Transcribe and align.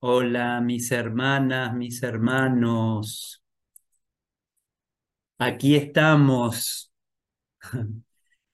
Hola, 0.00 0.60
mis 0.60 0.90
hermanas, 0.92 1.72
mis 1.74 2.02
hermanos. 2.02 3.42
Aquí 5.38 5.74
estamos 5.76 6.92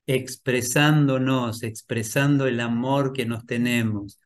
expresándonos, 0.06 1.62
expresando 1.62 2.46
el 2.46 2.60
amor 2.60 3.12
que 3.12 3.26
nos 3.26 3.46
tenemos, 3.46 4.20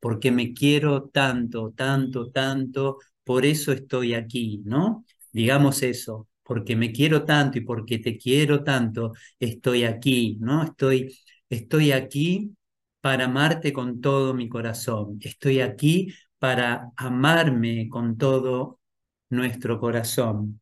porque 0.00 0.30
me 0.30 0.54
quiero 0.54 1.08
tanto, 1.10 1.72
tanto, 1.76 2.30
tanto, 2.30 2.98
por 3.24 3.44
eso 3.46 3.72
estoy 3.72 4.14
aquí, 4.14 4.62
¿no? 4.64 5.04
Digamos 5.32 5.82
eso, 5.82 6.28
porque 6.42 6.76
me 6.76 6.92
quiero 6.92 7.24
tanto 7.24 7.58
y 7.58 7.62
porque 7.62 7.98
te 7.98 8.16
quiero 8.18 8.64
tanto, 8.64 9.12
estoy 9.40 9.84
aquí, 9.84 10.38
¿no? 10.40 10.64
Estoy, 10.64 11.16
estoy 11.50 11.92
aquí 11.92 12.52
para 13.00 13.26
amarte 13.26 13.72
con 13.72 14.00
todo 14.00 14.34
mi 14.34 14.48
corazón. 14.48 15.18
Estoy 15.22 15.60
aquí 15.60 16.12
para 16.46 16.92
amarme 16.96 17.88
con 17.88 18.16
todo 18.16 18.78
nuestro 19.30 19.80
corazón. 19.80 20.60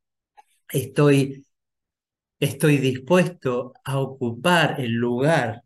Estoy, 0.66 1.45
estoy 2.41 2.79
dispuesto 2.79 3.75
a 3.84 3.98
ocupar 3.98 4.80
el 4.80 4.92
lugar 4.92 5.62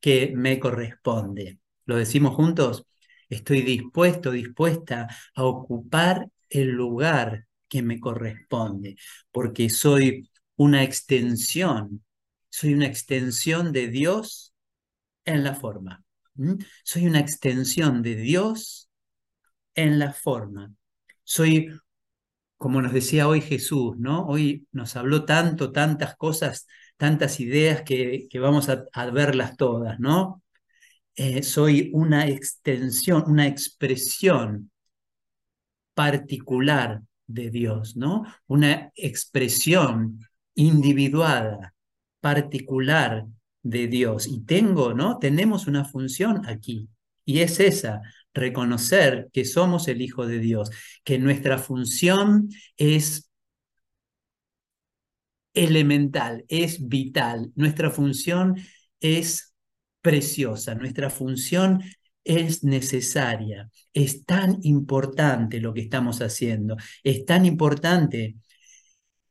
que 0.00 0.32
me 0.34 0.58
corresponde. 0.58 1.58
¿Lo 1.84 1.96
decimos 1.96 2.36
juntos? 2.36 2.86
Estoy 3.28 3.60
dispuesto, 3.60 4.30
dispuesta 4.30 5.08
a 5.34 5.44
ocupar 5.44 6.30
el 6.48 6.68
lugar 6.70 7.46
que 7.68 7.82
me 7.82 8.00
corresponde, 8.00 8.96
porque 9.30 9.68
soy 9.68 10.30
una 10.56 10.84
extensión, 10.84 12.02
soy 12.48 12.72
una 12.72 12.86
extensión 12.86 13.72
de 13.72 13.88
Dios 13.88 14.54
en 15.26 15.44
la 15.44 15.54
forma. 15.54 16.02
Soy 16.82 17.04
una 17.04 17.20
extensión 17.20 18.00
de 18.00 18.16
Dios 18.16 18.89
en 19.82 19.98
la 19.98 20.12
forma. 20.12 20.72
Soy, 21.24 21.68
como 22.56 22.82
nos 22.82 22.92
decía 22.92 23.28
hoy 23.28 23.40
Jesús, 23.40 23.96
¿no? 23.98 24.26
Hoy 24.26 24.66
nos 24.72 24.96
habló 24.96 25.24
tanto, 25.24 25.72
tantas 25.72 26.16
cosas, 26.16 26.66
tantas 26.96 27.40
ideas 27.40 27.82
que, 27.82 28.28
vamos 28.40 28.68
a, 28.68 29.10
verlas 29.10 29.56
todas, 29.56 29.98
¿no? 30.00 30.42
Eh, 31.14 31.42
soy 31.42 31.90
una 31.94 32.28
extensión, 32.28 33.24
una 33.26 33.46
expresión 33.46 34.70
particular 35.94 37.02
de 37.26 37.50
Dios, 37.50 37.96
¿no? 37.96 38.24
Una 38.46 38.92
expresión 38.94 40.20
individuada, 40.54 41.74
particular 42.20 43.26
de 43.62 43.86
Dios. 43.88 44.26
Y 44.26 44.40
tengo, 44.44 44.94
¿no? 44.94 45.18
Tenemos 45.18 45.66
una 45.66 45.84
función 45.84 46.46
aquí. 46.46 46.88
Y 47.24 47.40
es 47.40 47.60
esa, 47.60 48.02
reconocer 48.34 49.28
que 49.32 49.44
somos 49.44 49.88
el 49.88 50.02
Hijo 50.02 50.26
de 50.26 50.38
Dios, 50.38 50.70
que 51.04 51.18
nuestra 51.18 51.58
función 51.58 52.48
es 52.76 53.30
elemental, 55.54 56.44
es 56.48 56.88
vital, 56.88 57.52
nuestra 57.54 57.90
función 57.90 58.56
es 59.00 59.54
preciosa, 60.00 60.74
nuestra 60.74 61.10
función 61.10 61.82
es 62.24 62.64
necesaria, 62.64 63.70
es 63.92 64.24
tan 64.24 64.58
importante 64.62 65.60
lo 65.60 65.74
que 65.74 65.80
estamos 65.80 66.20
haciendo, 66.20 66.76
es 67.02 67.24
tan 67.24 67.46
importante 67.46 68.36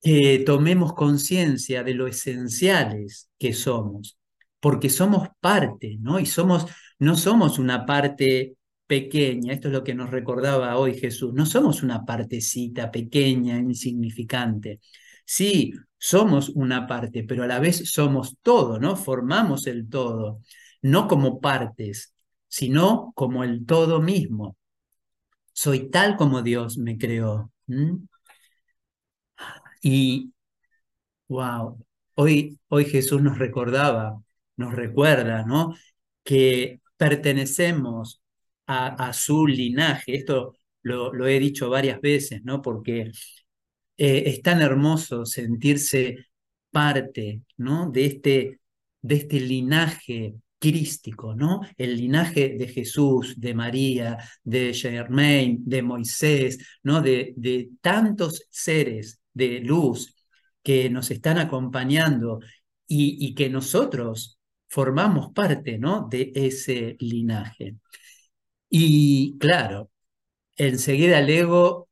que 0.01 0.43
tomemos 0.45 0.93
conciencia 0.93 1.83
de 1.83 1.93
lo 1.93 2.07
esenciales 2.07 3.29
que 3.37 3.53
somos, 3.53 4.17
porque 4.59 4.89
somos 4.89 5.29
parte, 5.39 5.97
¿no? 5.99 6.19
Y 6.19 6.25
somos, 6.25 6.65
no 6.99 7.15
somos 7.17 7.59
una 7.59 7.85
parte 7.85 8.55
pequeña, 8.89 9.53
esto 9.53 9.67
es 9.67 9.73
lo 9.75 9.83
que 9.83 9.93
nos 9.93 10.09
recordaba 10.09 10.75
hoy 10.77 10.97
Jesús, 10.97 11.31
no 11.33 11.45
somos 11.45 11.83
una 11.83 12.05
partecita 12.05 12.89
pequeña, 12.91 13.59
insignificante. 13.59 14.79
Sí, 15.25 15.73
somos 15.99 16.49
una 16.49 16.87
parte, 16.87 17.23
pero 17.23 17.43
a 17.43 17.47
la 17.47 17.59
vez 17.59 17.91
somos 17.91 18.37
todo, 18.41 18.79
¿no? 18.79 18.95
Formamos 18.95 19.67
el 19.67 19.87
todo, 19.89 20.41
no 20.81 21.07
como 21.07 21.39
partes, 21.39 22.15
sino 22.47 23.13
como 23.15 23.43
el 23.43 23.63
todo 23.67 24.01
mismo. 24.01 24.57
Soy 25.53 25.91
tal 25.91 26.17
como 26.17 26.41
Dios 26.41 26.79
me 26.79 26.97
creó. 26.97 27.51
Y, 29.83 30.33
wow, 31.27 31.77
hoy, 32.15 32.59
hoy 32.69 32.85
Jesús 32.85 33.21
nos 33.21 33.37
recordaba, 33.37 34.19
nos 34.57 34.73
recuerda, 34.73 35.45
¿no? 35.45 35.75
Que 36.23 36.81
pertenecemos 36.97 38.19
a, 38.69 39.13
su 39.13 39.47
linaje. 39.47 40.15
Esto 40.15 40.55
lo, 40.83 41.27
he 41.27 41.39
dicho 41.39 41.69
varias 41.69 41.99
veces, 42.01 42.43
¿no? 42.43 42.61
Porque 42.61 43.11
eh, 43.97 44.23
es 44.27 44.41
tan 44.41 44.61
hermoso 44.61 45.25
sentirse 45.25 46.17
parte, 46.71 47.41
¿no? 47.57 47.89
De 47.91 48.05
este, 48.05 48.59
de 49.01 49.15
este 49.15 49.39
linaje 49.39 50.35
crístico, 50.59 51.33
¿no? 51.35 51.61
El 51.77 51.97
linaje 51.97 52.55
de 52.57 52.67
Jesús, 52.67 53.39
de 53.39 53.53
María, 53.55 54.17
de 54.43 54.73
Germain, 54.73 55.63
de 55.65 55.81
Moisés, 55.81 56.59
¿no? 56.83 57.01
De, 57.01 57.33
de 57.37 57.69
tantos 57.81 58.45
seres 58.49 59.19
de 59.33 59.61
luz 59.61 60.15
que 60.61 60.89
nos 60.89 61.09
están 61.11 61.39
acompañando 61.39 62.39
y, 62.87 63.17
y 63.25 63.33
que 63.33 63.49
nosotros 63.49 64.39
formamos 64.67 65.31
parte, 65.33 65.79
¿no? 65.79 66.07
De 66.09 66.31
ese 66.35 66.95
linaje. 66.99 67.77
Y 68.69 69.37
claro, 69.39 69.89
enseguida 70.57 71.19
el 71.19 71.29
ego 71.29 71.89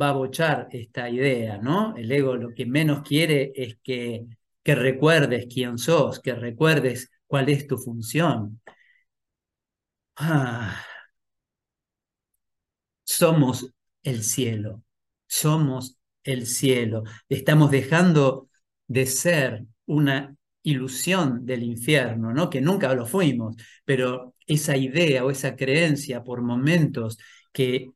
va 0.00 0.10
a 0.10 0.12
bochar 0.12 0.68
esta 0.72 1.10
idea, 1.10 1.58
¿no? 1.58 1.96
El 1.96 2.10
ego 2.12 2.36
lo 2.36 2.54
que 2.54 2.66
menos 2.66 3.02
quiere 3.06 3.52
es 3.56 3.78
que, 3.84 4.26
que 4.64 4.74
recuerdes 4.74 5.46
quién 5.52 5.78
sos, 5.78 6.20
que 6.20 6.34
recuerdes 6.34 7.10
cuál 7.26 7.48
es 7.50 7.66
tu 7.66 7.78
función. 7.78 8.60
Ah, 10.16 10.84
somos 13.04 13.70
el 14.02 14.22
cielo, 14.22 14.82
somos 15.26 15.98
el 16.24 16.46
cielo. 16.46 17.04
Estamos 17.28 17.70
dejando 17.70 18.48
de 18.86 19.06
ser 19.06 19.64
una 19.86 20.36
ilusión 20.62 21.46
del 21.46 21.62
infierno, 21.62 22.32
¿no? 22.32 22.50
Que 22.50 22.60
nunca 22.60 22.92
lo 22.94 23.06
fuimos, 23.06 23.56
pero 23.84 24.34
esa 24.48 24.76
idea 24.76 25.24
o 25.24 25.30
esa 25.30 25.56
creencia 25.56 26.24
por 26.24 26.42
momentos 26.42 27.18
que, 27.52 27.90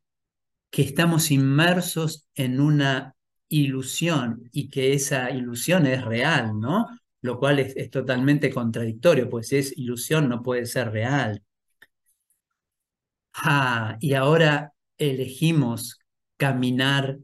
que 0.70 0.82
estamos 0.82 1.30
inmersos 1.30 2.28
en 2.34 2.60
una 2.60 3.16
ilusión 3.48 4.48
y 4.52 4.70
que 4.70 4.94
esa 4.94 5.30
ilusión 5.30 5.86
es 5.86 6.04
real, 6.04 6.58
¿no? 6.60 6.88
Lo 7.22 7.38
cual 7.38 7.58
es, 7.60 7.90
totalmente 7.90 8.50
contradictorio, 8.50 9.28
pues 9.30 9.48
si 9.48 9.56
es 9.56 9.76
ilusión 9.78 10.28
no 10.28 10.42
puede 10.42 10.66
ser 10.66 10.90
real. 10.92 11.42
Ah, 13.34 13.96
y 14.00 14.14
ahora 14.14 14.72
elegimos 14.98 15.98
caminar 16.36 17.18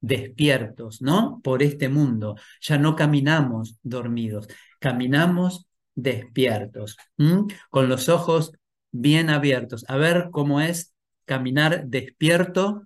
despiertos, 0.00 1.02
¿no? 1.02 1.40
Por 1.42 1.62
este 1.62 1.88
mundo. 1.88 2.36
Ya 2.60 2.78
no 2.78 2.96
caminamos 2.96 3.78
dormidos, 3.82 4.48
caminamos 4.78 5.66
despiertos, 5.94 6.96
con 7.70 7.88
los 7.88 8.08
ojos 8.08 8.52
bien 8.90 9.30
abiertos. 9.30 9.84
A 9.88 9.96
ver 9.96 10.28
cómo 10.30 10.60
es 10.60 10.94
caminar 11.24 11.86
despierto, 11.86 12.84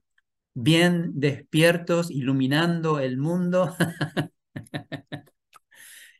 bien 0.54 1.12
despiertos, 1.14 2.10
iluminando 2.10 3.00
el 3.00 3.18
mundo. 3.18 3.74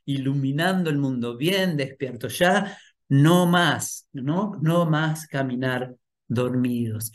iluminando 0.05 0.91
el 0.91 0.99
mundo, 0.99 1.37
bien 1.37 1.77
despiertos. 1.77 2.39
Ya 2.39 2.79
no 3.09 3.47
más, 3.47 4.09
¿no? 4.13 4.53
No 4.61 4.87
más 4.87 5.27
caminar 5.27 5.95
dormidos. 6.29 7.13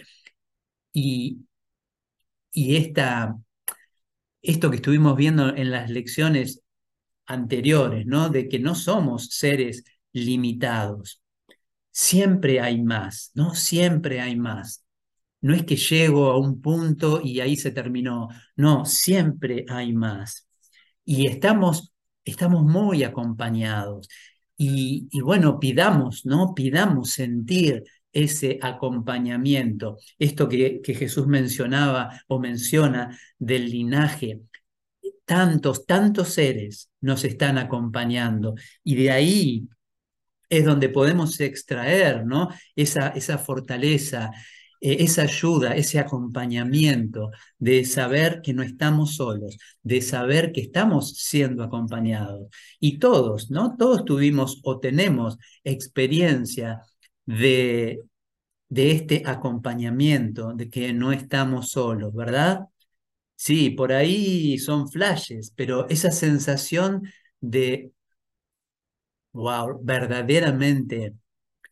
Y, 0.93 1.45
y 2.51 2.75
esta, 2.75 3.37
esto 4.41 4.69
que 4.69 4.77
estuvimos 4.77 5.15
viendo 5.15 5.55
en 5.55 5.71
las 5.71 5.89
lecciones 5.89 6.61
anteriores, 7.31 8.05
¿no? 8.05 8.29
De 8.29 8.47
que 8.47 8.59
no 8.59 8.75
somos 8.75 9.27
seres 9.31 9.83
limitados. 10.13 11.21
Siempre 11.91 12.59
hay 12.61 12.81
más, 12.81 13.31
¿no? 13.33 13.53
Siempre 13.55 14.21
hay 14.21 14.35
más. 14.35 14.85
No 15.41 15.53
es 15.53 15.63
que 15.65 15.75
llego 15.75 16.31
a 16.31 16.37
un 16.37 16.61
punto 16.61 17.21
y 17.23 17.39
ahí 17.39 17.55
se 17.55 17.71
terminó. 17.71 18.29
No, 18.55 18.85
siempre 18.85 19.65
hay 19.69 19.93
más. 19.93 20.47
Y 21.03 21.27
estamos, 21.27 21.93
estamos 22.23 22.63
muy 22.63 23.03
acompañados. 23.03 24.07
Y, 24.57 25.09
bueno, 25.21 25.59
pidamos, 25.59 26.25
¿no? 26.25 26.53
Pidamos 26.53 27.11
sentir 27.11 27.83
ese 28.13 28.59
acompañamiento. 28.61 29.97
Esto 30.19 30.47
que, 30.47 30.81
que 30.81 30.93
Jesús 30.93 31.25
mencionaba 31.27 32.21
o 32.27 32.39
menciona 32.39 33.17
del 33.39 33.71
linaje, 33.71 34.41
tantos, 35.31 35.85
tantos 35.85 36.33
seres 36.33 36.91
nos 36.99 37.23
están 37.23 37.57
acompañando 37.57 38.53
y 38.83 38.95
de 38.95 39.11
ahí 39.11 39.69
es 40.49 40.65
donde 40.65 40.89
podemos 40.89 41.39
extraer 41.39 42.25
¿no? 42.25 42.49
esa, 42.75 43.07
esa 43.11 43.37
fortaleza, 43.37 44.31
eh, 44.81 44.97
esa 44.99 45.21
ayuda, 45.21 45.73
ese 45.73 45.99
acompañamiento 45.99 47.31
de 47.57 47.85
saber 47.85 48.41
que 48.41 48.53
no 48.53 48.61
estamos 48.61 49.15
solos, 49.15 49.57
de 49.81 50.01
saber 50.01 50.51
que 50.51 50.59
estamos 50.59 51.13
siendo 51.15 51.63
acompañados. 51.63 52.47
Y 52.81 52.99
todos, 52.99 53.49
¿no? 53.51 53.77
Todos 53.77 54.03
tuvimos 54.03 54.59
o 54.65 54.81
tenemos 54.81 55.37
experiencia 55.63 56.81
de, 57.25 58.01
de 58.67 58.91
este 58.91 59.23
acompañamiento, 59.25 60.51
de 60.53 60.69
que 60.69 60.91
no 60.91 61.13
estamos 61.13 61.71
solos, 61.71 62.13
¿verdad? 62.13 62.67
Sí, 63.43 63.71
por 63.71 63.91
ahí 63.91 64.59
son 64.59 64.87
flashes, 64.89 65.51
pero 65.55 65.89
esa 65.89 66.11
sensación 66.11 67.11
de, 67.39 67.91
wow, 69.33 69.79
verdaderamente 69.83 71.15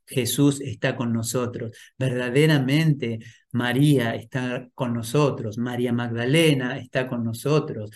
Jesús 0.08 0.62
está 0.62 0.96
con 0.96 1.14
nosotros, 1.14 1.72
verdaderamente 1.98 3.20
María 3.52 4.16
está 4.16 4.68
con 4.74 4.94
nosotros, 4.96 5.58
María 5.60 5.94
Magdalena 5.94 6.80
está 6.80 7.08
con 7.08 7.24
nosotros. 7.24 7.92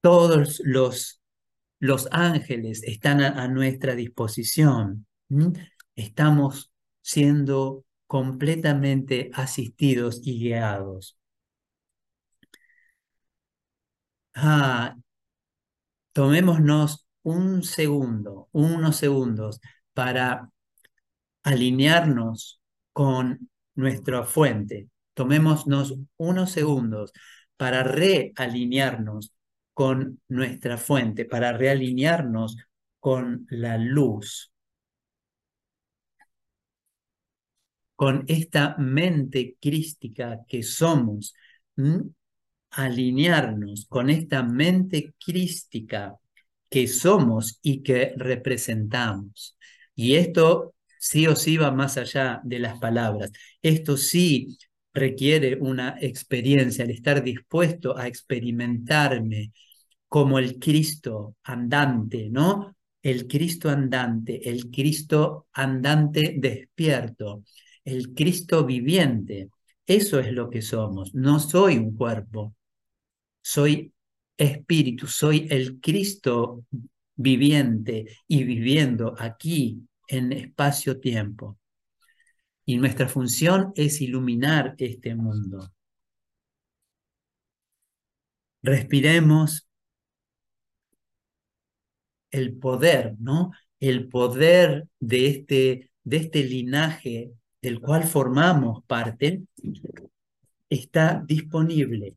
Todos 0.00 0.60
los, 0.64 1.20
los 1.80 2.08
ángeles 2.12 2.82
están 2.84 3.20
a, 3.22 3.48
nuestra 3.48 3.94
disposición. 3.96 5.06
Estamos 5.96 6.70
siendo 7.02 7.84
completamente 8.08 9.30
asistidos 9.34 10.20
y 10.24 10.40
guiados. 10.40 11.16
Ah, 14.34 14.96
tomémonos 16.12 17.06
un 17.22 17.62
segundo, 17.62 18.48
unos 18.52 18.96
segundos 18.96 19.60
para 19.94 20.50
alinearnos 21.42 22.60
con 22.92 23.50
nuestra 23.74 24.24
fuente. 24.24 24.88
Tomémonos 25.14 25.94
unos 26.16 26.50
segundos 26.52 27.12
para 27.56 27.82
realinearnos 27.82 29.32
con 29.74 30.20
nuestra 30.28 30.78
fuente, 30.78 31.24
para 31.24 31.52
realinearnos 31.52 32.56
con 33.00 33.46
la 33.50 33.78
luz, 33.78 34.52
con 37.98 38.24
esta 38.28 38.76
mente 38.78 39.56
crística 39.60 40.44
que 40.46 40.62
somos, 40.62 41.34
alinearnos 42.70 43.86
con 43.88 44.08
esta 44.08 44.44
mente 44.44 45.14
crística 45.18 46.14
que 46.70 46.86
somos 46.86 47.58
y 47.60 47.82
que 47.82 48.12
representamos. 48.16 49.56
Y 49.96 50.14
esto 50.14 50.74
sí 51.00 51.26
o 51.26 51.34
sí 51.34 51.56
va 51.56 51.72
más 51.72 51.96
allá 51.96 52.40
de 52.44 52.60
las 52.60 52.78
palabras. 52.78 53.32
Esto 53.62 53.96
sí 53.96 54.56
requiere 54.94 55.56
una 55.60 55.96
experiencia, 56.00 56.84
el 56.84 56.92
estar 56.92 57.24
dispuesto 57.24 57.98
a 57.98 58.06
experimentarme 58.06 59.50
como 60.06 60.38
el 60.38 60.60
Cristo 60.60 61.34
andante, 61.42 62.28
¿no? 62.30 62.76
El 63.02 63.26
Cristo 63.26 63.68
andante, 63.70 64.48
el 64.48 64.70
Cristo 64.70 65.48
andante 65.52 66.36
despierto, 66.38 67.42
el 67.88 68.14
Cristo 68.14 68.64
viviente. 68.64 69.48
Eso 69.86 70.20
es 70.20 70.32
lo 70.32 70.50
que 70.50 70.60
somos. 70.60 71.14
No 71.14 71.40
soy 71.40 71.78
un 71.78 71.96
cuerpo, 71.96 72.54
soy 73.40 73.92
espíritu, 74.36 75.06
soy 75.06 75.46
el 75.50 75.80
Cristo 75.80 76.64
viviente 77.16 78.06
y 78.26 78.44
viviendo 78.44 79.14
aquí 79.18 79.82
en 80.06 80.32
espacio-tiempo. 80.32 81.58
Y 82.66 82.76
nuestra 82.76 83.08
función 83.08 83.72
es 83.74 84.02
iluminar 84.02 84.74
este 84.76 85.14
mundo. 85.14 85.72
Respiremos 88.62 89.66
el 92.30 92.58
poder, 92.58 93.16
¿no? 93.18 93.52
El 93.80 94.08
poder 94.08 94.86
de 95.00 95.28
este, 95.28 95.90
de 96.04 96.16
este 96.18 96.44
linaje 96.44 97.32
del 97.60 97.80
cual 97.80 98.04
formamos 98.04 98.84
parte 98.84 99.42
está 100.68 101.22
disponible 101.26 102.16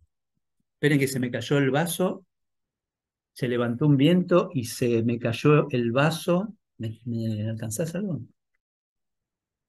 Esperen 0.81 0.97
que 0.97 1.07
se 1.07 1.19
me 1.19 1.29
cayó 1.29 1.59
el 1.59 1.69
vaso, 1.69 2.25
se 3.33 3.47
levantó 3.47 3.85
un 3.85 3.97
viento 3.97 4.49
y 4.51 4.65
se 4.65 5.03
me 5.03 5.19
cayó 5.19 5.69
el 5.69 5.91
vaso. 5.91 6.55
¿Me, 6.79 6.99
alcanzás 7.47 7.93
algo? 7.93 8.21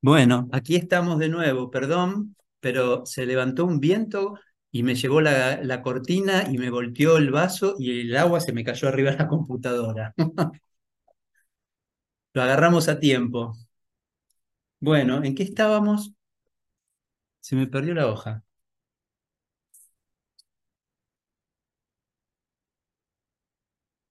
Bueno, 0.00 0.48
aquí 0.52 0.74
estamos 0.74 1.18
de 1.18 1.28
nuevo, 1.28 1.70
perdón, 1.70 2.34
pero 2.60 3.04
se 3.04 3.26
levantó 3.26 3.66
un 3.66 3.78
viento 3.78 4.38
y 4.70 4.84
me 4.84 4.94
llevó 4.94 5.20
la, 5.20 5.62
la, 5.62 5.82
cortina 5.82 6.44
y 6.50 6.56
me 6.56 6.70
volteó 6.70 7.18
el 7.18 7.30
vaso 7.30 7.76
y 7.78 8.00
el 8.00 8.16
agua 8.16 8.40
se 8.40 8.54
me 8.54 8.64
cayó 8.64 8.88
arriba 8.88 9.10
de 9.10 9.18
la 9.18 9.28
computadora. 9.28 10.14
Lo 12.32 12.42
agarramos 12.42 12.88
a 12.88 12.98
tiempo. 12.98 13.54
Bueno, 14.82 15.24
¿en 15.24 15.34
qué 15.34 15.44
estábamos? 15.44 16.12
Se 17.40 17.56
me 17.56 17.66
perdió 17.66 17.92
la 17.92 18.06
hoja. 18.06 18.42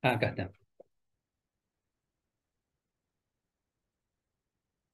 acá 0.01 0.27
está. 0.29 0.51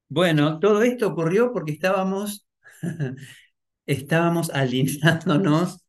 Bueno, 0.10 0.60
todo 0.60 0.84
esto 0.84 1.08
ocurrió 1.08 1.52
porque 1.54 1.72
estábamos, 1.74 2.48
estábamos 3.88 4.50
alineándonos 4.52 5.86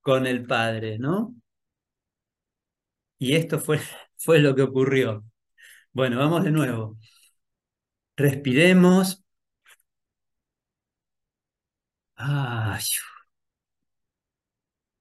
con 0.00 0.26
el 0.26 0.46
Padre, 0.46 0.98
¿no? 0.98 1.34
Y 3.18 3.34
esto 3.36 3.58
fue, 3.58 3.80
fue 4.18 4.38
lo 4.40 4.54
que 4.54 4.62
ocurrió. 4.62 5.24
Bueno, 5.92 6.18
vamos 6.18 6.44
de 6.44 6.52
nuevo. 6.52 6.98
Respiremos. 8.16 9.22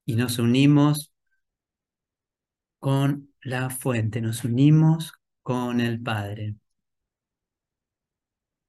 y 0.06 0.16
nos 0.16 0.40
unimos 0.40 1.12
con 2.80 3.34
la 3.42 3.70
fuente, 3.70 4.22
nos 4.22 4.44
unimos 4.44 5.14
con 5.42 5.82
el 5.82 6.02
Padre. 6.02 6.56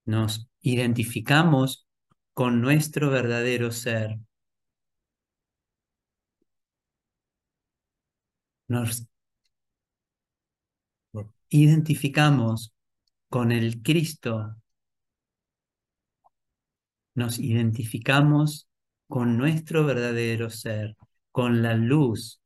Nos 0.06 0.48
identificamos 0.62 1.86
con 2.32 2.60
nuestro 2.60 3.10
verdadero 3.10 3.70
ser. 3.70 4.18
Nos 8.68 9.06
identificamos 11.48 12.75
con 13.36 13.52
el 13.52 13.82
Cristo. 13.82 14.56
Nos 17.14 17.38
identificamos 17.38 18.66
con 19.06 19.36
nuestro 19.36 19.84
verdadero 19.84 20.48
ser, 20.48 20.96
con 21.32 21.60
la 21.60 21.74
luz 21.74 22.40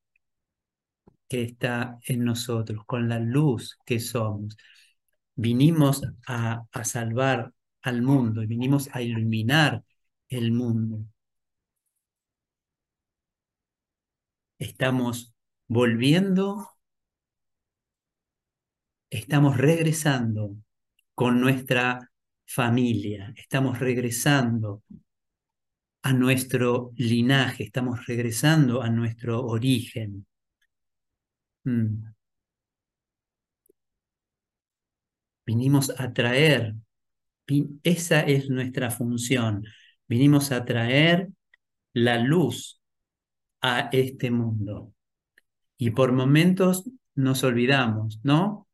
que 1.29 1.45
está 1.45 2.01
en 2.03 2.25
nosotros, 2.25 2.85
con 2.87 3.09
la 3.09 3.21
luz 3.21 3.79
que 3.87 4.01
somos. 4.01 4.57
Vinimos 5.37 6.03
a, 6.27 6.65
salvar 6.83 7.53
al 7.83 8.03
mundo, 8.03 8.41
vinimos 8.45 8.89
a 8.93 9.01
iluminar 9.01 9.85
el 10.29 10.51
mundo. 10.51 11.05
Estamos 14.59 15.33
volviendo, 15.69 16.69
estamos 19.09 19.57
regresando 19.57 20.57
con 21.21 21.39
nuestra 21.39 22.11
familia, 22.47 23.35
estamos 23.37 23.79
regresando 23.79 24.85
a 26.01 26.15
nuestro 26.15 26.93
linaje, 26.97 27.65
estamos 27.65 28.07
regresando 28.07 28.81
a 28.81 28.89
nuestro 28.89 29.45
origen. 29.45 30.27
Mm. 31.65 32.05
Vinimos 35.45 35.93
a 36.01 36.11
traer, 36.11 36.77
esa 37.83 38.23
es 38.23 38.49
nuestra 38.49 38.91
función, 38.91 39.67
vinimos 40.09 40.53
a 40.53 40.65
traer 40.65 41.29
la 41.93 42.17
luz 42.17 42.81
a 43.61 43.91
este 43.93 44.31
mundo. 44.31 44.95
Y 45.77 45.91
por 45.91 46.13
momentos 46.13 46.89
nos 47.15 47.45
olvidamos, 47.45 48.21
¿no? 48.23 48.67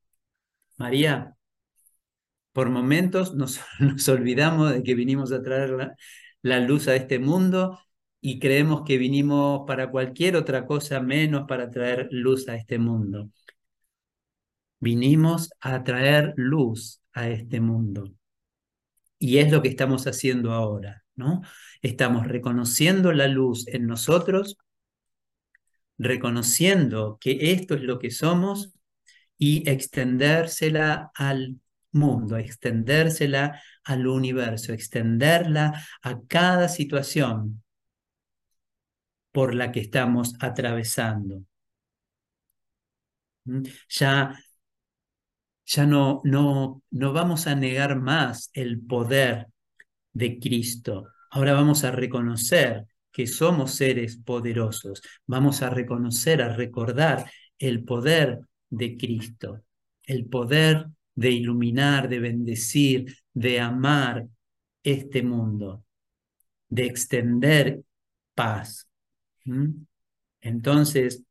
María, 0.77 1.36
por 2.57 2.71
momentos 2.71 3.35
nos, 3.37 3.61
olvidamos 4.09 4.73
de 4.73 4.83
que 4.83 4.95
vinimos 4.95 5.31
a 5.31 5.43
traer 5.43 5.71
la, 5.71 5.95
la 6.41 6.59
luz 6.59 6.89
a 6.89 6.97
este 6.97 7.19
mundo 7.19 7.79
y 8.23 8.39
creemos 8.39 8.83
que 8.87 8.97
vinimos 8.97 9.65
para 9.67 9.91
cualquier 9.91 10.37
otra 10.37 10.65
cosa 10.65 11.01
menos 11.01 11.45
para 11.47 11.69
traer 11.69 12.09
luz 12.11 12.49
a 12.49 12.57
este 12.57 12.79
mundo. 12.79 13.29
Vinimos 14.81 15.51
a 15.61 15.85
traer 15.85 16.33
luz 16.37 17.03
a 17.13 17.29
este 17.29 17.61
mundo. 17.61 18.15
Y 19.19 19.37
es 19.37 19.53
lo 19.53 19.61
que 19.61 19.69
estamos 19.69 20.07
haciendo 20.07 20.53
ahora, 20.53 21.05
¿no? 21.15 21.43
Estamos 21.83 22.27
reconociendo 22.27 23.13
la 23.13 23.29
luz 23.29 23.69
en 23.69 23.87
nosotros, 23.87 24.57
reconociendo 25.99 27.19
que 27.21 27.53
esto 27.53 27.75
es 27.75 27.83
lo 27.83 27.99
que 27.99 28.11
somos 28.11 28.73
y 29.37 29.69
extendérsela 29.69 31.11
al 31.15 31.61
mundo, 31.97 32.37
extendérsela 32.37 33.61
al 33.85 34.07
universo, 34.07 34.73
extenderla 34.73 35.83
a 36.03 36.21
cada 36.29 36.69
situación 36.69 37.63
por 39.33 39.55
la 39.55 39.73
que 39.73 39.81
estamos 39.81 40.35
atravesando. 40.41 41.43
¿Mm? 43.45 43.63
Ya, 43.89 44.39
ya 45.67 45.87
no, 45.87 46.21
no, 46.25 46.83
no 46.91 47.13
vamos 47.13 47.47
a 47.47 47.55
negar 47.55 47.97
más 47.97 48.51
el 48.55 48.81
poder 48.81 49.49
de 50.13 50.39
Cristo. 50.39 51.09
Ahora 51.31 51.53
vamos 51.53 51.85
a 51.85 51.91
reconocer 51.91 52.87
que 53.13 53.27
somos 53.27 53.75
seres 53.75 54.19
poderosos. 54.19 55.03
Vamos 55.27 55.63
a 55.63 55.71
reconocer, 55.71 56.43
a 56.43 56.55
recordar 56.55 57.31
el 57.59 57.85
poder 57.85 58.41
de 58.71 58.97
Cristo, 58.97 59.63
el 60.05 60.27
poder 60.27 60.87
de 61.17 61.33
iluminar, 61.33 62.09
de 62.11 62.21
bendecir, 62.21 63.17
de 63.35 63.61
amar 63.61 64.29
este 64.85 65.23
mundo, 65.25 65.85
de 66.69 66.87
extender 66.87 67.83
paz. 68.35 68.89
¿Mm? 69.45 69.71
Entonces, 70.43 71.25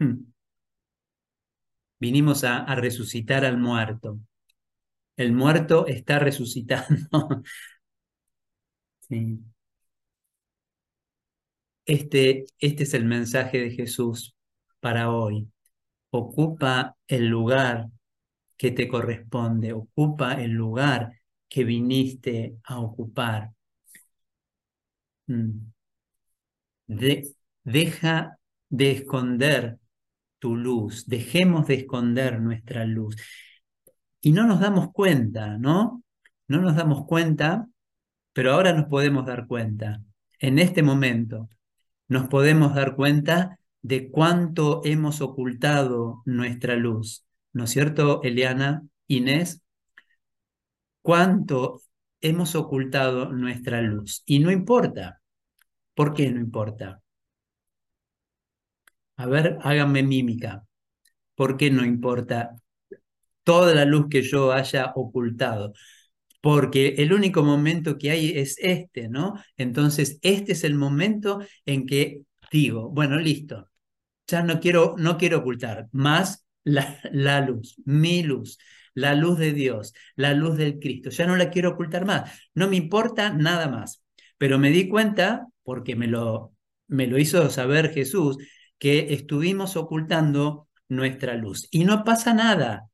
hmm, 0.00 0.32
vinimos 2.00 2.44
a, 2.44 2.58
a 2.58 2.74
resucitar 2.74 3.44
al 3.44 3.58
muerto. 3.58 4.18
El 5.16 5.32
muerto 5.32 5.86
está 5.86 6.18
resucitando. 6.18 7.08
sí. 9.08 9.51
Este, 11.84 12.44
este 12.58 12.82
es 12.84 12.94
el 12.94 13.04
mensaje 13.04 13.58
de 13.58 13.70
Jesús 13.70 14.34
para 14.80 15.10
hoy. 15.10 15.48
Ocupa 16.10 16.96
el 17.06 17.26
lugar 17.28 17.88
que 18.56 18.70
te 18.70 18.88
corresponde, 18.88 19.72
ocupa 19.72 20.34
el 20.34 20.52
lugar 20.52 21.20
que 21.48 21.64
viniste 21.64 22.56
a 22.64 22.80
ocupar. 22.80 23.50
Mm. 25.26 25.72
deja 27.64 28.38
de 28.68 28.90
esconder 28.90 29.78
tu 30.38 30.56
luz, 30.56 31.06
dejemos 31.06 31.66
de 31.66 31.74
esconder 31.74 32.40
nuestra 32.40 32.84
luz. 32.84 33.16
Y 34.20 34.32
no 34.32 34.46
nos 34.46 34.60
damos 34.60 34.92
cuenta, 34.92 35.58
¿no? 35.58 36.02
No 36.48 36.60
nos 36.60 36.76
damos 36.76 37.06
cuenta, 37.06 37.66
pero 38.32 38.52
ahora 38.52 38.72
nos 38.72 38.86
podemos 38.86 39.26
dar 39.26 39.46
cuenta, 39.46 40.02
en 40.38 40.58
este 40.58 40.82
momento, 40.82 41.48
nos 42.12 42.28
podemos 42.28 42.74
dar 42.74 42.94
cuenta 42.94 43.58
de 43.80 44.10
cuánto 44.10 44.82
hemos 44.84 45.20
ocultado 45.20 46.22
nuestra 46.26 46.76
luz. 46.76 47.24
¿No 47.52 47.64
es 47.64 47.70
cierto, 47.70 48.22
Eliana, 48.22 48.82
Inés? 49.08 49.62
Cuánto 51.00 51.80
hemos 52.20 52.54
ocultado 52.54 53.32
nuestra 53.32 53.80
luz. 53.82 54.22
Y 54.26 54.38
no 54.40 54.50
importa. 54.50 55.20
¿Por 55.94 56.14
qué 56.14 56.30
no 56.30 56.40
importa? 56.40 57.02
A 59.16 59.26
ver, 59.26 59.58
háganme 59.62 60.02
mímica. 60.02 60.64
¿Por 61.34 61.56
qué 61.56 61.70
no 61.70 61.84
importa 61.84 62.56
toda 63.42 63.74
la 63.74 63.84
luz 63.84 64.06
que 64.10 64.22
yo 64.22 64.52
haya 64.52 64.92
ocultado? 64.94 65.72
Porque 66.42 66.96
el 66.98 67.12
único 67.14 67.44
momento 67.44 67.96
que 67.98 68.10
hay 68.10 68.30
es 68.36 68.56
este, 68.58 69.08
¿no? 69.08 69.34
Entonces, 69.56 70.18
este 70.22 70.52
es 70.52 70.64
el 70.64 70.74
momento 70.74 71.40
en 71.64 71.86
que 71.86 72.22
digo, 72.50 72.90
bueno, 72.90 73.18
listo, 73.18 73.70
ya 74.26 74.42
no 74.42 74.60
quiero, 74.60 74.96
no 74.98 75.16
quiero 75.18 75.38
ocultar 75.38 75.88
más 75.92 76.44
la, 76.64 76.98
la 77.12 77.40
luz, 77.40 77.76
mi 77.84 78.22
luz, 78.24 78.58
la 78.94 79.14
luz 79.14 79.38
de 79.38 79.52
Dios, 79.52 79.94
la 80.16 80.34
luz 80.34 80.56
del 80.56 80.78
Cristo, 80.80 81.10
ya 81.10 81.26
no 81.26 81.36
la 81.36 81.48
quiero 81.50 81.70
ocultar 81.70 82.04
más, 82.04 82.30
no 82.54 82.68
me 82.68 82.76
importa 82.76 83.32
nada 83.32 83.68
más. 83.68 84.04
Pero 84.36 84.58
me 84.58 84.70
di 84.70 84.88
cuenta, 84.88 85.46
porque 85.62 85.94
me 85.94 86.08
lo, 86.08 86.54
me 86.88 87.06
lo 87.06 87.18
hizo 87.18 87.48
saber 87.50 87.92
Jesús, 87.92 88.36
que 88.78 89.14
estuvimos 89.14 89.76
ocultando 89.76 90.68
nuestra 90.88 91.34
luz. 91.36 91.68
Y 91.70 91.84
no 91.84 92.02
pasa 92.02 92.34
nada, 92.34 92.88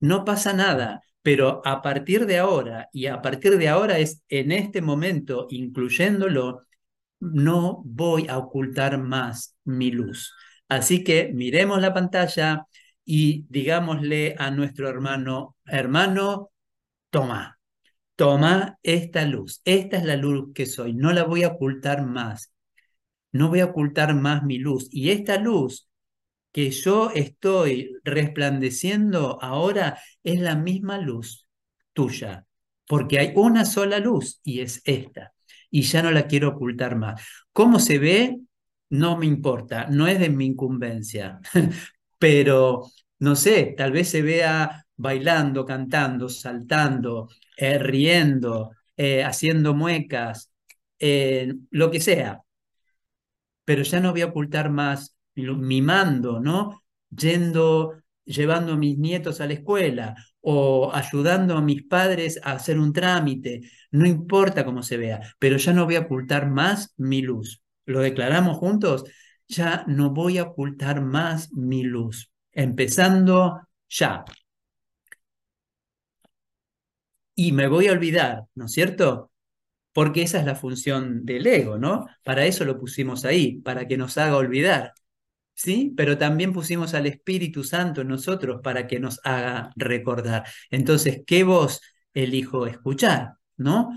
no 0.00 0.24
pasa 0.24 0.52
nada. 0.52 1.02
Pero 1.22 1.62
a 1.64 1.82
partir 1.82 2.26
de 2.26 2.38
ahora, 2.38 2.88
y 2.92 3.06
a 3.06 3.22
partir 3.22 3.58
de 3.58 3.68
ahora 3.68 3.98
es 3.98 4.22
en 4.28 4.52
este 4.52 4.82
momento, 4.82 5.46
incluyéndolo, 5.50 6.62
no 7.20 7.82
voy 7.84 8.26
a 8.28 8.38
ocultar 8.38 8.98
más 8.98 9.56
mi 9.64 9.90
luz. 9.92 10.34
Así 10.68 11.04
que 11.04 11.30
miremos 11.32 11.80
la 11.80 11.94
pantalla 11.94 12.66
y 13.04 13.46
digámosle 13.48 14.34
a 14.38 14.50
nuestro 14.50 14.88
hermano, 14.88 15.56
hermano, 15.66 16.50
toma, 17.10 17.58
toma 18.16 18.78
esta 18.82 19.24
luz. 19.26 19.60
Esta 19.64 19.98
es 19.98 20.04
la 20.04 20.16
luz 20.16 20.52
que 20.54 20.66
soy, 20.66 20.94
no 20.94 21.12
la 21.12 21.24
voy 21.24 21.44
a 21.44 21.48
ocultar 21.48 22.04
más. 22.06 22.52
No 23.32 23.48
voy 23.48 23.60
a 23.60 23.66
ocultar 23.66 24.14
más 24.14 24.42
mi 24.44 24.58
luz. 24.58 24.88
Y 24.90 25.10
esta 25.10 25.38
luz 25.38 25.88
que 26.52 26.70
yo 26.70 27.10
estoy 27.10 27.96
resplandeciendo 28.04 29.38
ahora 29.42 29.98
es 30.22 30.40
la 30.40 30.54
misma 30.56 30.98
luz 30.98 31.48
tuya, 31.92 32.46
porque 32.86 33.18
hay 33.18 33.32
una 33.36 33.64
sola 33.64 33.98
luz 33.98 34.40
y 34.44 34.60
es 34.60 34.82
esta, 34.84 35.32
y 35.70 35.82
ya 35.82 36.02
no 36.02 36.10
la 36.10 36.26
quiero 36.26 36.50
ocultar 36.50 36.96
más. 36.96 37.22
¿Cómo 37.52 37.78
se 37.80 37.98
ve? 37.98 38.38
No 38.90 39.16
me 39.16 39.26
importa, 39.26 39.86
no 39.88 40.06
es 40.06 40.20
de 40.20 40.28
mi 40.28 40.46
incumbencia, 40.46 41.40
pero 42.18 42.82
no 43.18 43.36
sé, 43.36 43.74
tal 43.76 43.92
vez 43.92 44.08
se 44.10 44.22
vea 44.22 44.84
bailando, 44.96 45.64
cantando, 45.64 46.28
saltando, 46.28 47.28
eh, 47.56 47.78
riendo, 47.78 48.72
eh, 48.96 49.24
haciendo 49.24 49.74
muecas, 49.74 50.52
eh, 50.98 51.54
lo 51.70 51.90
que 51.90 52.00
sea, 52.00 52.42
pero 53.64 53.82
ya 53.82 54.00
no 54.00 54.12
voy 54.12 54.22
a 54.22 54.26
ocultar 54.26 54.70
más 54.70 55.11
mimando, 55.34 56.40
¿no? 56.40 56.82
Yendo, 57.10 58.02
llevando 58.24 58.72
a 58.72 58.76
mis 58.76 58.98
nietos 58.98 59.40
a 59.40 59.46
la 59.46 59.54
escuela 59.54 60.14
o 60.40 60.90
ayudando 60.92 61.56
a 61.56 61.62
mis 61.62 61.84
padres 61.84 62.40
a 62.42 62.52
hacer 62.52 62.78
un 62.78 62.92
trámite, 62.92 63.60
no 63.92 64.06
importa 64.06 64.64
cómo 64.64 64.82
se 64.82 64.96
vea, 64.96 65.20
pero 65.38 65.56
ya 65.56 65.72
no 65.72 65.84
voy 65.84 65.96
a 65.96 66.00
ocultar 66.00 66.50
más 66.50 66.94
mi 66.96 67.22
luz. 67.22 67.62
¿Lo 67.86 68.00
declaramos 68.00 68.58
juntos? 68.58 69.04
Ya 69.48 69.84
no 69.86 70.10
voy 70.10 70.38
a 70.38 70.44
ocultar 70.44 71.00
más 71.02 71.52
mi 71.52 71.82
luz. 71.82 72.30
Empezando 72.52 73.60
ya. 73.88 74.24
Y 77.34 77.52
me 77.52 77.66
voy 77.68 77.88
a 77.88 77.92
olvidar, 77.92 78.44
¿no 78.54 78.66
es 78.66 78.72
cierto? 78.72 79.30
Porque 79.92 80.22
esa 80.22 80.38
es 80.40 80.46
la 80.46 80.56
función 80.56 81.24
del 81.24 81.46
ego, 81.46 81.78
¿no? 81.78 82.06
Para 82.24 82.46
eso 82.46 82.64
lo 82.64 82.78
pusimos 82.78 83.24
ahí, 83.24 83.60
para 83.62 83.86
que 83.88 83.96
nos 83.96 84.18
haga 84.18 84.36
olvidar. 84.36 84.92
¿Sí? 85.54 85.92
Pero 85.96 86.18
también 86.18 86.52
pusimos 86.52 86.94
al 86.94 87.06
Espíritu 87.06 87.64
Santo 87.64 88.00
en 88.02 88.08
nosotros 88.08 88.60
para 88.62 88.86
que 88.86 89.00
nos 89.00 89.20
haga 89.24 89.70
recordar. 89.76 90.44
Entonces, 90.70 91.22
¿qué 91.26 91.44
voz 91.44 91.80
elijo 92.14 92.66
escuchar? 92.66 93.34
¿No? 93.56 93.90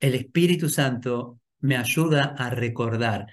El 0.00 0.14
Espíritu 0.14 0.68
Santo 0.68 1.40
me 1.60 1.76
ayuda 1.76 2.34
a 2.38 2.50
recordar. 2.50 3.26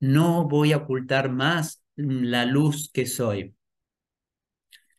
No 0.00 0.48
voy 0.48 0.72
a 0.72 0.78
ocultar 0.78 1.30
más 1.30 1.82
la 1.96 2.44
luz 2.46 2.90
que 2.92 3.06
soy. 3.06 3.54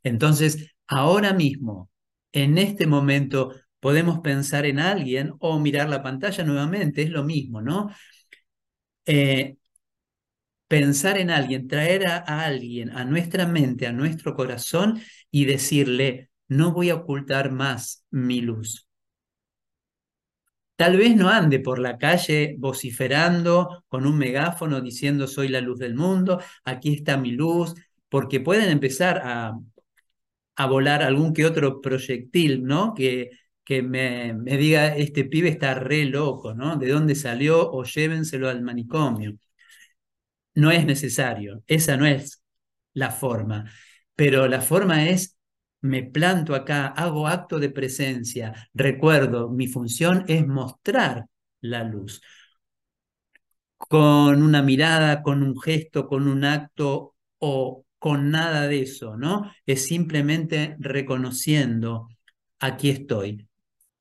Entonces, 0.03 0.73
ahora 0.87 1.33
mismo, 1.33 1.89
en 2.31 2.57
este 2.57 2.87
momento, 2.87 3.53
podemos 3.79 4.19
pensar 4.19 4.65
en 4.65 4.79
alguien 4.79 5.33
o 5.39 5.59
mirar 5.59 5.89
la 5.89 6.03
pantalla 6.03 6.43
nuevamente, 6.43 7.03
es 7.03 7.09
lo 7.09 7.23
mismo, 7.23 7.61
¿no? 7.61 7.89
Eh, 9.05 9.57
pensar 10.69 11.17
en 11.17 11.31
alguien, 11.31 11.67
traer 11.67 12.07
a, 12.07 12.17
alguien 12.19 12.91
a 12.91 13.03
nuestra 13.03 13.47
mente, 13.47 13.87
a 13.87 13.91
nuestro 13.91 14.35
corazón 14.35 15.01
y 15.31 15.45
decirle, 15.45 16.29
no 16.47 16.71
voy 16.73 16.91
a 16.91 16.95
ocultar 16.95 17.51
más 17.51 18.05
mi 18.11 18.41
luz. 18.41 18.87
Tal 20.75 20.95
vez 20.95 21.15
no 21.15 21.29
ande 21.29 21.59
por 21.59 21.79
la 21.79 21.97
calle 21.97 22.55
vociferando 22.57 23.83
con 23.89 24.05
un 24.05 24.17
megáfono 24.17 24.79
diciendo 24.79 25.27
soy 25.27 25.49
la 25.49 25.59
luz 25.59 25.79
del 25.79 25.95
mundo, 25.95 26.41
aquí 26.63 26.93
está 26.93 27.17
mi 27.17 27.31
luz, 27.31 27.73
porque 28.07 28.39
pueden 28.39 28.69
empezar 28.69 29.21
a, 29.25 29.59
a 30.55 30.65
volar 30.67 31.03
algún 31.03 31.33
que 31.33 31.45
otro 31.45 31.81
proyectil, 31.81 32.63
¿no? 32.63 32.93
Que, 32.93 33.31
que 33.63 33.81
me, 33.81 34.33
me, 34.33 34.57
diga, 34.57 34.95
este 34.95 35.25
pibe 35.25 35.49
está 35.49 35.73
re 35.73 36.05
loco, 36.05 36.53
¿no? 36.53 36.77
¿De 36.77 36.89
dónde 36.89 37.15
salió? 37.15 37.71
O 37.71 37.83
llévenselo 37.83 38.49
al 38.49 38.61
manicomio 38.61 39.37
no 40.59 40.71
es 40.71 40.85
necesario, 40.85 41.63
esa 41.67 41.97
no 41.97 42.05
es 42.05 42.43
la 42.93 43.11
forma, 43.11 43.71
pero 44.15 44.47
la 44.47 44.61
forma 44.61 45.07
es, 45.07 45.37
me 45.81 46.03
planto 46.03 46.55
acá, 46.55 46.87
hago 46.87 47.27
acto 47.27 47.59
de 47.59 47.69
presencia, 47.69 48.69
recuerdo, 48.73 49.49
mi 49.49 49.67
función 49.67 50.25
es 50.27 50.45
mostrar 50.47 51.25
la 51.61 51.83
luz. 51.83 52.21
Con 53.77 54.43
una 54.43 54.61
mirada, 54.61 55.23
con 55.23 55.41
un 55.41 55.59
gesto, 55.59 56.07
con 56.07 56.27
un 56.27 56.43
acto 56.43 57.15
o 57.39 57.85
con 57.97 58.29
nada 58.31 58.67
de 58.67 58.81
eso, 58.81 59.17
¿no? 59.17 59.51
Es 59.65 59.85
simplemente 59.87 60.75
reconociendo, 60.79 62.09
aquí 62.59 62.89
estoy, 62.89 63.47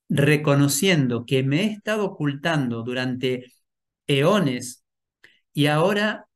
reconociendo 0.08 1.26
que 1.26 1.42
me 1.42 1.62
he 1.62 1.66
estado 1.72 2.04
ocultando 2.06 2.82
durante 2.82 3.52
eones 4.06 4.84
y 5.52 5.66
ahora 5.66 6.27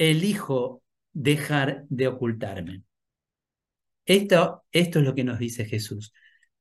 elijo 0.00 0.82
dejar 1.12 1.84
de 1.90 2.08
ocultarme. 2.08 2.82
Esto, 4.06 4.64
esto 4.72 4.98
es 4.98 5.04
lo 5.04 5.14
que 5.14 5.24
nos 5.24 5.38
dice 5.38 5.66
Jesús. 5.66 6.14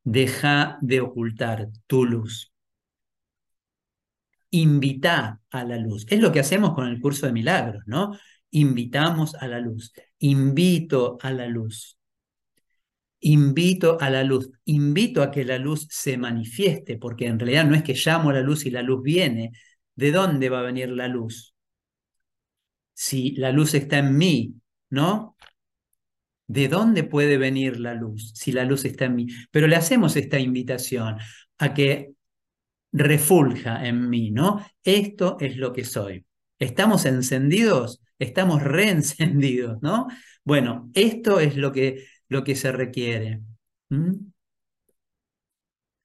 Deja 0.03 0.77
de 0.81 0.99
ocultar 0.99 1.69
tu 1.87 2.05
luz. 2.05 2.51
Invita 4.51 5.39
a 5.51 5.63
la 5.63 5.77
luz. 5.77 6.05
Es 6.09 6.19
lo 6.19 6.33
que 6.33 6.41
hacemos 6.41 6.73
con 6.73 6.87
el 6.87 6.99
curso 6.99 7.27
de 7.27 7.31
milagros, 7.31 7.83
¿no? 7.85 8.17
Invitamos 8.51 9.35
a 9.35 9.47
la 9.47 9.59
luz. 9.59 9.93
Invito 10.19 11.17
a 11.21 11.31
la 11.31 11.47
luz. 11.47 11.97
Invito 13.21 13.97
a 14.01 14.09
la 14.09 14.23
luz. 14.23 14.51
Invito 14.65 15.23
a 15.23 15.31
que 15.31 15.45
la 15.45 15.59
luz 15.59 15.87
se 15.89 16.17
manifieste, 16.17 16.97
porque 16.97 17.27
en 17.27 17.39
realidad 17.39 17.65
no 17.65 17.75
es 17.75 17.83
que 17.83 17.93
llamo 17.93 18.31
a 18.31 18.33
la 18.33 18.41
luz 18.41 18.65
y 18.65 18.71
la 18.71 18.81
luz 18.81 19.01
viene. 19.01 19.53
¿De 19.95 20.11
dónde 20.11 20.49
va 20.49 20.59
a 20.59 20.63
venir 20.63 20.89
la 20.89 21.07
luz? 21.07 21.55
Si 23.01 23.31
la 23.37 23.53
luz 23.53 23.75
está 23.75 23.99
en 23.99 24.17
mí, 24.17 24.55
¿no? 24.89 25.37
¿De 26.47 26.67
dónde 26.67 27.05
puede 27.05 27.37
venir 27.37 27.79
la 27.79 27.93
luz 27.93 28.33
si 28.35 28.51
la 28.51 28.65
luz 28.65 28.83
está 28.83 29.05
en 29.05 29.15
mí? 29.15 29.27
Pero 29.51 29.67
le 29.67 29.77
hacemos 29.77 30.17
esta 30.17 30.37
invitación 30.37 31.15
a 31.59 31.73
que 31.73 32.11
refulja 32.91 33.87
en 33.87 34.09
mí, 34.09 34.31
¿no? 34.31 34.65
Esto 34.83 35.37
es 35.39 35.55
lo 35.55 35.71
que 35.71 35.85
soy. 35.85 36.25
¿Estamos 36.59 37.05
encendidos? 37.05 38.01
Estamos 38.19 38.61
reencendidos, 38.63 39.81
¿no? 39.81 40.07
Bueno, 40.43 40.91
esto 40.93 41.39
es 41.39 41.55
lo 41.55 41.71
que, 41.71 42.05
lo 42.27 42.43
que 42.43 42.55
se 42.55 42.73
requiere. 42.73 43.39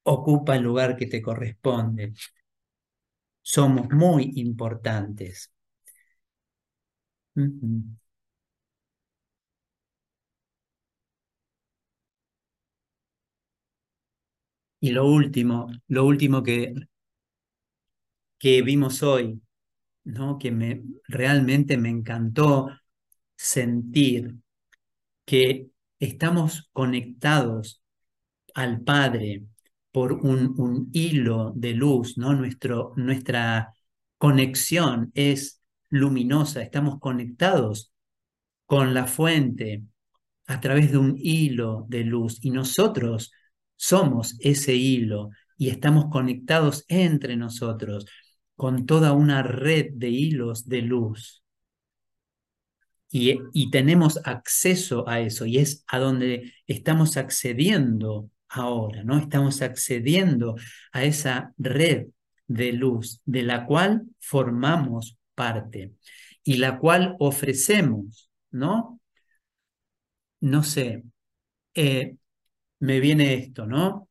Ocupa 0.05 0.55
el 0.55 0.63
lugar 0.63 0.97
que 0.97 1.07
te 1.07 1.21
corresponde. 1.21 2.13
Somos 3.43 3.91
muy 3.91 4.31
importantes. 4.37 5.54
Y 7.37 7.45
lo 14.93 15.07
último, 15.09 15.67
lo 15.89 16.05
último 16.07 16.43
que, 16.45 16.75
que 18.39 18.63
vimos 18.63 19.03
hoy, 19.03 19.41
¿no? 20.05 20.39
que 20.39 20.51
me, 20.51 20.83
realmente 21.09 21.77
me 21.79 21.89
encantó 21.91 22.69
sentir 23.37 24.37
que 25.25 25.69
estamos 26.01 26.69
conectados 26.73 27.83
al 28.55 28.83
Padre 28.83 29.45
por 29.93 30.15
un, 30.15 30.55
un 30.61 30.91
hilo 30.93 31.53
de 31.57 31.75
luz, 31.75 32.19
¿no? 32.19 32.35
Nuestro, 32.35 32.93
nuestra 32.97 33.75
conexión 34.19 35.13
es 35.15 35.63
luminosa, 35.95 36.63
estamos 36.63 36.99
conectados 36.99 37.93
con 38.67 38.95
la 38.95 39.07
fuente 39.07 39.85
a 40.47 40.61
través 40.61 40.91
de 40.91 40.99
un 40.99 41.17
hilo 41.17 41.87
de 41.89 42.05
luz 42.05 42.39
y 42.43 42.51
nosotros 42.51 43.33
somos 43.77 44.37
ese 44.41 44.75
hilo 44.75 45.31
y 45.57 45.69
estamos 45.69 46.07
conectados 46.11 46.85
entre 46.89 47.37
nosotros 47.37 48.07
con 48.57 48.87
toda 48.87 49.13
una 49.13 49.43
red 49.43 49.93
de 49.95 50.11
hilos 50.11 50.69
de 50.69 50.83
luz. 50.83 51.43
Y, 53.11 53.39
y, 53.53 53.71
tenemos 53.71 54.21
acceso 54.25 55.09
a 55.09 55.21
eso 55.21 55.47
y 55.47 55.59
es 55.59 55.85
a 55.87 56.01
donde 56.01 56.53
estamos 56.67 57.17
accediendo 57.17 58.29
ahora, 58.49 59.05
¿no? 59.05 59.17
Estamos 59.19 59.63
accediendo 59.63 60.57
a 60.91 61.05
esa 61.05 61.55
red 61.57 62.09
de 62.49 62.73
luz 62.73 63.21
de 63.25 63.45
la 63.45 63.67
cual 63.67 64.03
formamos 64.19 65.17
parte 65.35 65.95
y 66.45 66.59
la 66.59 66.79
cual 66.79 67.17
ofrecemos, 67.19 68.31
¿no? 68.51 69.01
No 70.41 70.63
sé, 70.63 71.05
eh, 71.75 72.17
me 72.81 73.01
viene 73.01 73.35
esto, 73.35 73.67
¿no? 73.67 74.09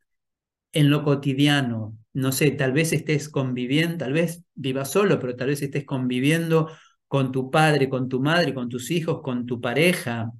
En 0.73 0.89
lo 0.89 1.03
cotidiano, 1.03 1.97
no 2.13 2.31
sé, 2.31 2.51
tal 2.51 2.73
vez 2.73 2.93
estés 2.93 3.29
conviviendo, 3.29 3.97
tal 3.99 4.13
vez 4.13 4.43
vivas 4.55 4.91
solo, 4.91 5.19
pero 5.19 5.35
tal 5.35 5.49
vez 5.49 5.61
estés 5.61 5.85
conviviendo 5.85 6.69
con 7.07 7.31
tu 7.31 7.51
padre, 7.51 7.89
con 7.89 8.09
tu 8.09 8.21
madre, 8.21 8.53
con 8.53 8.69
tus 8.69 8.91
hijos, 8.91 9.21
con 9.23 9.45
tu 9.45 9.61
pareja. 9.61 10.31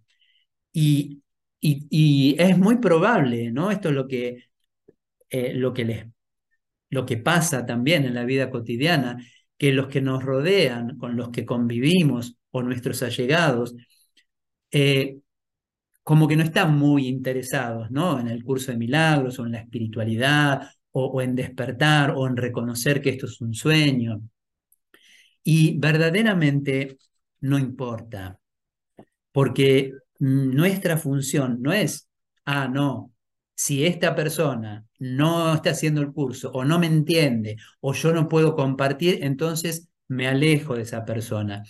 Y, 0.71 1.23
y, 1.59 2.35
es 2.39 2.57
muy 2.57 2.77
probable, 2.77 3.51
¿no? 3.51 3.71
Esto 3.71 3.89
es 3.89 3.95
lo 3.95 4.07
que, 4.07 4.45
eh, 5.29 5.53
lo, 5.55 5.73
que 5.73 5.85
les, 5.85 6.07
lo 6.89 7.05
que 7.05 7.17
pasa 7.17 7.65
también 7.65 8.05
en 8.05 8.15
la 8.15 8.25
vida 8.25 8.49
cotidiana, 8.49 9.17
que 9.63 9.71
los 9.71 9.88
que 9.88 10.02
nos 10.02 10.21
rodean, 10.21 10.97
con 10.97 11.15
los 11.15 11.30
que 11.30 11.45
convivimos 11.45 12.36
o 12.52 12.62
nuestros 12.62 13.02
allegados, 13.02 13.73
eh, 14.71 15.19
como 16.04 16.28
que 16.28 16.36
no 16.36 16.43
están 16.43 16.78
muy 16.78 17.08
interesados 17.08 17.89
¿no? 17.89 18.19
en 18.19 18.28
el 18.28 18.43
curso 18.43 18.73
de 18.73 18.78
milagros 18.78 19.39
o 19.39 19.45
en 19.45 19.54
la 19.54 19.60
espiritualidad 19.60 20.67
o, 20.91 21.21
en 21.21 21.34
despertar 21.34 22.12
o 22.12 22.28
en 22.28 22.36
reconocer 22.36 23.02
que 23.02 23.12
esto 23.12 23.26
es 23.26 23.39
un 23.39 23.54
sueño. 23.54 24.21
Y 25.43 25.80
verdaderamente 25.80 26.97
no 27.39 27.58
importa, 27.58 28.38
porque 29.32 29.93
nuestra 30.19 30.97
función 30.97 31.62
no 31.62 31.71
es, 31.71 32.10
ah, 32.43 32.67
no, 32.67 33.12
si 33.55 33.85
esta 33.85 34.15
persona 34.15 34.85
no 34.99 35.53
está 35.55 35.71
haciendo 35.71 36.01
el 36.01 36.11
curso 36.13 36.51
o 36.51 36.65
no 36.65 36.79
me 36.79 36.87
entiende 36.87 37.57
o 37.81 37.93
yo 37.93 38.13
no 38.13 38.27
puedo 38.27 38.55
compartir, 38.55 39.19
entonces 39.23 39.89
me 40.07 40.27
alejo 40.27 40.75
de 40.75 40.83
esa 40.83 41.05
persona. 41.05 41.63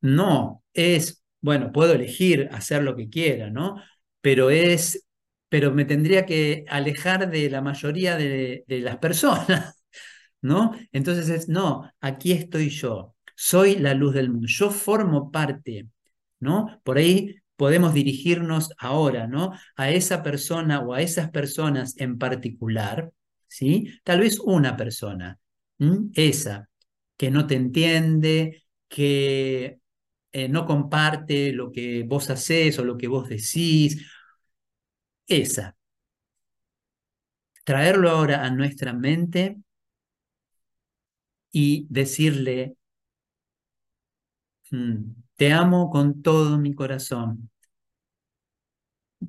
No, 0.00 0.64
es 0.74 1.24
bueno, 1.46 1.72
puedo 1.72 1.92
elegir 1.94 2.48
hacer 2.52 2.82
lo 2.82 2.96
que 2.96 3.08
quiera, 3.08 3.50
¿no? 3.50 3.76
Pero 4.20 4.50
es, 4.50 5.06
pero 5.48 5.72
me 5.72 5.84
tendría 5.84 6.26
que 6.26 6.64
alejar 6.68 7.30
de 7.30 7.48
la 7.50 7.60
mayoría 7.62 8.16
de, 8.16 8.64
las 8.68 8.98
personas, 8.98 9.76
¿no? 10.42 10.72
Entonces 10.92 11.28
es, 11.28 11.48
no, 11.48 11.90
aquí 12.00 12.32
estoy 12.32 12.70
yo, 12.70 13.14
soy 13.36 13.76
la 13.76 13.94
luz 13.94 14.14
del 14.14 14.30
mundo, 14.30 14.48
yo 14.48 14.70
formo 14.70 15.30
parte, 15.30 15.88
¿no? 16.40 16.80
Por 16.84 16.98
ahí 16.98 17.36
podemos 17.56 17.94
dirigirnos 17.94 18.70
ahora, 18.78 19.26
¿no? 19.26 19.52
A 19.76 19.90
esa 19.90 20.22
persona 20.22 20.80
o 20.80 20.94
a 20.94 21.02
esas 21.02 21.30
personas 21.30 21.94
en 21.98 22.18
particular, 22.18 23.12
¿sí? 23.48 24.00
Tal 24.04 24.20
vez 24.20 24.38
una 24.40 24.76
persona, 24.76 25.38
esa, 26.14 26.68
que 27.16 27.30
no 27.30 27.46
te 27.46 27.56
entiende, 27.56 28.64
que 28.88 29.78
eh, 30.32 30.48
no 30.48 30.66
comparte 30.66 31.52
lo 31.52 31.72
que 31.72 32.04
vos 32.04 32.30
haces 32.30 32.78
o 32.78 32.84
lo 32.84 32.96
que 32.96 33.08
vos 33.08 33.28
decís. 33.28 34.06
Esa. 35.28 35.76
Traerlo 37.64 38.08
ahora 38.08 38.46
a 38.46 38.50
nuestra 38.50 38.94
mente 38.94 39.58
y 41.52 41.86
decirle, 41.90 42.76
mm, 44.70 45.25
te 45.36 45.52
amo 45.52 45.90
con 45.90 46.22
todo 46.22 46.58
mi 46.58 46.74
corazón. 46.74 47.50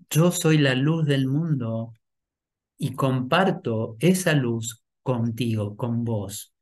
Yo 0.10 0.32
soy 0.32 0.58
la 0.58 0.76
luz 0.76 1.06
del 1.06 1.28
mundo 1.28 1.94
y 2.78 2.94
comparto 2.96 3.98
esa 4.00 4.34
luz 4.34 4.84
contigo, 5.04 5.76
con 5.78 6.04
vos. 6.04 6.54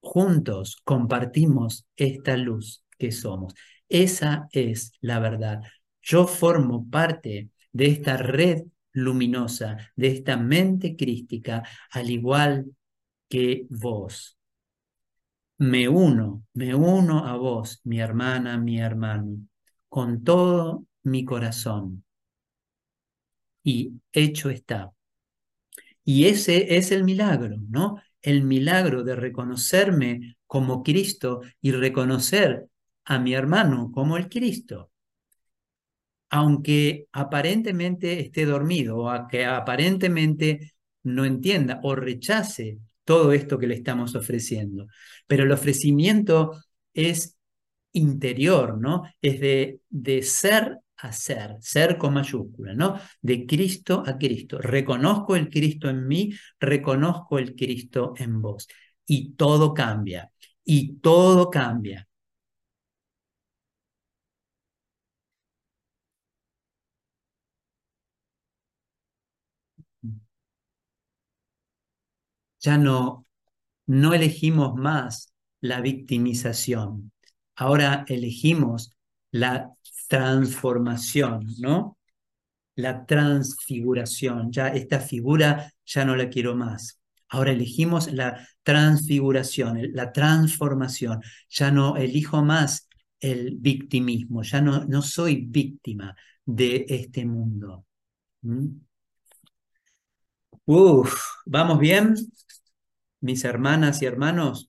Juntos 0.00 0.78
compartimos 0.84 1.86
esta 1.96 2.36
luz 2.36 2.84
que 2.98 3.12
somos. 3.12 3.54
Esa 3.88 4.48
es 4.52 4.92
la 5.00 5.18
verdad. 5.18 5.62
Yo 6.02 6.26
formo 6.26 6.88
parte 6.90 7.50
de 7.72 7.86
esta 7.86 8.16
red 8.16 8.64
luminosa, 8.92 9.78
de 9.96 10.08
esta 10.08 10.36
mente 10.36 10.96
crística, 10.96 11.62
al 11.90 12.10
igual 12.10 12.66
que 13.28 13.66
vos. 13.70 14.33
Me 15.58 15.88
uno, 15.88 16.44
me 16.54 16.74
uno 16.76 17.26
a 17.26 17.36
vos, 17.36 17.80
mi 17.84 17.98
hermana, 18.00 18.56
mi 18.56 18.78
hermano, 18.78 19.38
con 19.88 20.22
todo 20.22 20.86
mi 21.02 21.24
corazón. 21.24 22.04
Y 23.64 24.00
hecho 24.12 24.48
está. 24.48 24.92
Y 26.04 26.26
ese 26.26 26.76
es 26.76 26.90
el 26.92 27.04
milagro, 27.04 27.56
¿no? 27.68 27.96
El 28.22 28.42
milagro 28.44 29.04
de 29.04 29.16
reconocerme 29.16 30.36
como 30.46 30.82
Cristo 30.82 31.40
y 31.60 31.72
reconocer 31.72 32.68
a 33.04 33.18
mi 33.18 33.34
hermano 33.34 33.90
como 33.92 34.16
el 34.16 34.28
Cristo. 34.28 34.90
aunque 36.30 37.06
aparentemente 37.12 38.20
esté 38.20 38.44
dormido 38.46 38.98
o 38.98 39.28
que 39.28 39.44
aparentemente 39.46 40.74
no 41.04 41.24
entienda 41.24 41.80
o 41.82 41.94
rechace 41.94 42.78
todo 43.04 43.32
esto 43.32 43.58
que 43.58 43.66
le 43.66 43.74
estamos 43.74 44.14
ofreciendo. 44.14 44.86
Pero 45.26 45.44
el 45.44 45.52
ofrecimiento 45.52 46.52
es 46.92 47.36
interior, 47.92 48.78
¿no? 48.80 49.04
Es 49.22 49.40
de, 49.40 49.80
de 49.90 50.22
ser 50.22 50.78
a 50.96 51.12
ser, 51.12 51.56
ser 51.60 51.98
con 51.98 52.14
mayúscula, 52.14 52.74
¿no? 52.74 52.98
De 53.20 53.46
Cristo 53.46 54.02
a 54.06 54.16
Cristo. 54.16 54.58
Reconozco 54.58 55.36
el 55.36 55.50
Cristo 55.50 55.90
en 55.90 56.06
mí, 56.06 56.32
reconozco 56.58 57.38
el 57.38 57.54
Cristo 57.54 58.14
en 58.16 58.40
vos. 58.40 58.68
Y 59.06 59.32
todo 59.34 59.74
cambia, 59.74 60.30
y 60.64 60.96
todo 60.98 61.50
cambia. 61.50 62.08
Ya 72.64 72.78
no, 72.78 73.26
no 73.86 74.14
elegimos 74.14 74.74
más 74.74 75.34
la 75.60 75.82
victimización. 75.82 77.12
Ahora 77.56 78.06
elegimos 78.08 78.96
la 79.30 79.70
transformación, 80.08 81.46
¿no? 81.58 81.98
La 82.74 83.04
transfiguración. 83.04 84.50
Ya 84.50 84.68
esta 84.68 85.00
figura 85.00 85.74
ya 85.84 86.06
no 86.06 86.16
la 86.16 86.30
quiero 86.30 86.56
más. 86.56 86.98
Ahora 87.28 87.52
elegimos 87.52 88.10
la 88.10 88.48
transfiguración, 88.62 89.92
la 89.92 90.10
transformación. 90.10 91.20
Ya 91.50 91.70
no 91.70 91.98
elijo 91.98 92.42
más 92.42 92.88
el 93.20 93.56
victimismo, 93.58 94.42
ya 94.42 94.62
no, 94.62 94.86
no 94.86 95.02
soy 95.02 95.44
víctima 95.44 96.16
de 96.46 96.86
este 96.88 97.26
mundo. 97.26 97.84
¿Mm? 98.40 98.68
¿vamos 101.46 101.78
bien? 101.78 102.14
Mis 103.24 103.42
hermanas 103.44 104.02
y 104.02 104.04
hermanos, 104.04 104.68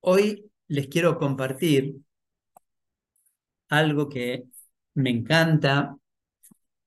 hoy 0.00 0.50
les 0.66 0.88
quiero 0.88 1.16
compartir 1.16 1.94
algo 3.68 4.08
que 4.08 4.46
me 4.94 5.10
encanta 5.10 5.96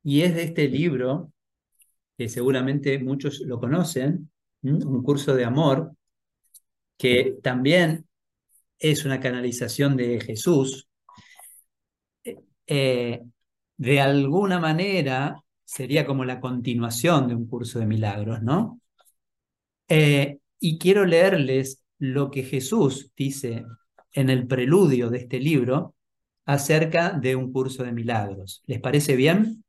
y 0.04 0.24
es 0.24 0.36
de 0.36 0.44
este 0.44 0.68
libro, 0.68 1.32
que 2.18 2.28
seguramente 2.28 3.00
muchos 3.00 3.40
lo 3.40 3.58
conocen, 3.58 4.30
un 4.64 5.02
curso 5.02 5.34
de 5.34 5.46
amor, 5.46 5.96
que 6.98 7.38
también 7.42 8.06
es 8.78 9.06
una 9.06 9.22
canalización 9.22 9.96
de 9.96 10.20
Jesús. 10.20 10.90
Eh, 12.68 13.22
de 13.78 14.02
alguna 14.02 14.60
manera 14.60 15.42
sería 15.64 16.06
como 16.06 16.26
la 16.26 16.42
continuación 16.42 17.30
de 17.30 17.36
un 17.36 17.48
curso 17.48 17.80
de 17.80 17.86
milagros, 17.86 18.42
¿no? 18.42 18.82
Eh, 19.88 20.40
y 20.60 20.78
quiero 20.78 21.06
leerles 21.06 21.84
lo 22.00 22.32
que 22.32 22.44
Jesús 22.44 23.12
dice 23.16 23.66
en 24.12 24.30
el 24.30 24.48
preludio 24.48 25.10
de 25.10 25.20
este 25.20 25.40
libro, 25.40 25.96
acerca 26.46 27.12
de 27.12 27.36
un 27.36 27.52
curso 27.52 27.84
de 27.84 27.92
milagros. 27.92 28.62
¿Les 28.66 28.80
parece 28.80 29.16
bien? 29.16 29.64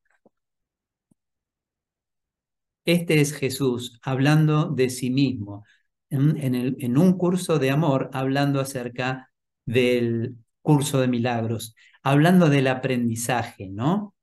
Este 2.84 3.20
es 3.20 3.32
Jesús 3.32 3.98
hablando 4.02 4.66
de 4.70 4.90
sí 4.90 5.10
mismo, 5.10 5.64
en, 6.10 6.98
un 6.98 7.18
curso 7.18 7.58
de 7.58 7.70
amor, 7.70 8.10
hablando 8.12 8.60
acerca 8.60 9.30
del 9.64 10.36
curso 10.62 11.00
de 11.00 11.08
milagros, 11.08 11.74
hablando 12.02 12.48
del 12.50 12.68
aprendizaje, 12.68 13.68
¿no? 13.70 14.14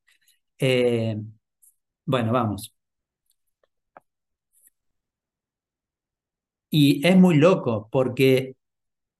Eh, 0.59 1.17
bueno, 2.05 2.31
vamos. 2.31 2.73
Y 6.71 7.05
es 7.07 7.17
muy 7.17 7.35
loco 7.35 7.89
porque, 7.91 8.55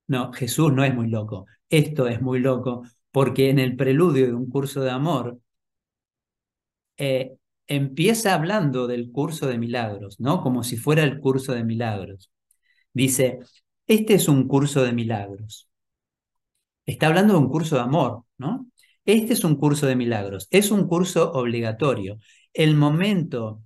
no, 0.08 0.32
Jesús 0.32 0.72
no 0.72 0.84
es 0.84 0.94
muy 0.94 1.08
loco, 1.08 1.46
esto 1.70 2.08
es 2.08 2.22
muy 2.22 2.40
loco 2.40 2.84
porque 3.12 3.50
en 3.50 3.58
el 3.60 3.76
preludio 3.76 4.26
de 4.26 4.34
un 4.34 4.50
curso 4.50 4.82
de 4.82 4.90
amor 4.90 5.38
eh, 6.96 7.36
empieza 7.66 8.34
hablando 8.34 8.86
del 8.86 9.10
curso 9.12 9.46
de 9.46 9.58
milagros, 9.58 10.20
¿no? 10.20 10.42
Como 10.42 10.62
si 10.64 10.76
fuera 10.76 11.04
el 11.04 11.20
curso 11.20 11.52
de 11.54 11.64
milagros. 11.64 12.30
Dice, 12.94 13.40
este 13.86 14.14
es 14.14 14.28
un 14.28 14.48
curso 14.48 14.82
de 14.84 14.92
milagros. 14.92 15.68
Está 16.86 17.06
hablando 17.08 17.34
de 17.34 17.40
un 17.40 17.48
curso 17.50 17.76
de 17.76 17.82
amor, 17.82 18.24
¿no? 18.38 18.66
Este 19.04 19.32
es 19.32 19.44
un 19.44 19.56
curso 19.56 19.86
de 19.86 19.96
milagros, 19.96 20.48
es 20.50 20.70
un 20.70 20.86
curso 20.88 21.32
obligatorio. 21.32 22.18
El 22.52 22.76
momento 22.76 23.62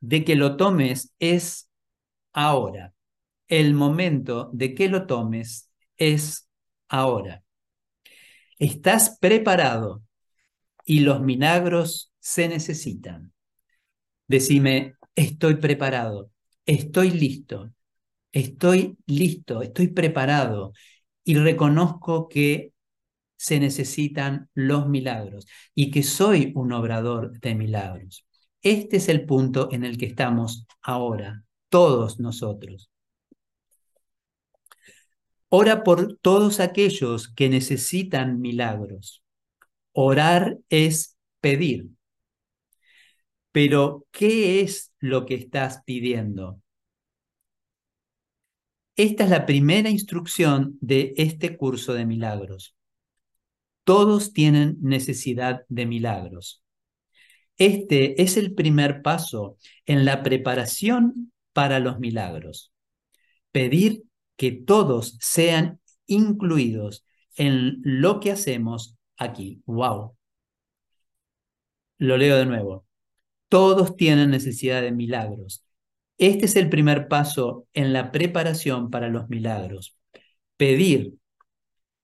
de 0.00 0.24
que 0.24 0.36
lo 0.36 0.56
tomes 0.56 1.14
es 1.18 1.68
ahora. 2.32 2.95
El 3.48 3.74
momento 3.74 4.50
de 4.52 4.74
que 4.74 4.88
lo 4.88 5.06
tomes 5.06 5.70
es 5.96 6.48
ahora. 6.88 7.42
Estás 8.58 9.18
preparado 9.20 10.02
y 10.84 11.00
los 11.00 11.20
milagros 11.20 12.12
se 12.18 12.48
necesitan. 12.48 13.32
Decime, 14.28 14.94
estoy 15.14 15.56
preparado, 15.56 16.30
estoy 16.64 17.10
listo, 17.10 17.72
estoy 18.32 18.96
listo, 19.06 19.62
estoy 19.62 19.88
preparado 19.88 20.72
y 21.24 21.36
reconozco 21.36 22.28
que 22.28 22.72
se 23.36 23.60
necesitan 23.60 24.48
los 24.54 24.88
milagros 24.88 25.46
y 25.74 25.90
que 25.90 26.02
soy 26.02 26.52
un 26.54 26.72
obrador 26.72 27.38
de 27.40 27.54
milagros. 27.54 28.26
Este 28.62 28.96
es 28.96 29.08
el 29.08 29.26
punto 29.26 29.68
en 29.72 29.84
el 29.84 29.98
que 29.98 30.06
estamos 30.06 30.66
ahora, 30.82 31.44
todos 31.68 32.18
nosotros. 32.18 32.90
Ora 35.48 35.84
por 35.84 36.16
todos 36.18 36.60
aquellos 36.60 37.28
que 37.28 37.48
necesitan 37.48 38.40
milagros. 38.40 39.22
Orar 39.92 40.58
es 40.68 41.16
pedir. 41.40 41.88
Pero, 43.52 44.06
¿qué 44.10 44.60
es 44.60 44.92
lo 44.98 45.24
que 45.24 45.34
estás 45.34 45.82
pidiendo? 45.86 46.60
Esta 48.96 49.24
es 49.24 49.30
la 49.30 49.46
primera 49.46 49.88
instrucción 49.88 50.78
de 50.80 51.14
este 51.16 51.56
curso 51.56 51.94
de 51.94 52.06
milagros. 52.06 52.74
Todos 53.84 54.32
tienen 54.32 54.78
necesidad 54.80 55.64
de 55.68 55.86
milagros. 55.86 56.62
Este 57.56 58.20
es 58.20 58.36
el 58.36 58.54
primer 58.54 59.00
paso 59.02 59.56
en 59.86 60.04
la 60.04 60.22
preparación 60.22 61.32
para 61.52 61.78
los 61.78 61.98
milagros. 61.98 62.72
Pedir 63.52 64.02
que 64.36 64.52
todos 64.52 65.16
sean 65.20 65.80
incluidos 66.06 67.04
en 67.36 67.80
lo 67.82 68.20
que 68.20 68.30
hacemos 68.30 68.96
aquí. 69.16 69.62
¡Wow! 69.66 70.16
Lo 71.98 72.16
leo 72.16 72.36
de 72.36 72.46
nuevo. 72.46 72.86
Todos 73.48 73.96
tienen 73.96 74.30
necesidad 74.30 74.82
de 74.82 74.92
milagros. 74.92 75.64
Este 76.18 76.46
es 76.46 76.56
el 76.56 76.68
primer 76.68 77.08
paso 77.08 77.66
en 77.74 77.92
la 77.92 78.10
preparación 78.10 78.90
para 78.90 79.08
los 79.08 79.28
milagros. 79.28 79.96
Pedir 80.56 81.14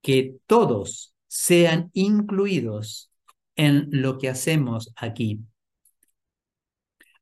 que 0.02 0.36
todos 0.46 1.14
sean 1.28 1.90
incluidos 1.94 3.10
en 3.56 3.88
lo 3.90 4.18
que 4.18 4.28
hacemos 4.28 4.92
aquí. 4.96 5.40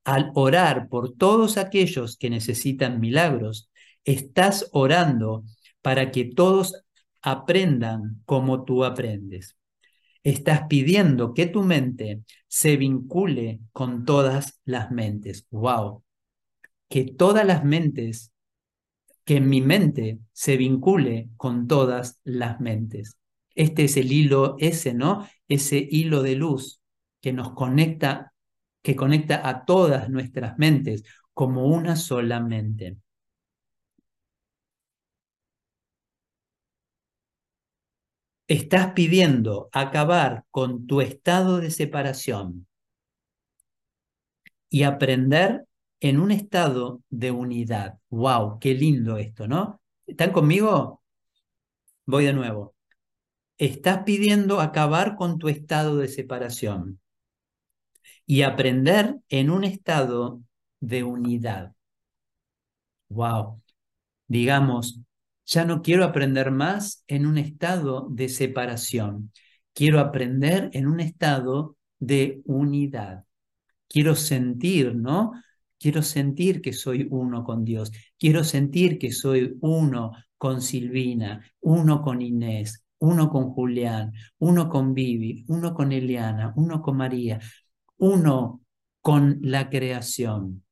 Al 0.04 0.32
orar 0.34 0.88
por 0.88 1.12
todos 1.12 1.56
aquellos 1.58 2.16
que 2.16 2.30
necesitan 2.30 3.00
milagros, 3.00 3.69
Estás 4.04 4.68
orando 4.72 5.44
para 5.82 6.10
que 6.10 6.24
todos 6.24 6.84
aprendan 7.22 8.22
como 8.24 8.64
tú 8.64 8.84
aprendes. 8.84 9.56
Estás 10.22 10.62
pidiendo 10.68 11.32
que 11.32 11.46
tu 11.46 11.62
mente 11.62 12.22
se 12.46 12.76
vincule 12.76 13.60
con 13.72 14.04
todas 14.04 14.60
las 14.64 14.90
mentes. 14.90 15.46
¡Wow! 15.50 16.04
Que 16.88 17.04
todas 17.04 17.46
las 17.46 17.64
mentes, 17.64 18.32
que 19.24 19.40
mi 19.40 19.60
mente 19.60 20.18
se 20.32 20.56
vincule 20.56 21.30
con 21.36 21.68
todas 21.68 22.20
las 22.24 22.60
mentes. 22.60 23.16
Este 23.54 23.84
es 23.84 23.96
el 23.96 24.12
hilo 24.12 24.56
ese, 24.58 24.94
¿no? 24.94 25.26
Ese 25.48 25.86
hilo 25.90 26.22
de 26.22 26.34
luz 26.34 26.80
que 27.20 27.32
nos 27.32 27.52
conecta, 27.52 28.32
que 28.82 28.96
conecta 28.96 29.48
a 29.48 29.64
todas 29.64 30.08
nuestras 30.10 30.58
mentes 30.58 31.04
como 31.32 31.66
una 31.66 31.96
sola 31.96 32.40
mente. 32.40 32.96
Estás 38.50 38.94
pidiendo 38.94 39.68
acabar 39.70 40.44
con 40.50 40.88
tu 40.88 41.00
estado 41.00 41.60
de 41.60 41.70
separación 41.70 42.66
y 44.68 44.82
aprender 44.82 45.66
en 46.00 46.18
un 46.18 46.32
estado 46.32 47.00
de 47.10 47.30
unidad. 47.30 48.00
¡Wow! 48.08 48.58
¡Qué 48.58 48.74
lindo 48.74 49.18
esto, 49.18 49.46
¿no? 49.46 49.80
¿Están 50.04 50.32
conmigo? 50.32 51.00
Voy 52.06 52.24
de 52.24 52.32
nuevo. 52.32 52.74
estás 53.56 54.02
pidiendo 54.02 54.60
acabar 54.60 55.14
con 55.14 55.38
tu 55.38 55.48
estado 55.48 55.98
de 55.98 56.08
separación 56.08 57.00
y 58.26 58.42
aprender 58.42 59.14
en 59.28 59.50
un 59.50 59.62
estado 59.62 60.42
de 60.80 61.04
unidad. 61.04 61.72
Wow. 63.10 63.62
Digamos, 64.26 65.00
ya 65.50 65.64
no 65.64 65.82
quiero 65.82 66.04
aprender 66.04 66.52
más 66.52 67.04
en 67.08 67.26
un 67.26 67.36
estado 67.36 68.06
de 68.08 68.28
separación. 68.28 69.32
Quiero 69.74 69.98
aprender 69.98 70.70
en 70.72 70.86
un 70.86 71.00
estado 71.00 71.76
de 71.98 72.40
unidad. 72.44 73.24
Quiero 73.88 74.14
sentir, 74.14 74.94
¿no? 74.94 75.32
Quiero 75.78 76.02
sentir 76.02 76.62
que 76.62 76.72
soy 76.72 77.08
uno 77.10 77.42
con 77.42 77.64
Dios. 77.64 77.90
Quiero 78.16 78.44
sentir 78.44 78.98
que 78.98 79.10
soy 79.10 79.56
uno 79.60 80.12
con 80.38 80.62
Silvina, 80.62 81.44
uno 81.60 82.00
con 82.00 82.22
Inés, 82.22 82.84
uno 82.98 83.28
con 83.28 83.50
Julián, 83.50 84.12
uno 84.38 84.68
con 84.68 84.94
Vivi, 84.94 85.44
uno 85.48 85.74
con 85.74 85.90
Eliana, 85.90 86.52
uno 86.54 86.80
con 86.80 86.96
María, 86.96 87.40
uno 87.96 88.60
con 89.00 89.40
la 89.42 89.68
creación. 89.68 90.62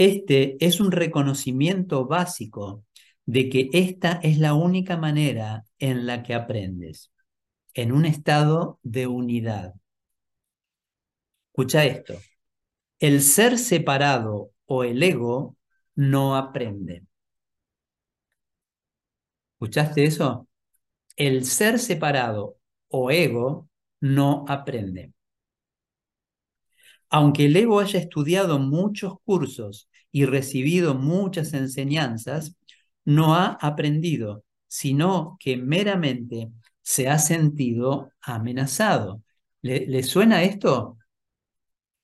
Este 0.00 0.56
es 0.64 0.80
un 0.80 0.92
reconocimiento 0.92 2.06
básico 2.06 2.86
de 3.26 3.50
que 3.50 3.68
esta 3.74 4.12
es 4.22 4.38
la 4.38 4.54
única 4.54 4.96
manera 4.96 5.66
en 5.78 6.06
la 6.06 6.22
que 6.22 6.32
aprendes, 6.32 7.12
en 7.74 7.92
un 7.92 8.06
estado 8.06 8.78
de 8.82 9.06
unidad. 9.06 9.74
Escucha 11.50 11.84
esto. 11.84 12.14
El 12.98 13.20
ser 13.20 13.58
separado 13.58 14.52
o 14.64 14.84
el 14.84 15.02
ego 15.02 15.58
no 15.94 16.34
aprende. 16.34 17.04
¿Escuchaste 19.52 20.04
eso? 20.04 20.48
El 21.14 21.44
ser 21.44 21.78
separado 21.78 22.56
o 22.88 23.10
ego 23.10 23.68
no 24.00 24.46
aprende. 24.48 25.12
Aunque 27.10 27.44
el 27.44 27.56
ego 27.56 27.80
haya 27.80 28.00
estudiado 28.00 28.58
muchos 28.58 29.20
cursos 29.26 29.89
y 30.12 30.24
recibido 30.24 30.94
muchas 30.94 31.54
enseñanzas, 31.54 32.56
no 33.04 33.34
ha 33.34 33.58
aprendido, 33.60 34.44
sino 34.66 35.36
que 35.40 35.56
meramente 35.56 36.50
se 36.82 37.08
ha 37.08 37.18
sentido 37.18 38.12
amenazado. 38.20 39.22
¿Le, 39.62 40.02
suena 40.02 40.42
esto? 40.42 40.96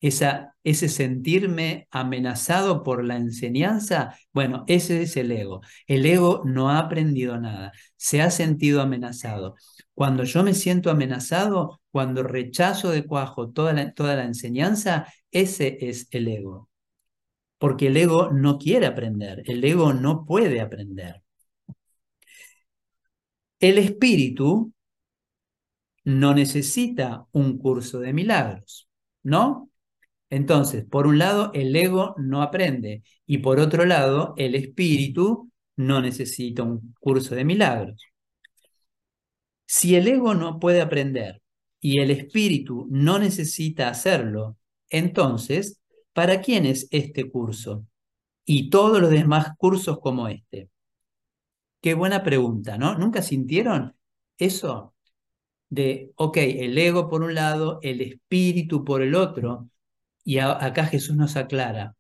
Esa, 0.00 0.54
ese 0.62 0.88
sentirme 0.88 1.88
amenazado 1.90 2.82
por 2.82 3.02
la 3.04 3.16
enseñanza, 3.16 4.16
bueno, 4.32 4.64
ese 4.68 5.02
es 5.02 5.16
el 5.16 5.32
ego. 5.32 5.62
El 5.86 6.04
ego 6.06 6.42
no 6.44 6.70
ha 6.70 6.78
aprendido 6.78 7.38
nada, 7.38 7.72
se 7.96 8.20
ha 8.22 8.30
sentido 8.30 8.82
amenazado. 8.82 9.56
Cuando 9.94 10.24
yo 10.24 10.42
me 10.44 10.54
siento 10.54 10.90
amenazado, 10.90 11.80
cuando 11.90 12.22
rechazo 12.22 12.90
de 12.90 13.06
cuajo 13.06 13.50
toda 13.50 13.94
toda 13.94 14.16
la 14.16 14.24
enseñanza, 14.24 15.06
ese 15.30 15.78
es 15.80 16.08
el 16.10 16.28
ego. 16.28 16.68
Porque 17.58 17.88
el 17.88 17.96
ego 17.96 18.30
no 18.32 18.58
quiere 18.58 18.86
aprender, 18.86 19.42
el 19.46 19.64
ego 19.64 19.92
no 19.92 20.24
puede 20.26 20.60
aprender. 20.60 21.22
El 23.60 23.76
espíritu 23.76 24.72
no 26.04 26.34
necesita 26.34 27.26
un 27.32 27.58
curso 27.58 28.00
de 28.00 28.12
milagros, 28.12 28.88
¿no? 29.22 29.70
Entonces, 30.30 30.84
por 30.84 31.06
un 31.06 31.18
lado, 31.18 31.50
el 31.54 31.74
ego 31.76 32.14
no 32.18 32.42
aprende 32.42 33.02
y 33.26 33.38
por 33.38 33.60
otro 33.60 33.84
lado, 33.86 34.34
el 34.38 34.54
espíritu 34.54 35.50
no 35.76 36.00
necesita 36.00 36.62
un 36.62 36.94
curso 37.00 37.34
de 37.34 37.44
milagros. 37.44 38.02
Si 39.66 39.94
el 39.96 40.08
ego 40.08 40.34
no 40.34 40.58
puede 40.58 40.80
aprender 40.80 41.42
y 41.80 42.00
el 42.00 42.10
espíritu 42.10 42.86
no 42.90 43.18
necesita 43.18 43.88
hacerlo, 43.88 44.56
entonces, 44.90 45.80
¿para 46.16 46.40
quién 46.40 46.64
es 46.64 46.88
este 46.92 47.30
curso? 47.30 47.86
Y 48.46 48.70
todos 48.70 49.02
los 49.02 49.10
demás 49.10 49.50
cursos 49.58 50.00
como 50.00 50.28
este. 50.28 50.70
Qué 51.82 51.92
buena 51.92 52.22
pregunta, 52.24 52.78
¿no? 52.78 52.96
¿Nunca 52.96 53.20
sintieron 53.20 53.94
eso? 54.38 54.94
De, 55.68 56.12
ok, 56.16 56.38
el 56.38 56.78
ego 56.78 57.10
por 57.10 57.22
un 57.22 57.34
lado, 57.34 57.80
el 57.82 58.00
espíritu 58.00 58.82
por 58.84 59.02
el 59.02 59.14
otro, 59.14 59.68
y 60.24 60.38
acá 60.38 60.86
Jesús 60.86 61.16
nos 61.16 61.36
aclara, 61.36 61.94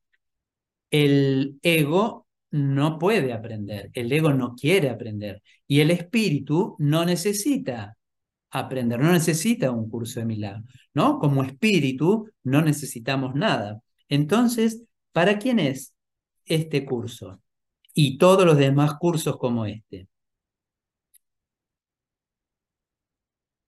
el 0.90 1.58
ego 1.62 2.26
no 2.50 2.98
puede 2.98 3.34
aprender, 3.34 3.90
el 3.92 4.10
ego 4.12 4.32
no 4.32 4.54
quiere 4.54 4.88
aprender 4.88 5.42
y 5.66 5.80
el 5.80 5.90
espíritu 5.90 6.74
no 6.78 7.04
necesita 7.04 7.98
aprender, 8.50 8.98
no 8.98 9.12
necesita 9.12 9.70
un 9.72 9.90
curso 9.90 10.20
de 10.20 10.26
milagro, 10.26 10.64
¿no? 10.94 11.18
Como 11.18 11.44
espíritu 11.44 12.30
no 12.44 12.62
necesitamos 12.62 13.34
nada. 13.34 13.82
Entonces, 14.08 14.82
¿para 15.12 15.38
quién 15.38 15.58
es 15.60 15.94
este 16.44 16.84
curso? 16.84 17.40
Y 17.94 18.18
todos 18.18 18.46
los 18.46 18.58
demás 18.58 18.94
cursos 18.98 19.38
como 19.38 19.66
este. 19.66 20.08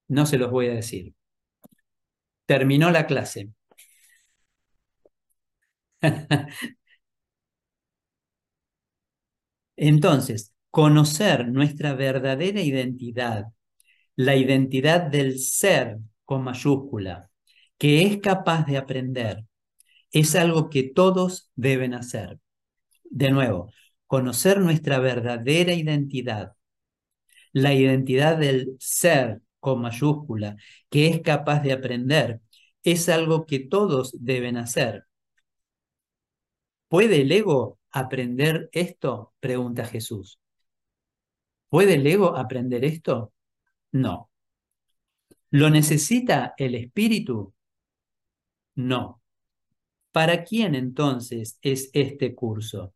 No 0.08 0.26
se 0.26 0.36
los 0.38 0.50
voy 0.50 0.66
a 0.68 0.74
decir. 0.74 1.14
Terminó 2.46 2.90
la 2.90 3.06
clase. 3.06 3.50
Entonces, 9.76 10.52
conocer 10.70 11.48
nuestra 11.48 11.94
verdadera 11.94 12.60
identidad, 12.60 13.46
la 14.16 14.36
identidad 14.36 15.02
del 15.02 15.38
ser 15.40 15.98
con 16.24 16.44
mayúscula, 16.44 17.30
que 17.78 18.04
es 18.06 18.18
capaz 18.20 18.66
de 18.66 18.78
aprender, 18.78 19.44
es 20.12 20.34
algo 20.34 20.70
que 20.70 20.82
todos 20.84 21.50
deben 21.56 21.94
hacer. 21.94 22.38
De 23.04 23.30
nuevo, 23.30 23.72
conocer 24.06 24.60
nuestra 24.60 24.98
verdadera 24.98 25.72
identidad, 25.74 26.54
la 27.52 27.74
identidad 27.74 28.38
del 28.38 28.76
ser 28.80 29.42
con 29.60 29.82
mayúscula, 29.82 30.56
que 30.90 31.08
es 31.08 31.20
capaz 31.22 31.60
de 31.62 31.72
aprender, 31.72 32.40
es 32.82 33.08
algo 33.08 33.46
que 33.46 33.60
todos 33.60 34.12
deben 34.20 34.56
hacer. 34.56 35.04
¿Puede 36.88 37.22
el 37.22 37.32
ego 37.32 37.78
aprender 37.90 38.68
esto? 38.72 39.34
Pregunta 39.40 39.84
Jesús. 39.86 40.38
¿Puede 41.68 41.94
el 41.94 42.06
ego 42.06 42.36
aprender 42.36 42.84
esto? 42.84 43.32
No. 43.92 44.30
¿Lo 45.50 45.70
necesita 45.70 46.54
el 46.56 46.74
espíritu? 46.74 47.54
No. 48.76 49.17
¿Para 50.18 50.42
quién 50.42 50.74
entonces 50.74 51.60
es 51.62 51.90
este 51.92 52.34
curso? 52.34 52.92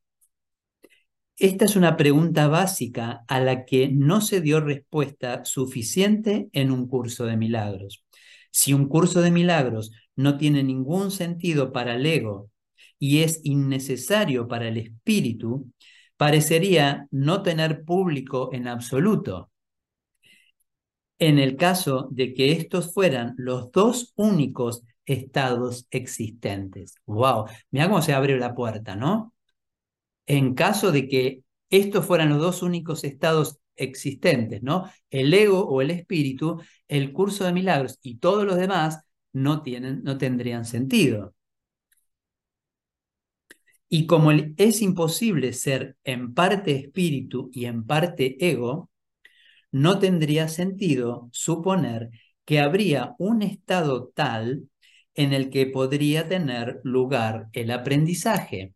Esta 1.37 1.67
es 1.67 1.77
una 1.77 1.97
pregunta 1.97 2.49
básica 2.49 3.23
a 3.29 3.39
la 3.39 3.65
que 3.65 3.87
no 3.87 4.21
se 4.21 4.41
dio 4.41 4.59
respuesta 4.59 5.45
suficiente 5.45 6.49
en 6.53 6.73
un 6.73 6.89
curso 6.89 7.25
de 7.25 7.37
milagros. 7.37 8.05
Si 8.51 8.73
un 8.73 8.89
curso 8.89 9.21
de 9.21 9.31
milagros 9.31 9.93
no 10.17 10.37
tiene 10.37 10.65
ningún 10.65 11.13
sentido 11.13 11.71
para 11.71 11.95
el 11.95 12.07
ego 12.07 12.51
y 12.99 13.21
es 13.21 13.41
innecesario 13.45 14.49
para 14.49 14.67
el 14.67 14.79
espíritu, 14.79 15.71
parecería 16.17 17.07
no 17.13 17.45
tener 17.45 17.85
público 17.85 18.51
en 18.53 18.67
absoluto. 18.67 19.53
En 21.21 21.39
el 21.39 21.55
caso 21.55 22.09
de 22.11 22.35
que 22.35 22.51
estos 22.51 22.93
fueran 22.93 23.35
los 23.37 23.71
dos 23.71 24.13
únicos 24.17 24.83
estados 25.07 25.87
existentes. 25.91 26.95
¡Wow! 27.07 27.47
Mira 27.71 27.89
cómo 27.89 28.03
se 28.03 28.13
abre 28.15 28.39
la 28.39 28.55
puerta, 28.55 28.97
¿no? 28.97 29.35
En 30.27 30.55
caso 30.55 30.93
de 30.93 31.09
que 31.09 31.43
estos 31.71 32.07
fueran 32.07 32.31
los 32.31 32.41
dos 32.41 32.63
únicos 32.63 33.05
estados 33.05 33.59
existentes, 33.77 34.63
¿no? 34.63 34.91
El 35.11 35.33
ego 35.35 35.67
o 35.67 35.81
el 35.83 35.91
espíritu, 35.91 36.61
el 36.89 37.13
curso 37.13 37.45
de 37.45 37.53
milagros 37.53 37.99
y 38.03 38.19
todos 38.19 38.45
los 38.45 38.57
demás 38.57 39.01
no, 39.33 39.63
tienen, 39.63 40.03
no 40.05 40.19
tendrían 40.19 40.65
sentido. 40.65 41.35
Y 43.89 44.07
como 44.07 44.31
es 44.33 44.81
imposible 44.83 45.53
ser 45.53 45.97
en 46.05 46.33
parte 46.35 46.75
espíritu 46.77 47.51
y 47.53 47.67
en 47.67 47.85
parte 47.85 48.37
ego, 48.41 48.91
no 49.71 49.99
tendría 49.99 50.49
sentido 50.49 51.29
suponer 51.33 52.11
que 52.45 52.61
habría 52.61 53.15
un 53.19 53.43
estado 53.43 54.09
tal 54.15 54.69
en 55.15 55.33
el 55.33 55.51
que 55.51 55.67
podría 55.67 56.29
tener 56.29 56.81
lugar 56.85 57.49
el 57.53 57.71
aprendizaje. 57.71 58.75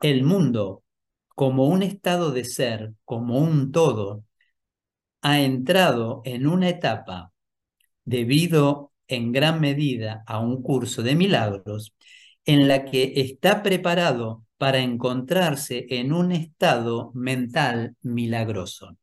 El 0.00 0.24
mundo, 0.24 0.84
como 1.28 1.66
un 1.66 1.82
estado 1.82 2.32
de 2.32 2.44
ser, 2.44 2.92
como 3.04 3.38
un 3.38 3.72
todo, 3.72 4.24
ha 5.22 5.40
entrado 5.40 6.22
en 6.24 6.46
una 6.46 6.68
etapa, 6.68 7.32
debido 8.04 8.92
en 9.08 9.32
gran 9.32 9.60
medida 9.60 10.24
a 10.26 10.40
un 10.40 10.62
curso 10.62 11.02
de 11.02 11.14
milagros, 11.14 11.94
en 12.44 12.68
la 12.68 12.84
que 12.84 13.12
está 13.16 13.62
preparado 13.62 14.44
para 14.58 14.80
encontrarse 14.80 15.86
en 15.90 16.12
un 16.12 16.32
estado 16.32 17.12
mental 17.14 17.96
milagroso. 18.02 18.96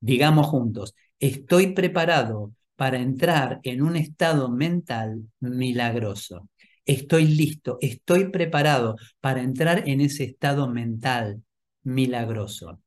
Digamos 0.00 0.46
juntos, 0.46 0.94
estoy 1.18 1.74
preparado 1.74 2.52
para 2.76 2.98
entrar 2.98 3.60
en 3.62 3.82
un 3.82 3.96
estado 3.96 4.50
mental 4.50 5.22
milagroso. 5.40 6.48
Estoy 6.84 7.26
listo, 7.26 7.78
estoy 7.80 8.30
preparado 8.30 8.96
para 9.20 9.42
entrar 9.42 9.88
en 9.88 10.00
ese 10.00 10.24
estado 10.24 10.68
mental 10.68 11.42
milagroso, 11.82 12.80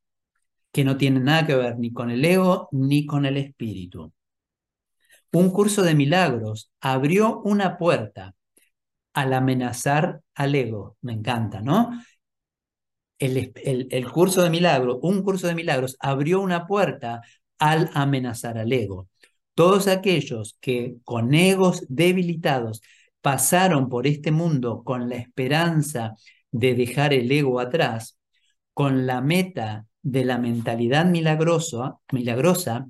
que 0.71 0.83
no 0.83 0.97
tiene 0.97 1.19
nada 1.19 1.47
que 1.47 1.55
ver 1.55 1.79
ni 1.79 1.91
con 1.93 2.11
el 2.11 2.23
ego 2.23 2.69
ni 2.71 3.05
con 3.05 3.25
el 3.25 3.37
espíritu. 3.37 4.13
Un 5.31 5.51
curso 5.51 5.83
de 5.83 5.93
milagros 5.93 6.71
abrió 6.81 7.41
una 7.41 7.77
puerta 7.77 8.33
al 9.13 9.33
amenazar 9.33 10.21
al 10.33 10.55
ego. 10.55 10.97
Me 11.01 11.13
encanta, 11.13 11.61
¿no? 11.61 11.91
El, 13.19 14.11
curso 14.11 14.41
de 14.43 14.49
milagros, 14.49 14.97
un 15.01 15.23
curso 15.23 15.47
de 15.47 15.55
milagros 15.55 15.95
abrió 15.99 16.41
una 16.41 16.65
puerta 16.67 17.21
al 17.59 17.89
amenazar 17.93 18.57
al 18.57 18.71
ego. 18.71 19.09
Todos 19.57 19.87
aquellos 19.87 20.55
que 20.61 20.97
con 21.03 21.33
egos 21.33 21.83
debilitados 21.89 22.79
pasaron 23.21 23.89
por 23.89 24.05
este 24.05 24.29
mundo 24.29 24.83
con 24.83 25.09
la 25.09 25.15
esperanza 25.15 26.13
de 26.51 26.75
dejar 26.75 27.11
el 27.11 27.31
ego 27.31 27.59
atrás, 27.59 28.19
con 28.75 29.07
la 29.07 29.19
meta 29.19 29.87
de 30.03 30.25
la 30.25 30.37
mentalidad 30.37 31.07
milagrosa, 31.07 31.95
milagrosa 32.11 32.85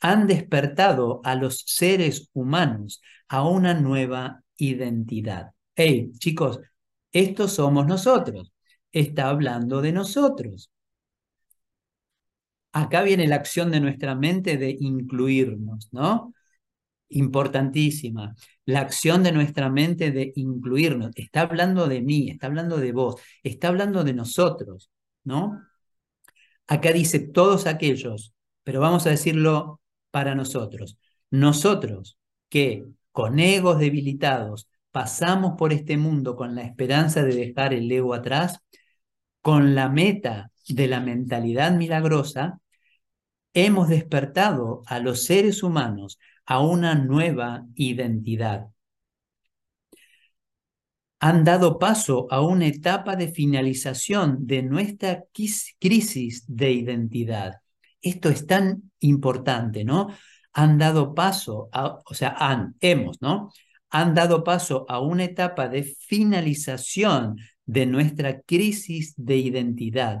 han 0.00 0.26
despertado 0.26 1.20
a 1.24 1.34
los 1.34 1.64
seres 1.66 2.30
humanos 2.32 3.02
a 3.28 3.46
una 3.46 3.74
nueva 3.74 4.42
identidad. 4.56 5.50
Hey, 5.76 6.12
chicos, 6.18 6.58
estos 7.12 7.52
somos 7.52 7.86
nosotros. 7.86 8.50
Está 8.92 9.28
hablando 9.28 9.82
de 9.82 9.92
nosotros. 9.92 10.70
Acá 12.72 13.02
viene 13.02 13.26
la 13.26 13.36
acción 13.36 13.70
de 13.70 13.80
nuestra 13.80 14.14
mente 14.14 14.56
de 14.56 14.76
incluirnos, 14.78 15.88
¿no? 15.92 16.34
Importantísima. 17.10 18.34
La 18.66 18.80
acción 18.80 19.22
de 19.22 19.32
nuestra 19.32 19.70
mente 19.70 20.10
de 20.12 20.32
incluirnos. 20.36 21.10
Está 21.16 21.42
hablando 21.42 21.88
de 21.88 22.02
mí, 22.02 22.30
está 22.30 22.46
hablando 22.48 22.76
de 22.78 22.92
vos, 22.92 23.20
está 23.42 23.68
hablando 23.68 24.04
de 24.04 24.14
nosotros, 24.14 24.90
¿no? 25.24 25.60
Acá 26.66 26.92
dice 26.92 27.18
todos 27.20 27.66
aquellos, 27.66 28.34
pero 28.62 28.80
vamos 28.80 29.06
a 29.06 29.10
decirlo 29.10 29.80
para 30.10 30.34
nosotros. 30.34 30.98
Nosotros 31.30 32.18
que 32.48 32.84
con 33.12 33.38
egos 33.40 33.78
debilitados 33.78 34.68
pasamos 34.90 35.54
por 35.58 35.72
este 35.72 35.96
mundo 35.96 36.36
con 36.36 36.54
la 36.54 36.62
esperanza 36.62 37.22
de 37.22 37.34
dejar 37.34 37.74
el 37.74 37.90
ego 37.90 38.14
atrás, 38.14 38.60
con 39.42 39.74
la 39.74 39.88
meta 39.88 40.50
de 40.68 40.88
la 40.88 41.00
mentalidad 41.00 41.72
milagrosa, 41.72 42.60
hemos 43.54 43.88
despertado 43.88 44.82
a 44.86 45.00
los 45.00 45.24
seres 45.24 45.62
humanos 45.62 46.18
a 46.46 46.60
una 46.60 46.94
nueva 46.94 47.66
identidad. 47.74 48.68
Han 51.20 51.42
dado 51.44 51.78
paso 51.78 52.28
a 52.30 52.40
una 52.42 52.66
etapa 52.66 53.16
de 53.16 53.28
finalización 53.28 54.46
de 54.46 54.62
nuestra 54.62 55.24
crisis 55.32 56.44
de 56.46 56.72
identidad. 56.72 57.54
Esto 58.00 58.28
es 58.28 58.46
tan 58.46 58.92
importante, 59.00 59.84
¿no? 59.84 60.08
Han 60.52 60.78
dado 60.78 61.14
paso, 61.14 61.68
a, 61.72 61.98
o 62.04 62.14
sea, 62.14 62.36
hemos, 62.80 63.20
¿no? 63.20 63.52
Han 63.90 64.14
dado 64.14 64.44
paso 64.44 64.86
a 64.88 65.00
una 65.00 65.24
etapa 65.24 65.68
de 65.68 65.82
finalización 65.82 67.38
de 67.66 67.86
nuestra 67.86 68.40
crisis 68.42 69.14
de 69.16 69.36
identidad. 69.38 70.20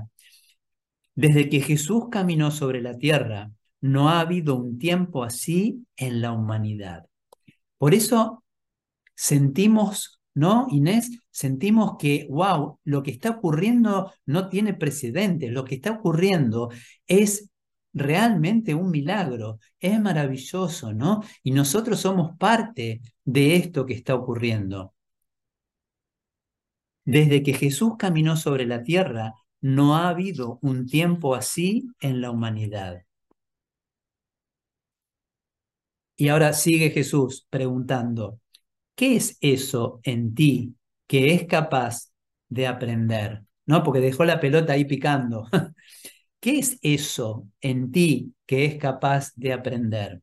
Desde 1.18 1.48
que 1.48 1.60
Jesús 1.60 2.04
caminó 2.12 2.52
sobre 2.52 2.80
la 2.80 2.96
tierra, 2.96 3.50
no 3.80 4.08
ha 4.08 4.20
habido 4.20 4.54
un 4.54 4.78
tiempo 4.78 5.24
así 5.24 5.84
en 5.96 6.20
la 6.20 6.30
humanidad. 6.30 7.06
Por 7.76 7.92
eso 7.92 8.44
sentimos, 9.16 10.20
¿no, 10.34 10.68
Inés? 10.70 11.18
Sentimos 11.32 11.96
que, 11.98 12.28
wow, 12.30 12.78
lo 12.84 13.02
que 13.02 13.10
está 13.10 13.30
ocurriendo 13.30 14.12
no 14.26 14.48
tiene 14.48 14.74
precedentes, 14.74 15.50
lo 15.50 15.64
que 15.64 15.74
está 15.74 15.90
ocurriendo 15.90 16.70
es 17.08 17.50
realmente 17.92 18.76
un 18.76 18.88
milagro, 18.88 19.58
es 19.80 20.00
maravilloso, 20.00 20.92
¿no? 20.92 21.24
Y 21.42 21.50
nosotros 21.50 21.98
somos 21.98 22.38
parte 22.38 23.00
de 23.24 23.56
esto 23.56 23.86
que 23.86 23.94
está 23.94 24.14
ocurriendo. 24.14 24.94
Desde 27.04 27.42
que 27.42 27.54
Jesús 27.54 27.94
caminó 27.98 28.36
sobre 28.36 28.66
la 28.66 28.84
tierra, 28.84 29.34
no 29.60 29.96
ha 29.96 30.08
habido 30.10 30.58
un 30.62 30.86
tiempo 30.86 31.34
así 31.34 31.88
en 32.00 32.20
la 32.20 32.30
humanidad. 32.30 33.02
Y 36.16 36.28
ahora 36.28 36.52
sigue 36.52 36.90
Jesús 36.90 37.46
preguntando, 37.50 38.40
¿qué 38.96 39.16
es 39.16 39.38
eso 39.40 40.00
en 40.04 40.34
ti 40.34 40.76
que 41.06 41.34
es 41.34 41.46
capaz 41.46 42.12
de 42.48 42.66
aprender? 42.66 43.42
¿No? 43.66 43.82
Porque 43.84 44.00
dejó 44.00 44.24
la 44.24 44.40
pelota 44.40 44.74
ahí 44.74 44.84
picando. 44.84 45.48
¿Qué 46.40 46.58
es 46.60 46.78
eso 46.82 47.48
en 47.60 47.92
ti 47.92 48.34
que 48.46 48.64
es 48.66 48.76
capaz 48.76 49.32
de 49.36 49.52
aprender? 49.54 50.22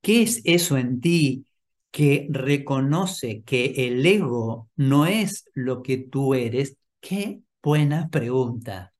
¿Qué 0.00 0.22
es 0.22 0.40
eso 0.44 0.76
en 0.78 1.00
ti 1.00 1.46
que 1.90 2.28
reconoce 2.30 3.42
que 3.44 3.88
el 3.88 4.04
ego 4.06 4.70
no 4.76 5.06
es 5.06 5.44
lo 5.54 5.82
que 5.82 5.98
tú 5.98 6.34
eres? 6.34 6.76
Qué 7.00 7.42
buena 7.62 8.08
pregunta. 8.10 8.92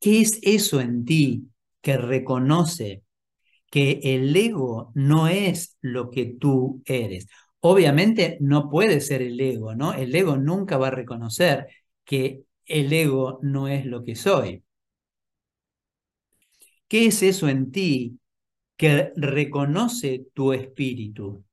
¿Qué 0.00 0.20
es 0.22 0.38
eso 0.42 0.80
en 0.80 1.04
ti 1.04 1.48
que 1.82 1.96
reconoce 1.96 3.04
que 3.70 4.00
el 4.04 4.34
ego 4.36 4.92
no 4.94 5.28
es 5.28 5.78
lo 5.82 6.10
que 6.10 6.26
tú 6.26 6.82
eres? 6.86 7.28
Obviamente 7.60 8.38
no 8.40 8.70
puede 8.70 9.00
ser 9.00 9.22
el 9.22 9.40
ego, 9.40 9.74
¿no? 9.74 9.94
El 9.94 10.14
ego 10.14 10.36
nunca 10.36 10.78
va 10.78 10.88
a 10.88 10.90
reconocer 10.92 11.68
que 12.04 12.44
el 12.66 12.92
ego 12.92 13.40
no 13.42 13.68
es 13.68 13.86
lo 13.86 14.04
que 14.04 14.16
soy. 14.16 14.64
¿Qué 16.88 17.06
es 17.06 17.22
eso 17.22 17.48
en 17.48 17.72
ti 17.72 18.18
que 18.76 19.12
reconoce 19.16 20.26
tu 20.34 20.52
espíritu? 20.52 21.44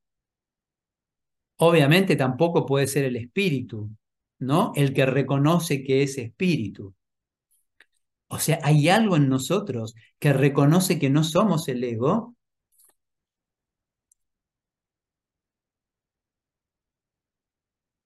Obviamente 1.58 2.16
tampoco 2.16 2.66
puede 2.66 2.86
ser 2.88 3.04
el 3.04 3.16
espíritu, 3.16 3.90
¿no? 4.38 4.72
El 4.76 4.94
que 4.94 5.06
reconoce 5.06 5.82
que 5.84 6.02
es 6.02 6.18
espíritu. 6.18 6.94
O 8.28 8.38
sea, 8.38 8.58
hay 8.62 8.88
algo 8.88 9.16
en 9.16 9.28
nosotros 9.28 9.94
que 10.18 10.32
reconoce 10.32 10.98
que 10.98 11.10
no 11.10 11.24
somos 11.24 11.68
el 11.68 11.82
ego 11.84 12.34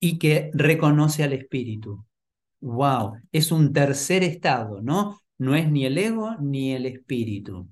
y 0.00 0.18
que 0.18 0.50
reconoce 0.54 1.22
al 1.24 1.32
espíritu. 1.32 2.04
Wow, 2.60 3.14
es 3.32 3.52
un 3.52 3.72
tercer 3.72 4.22
estado, 4.24 4.82
¿no? 4.82 5.22
no 5.42 5.54
es 5.56 5.70
ni 5.70 5.84
el 5.86 5.98
ego 5.98 6.36
ni 6.40 6.72
el 6.72 6.86
espíritu. 6.86 7.68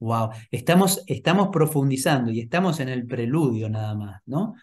Wow, 0.00 0.30
estamos, 0.50 1.02
estamos 1.06 1.48
profundizando 1.52 2.30
y 2.30 2.40
estamos 2.40 2.80
en 2.80 2.88
el 2.90 3.06
preludio 3.06 3.68
nada 3.70 3.94
más, 3.94 4.20
¿no? 4.26 4.54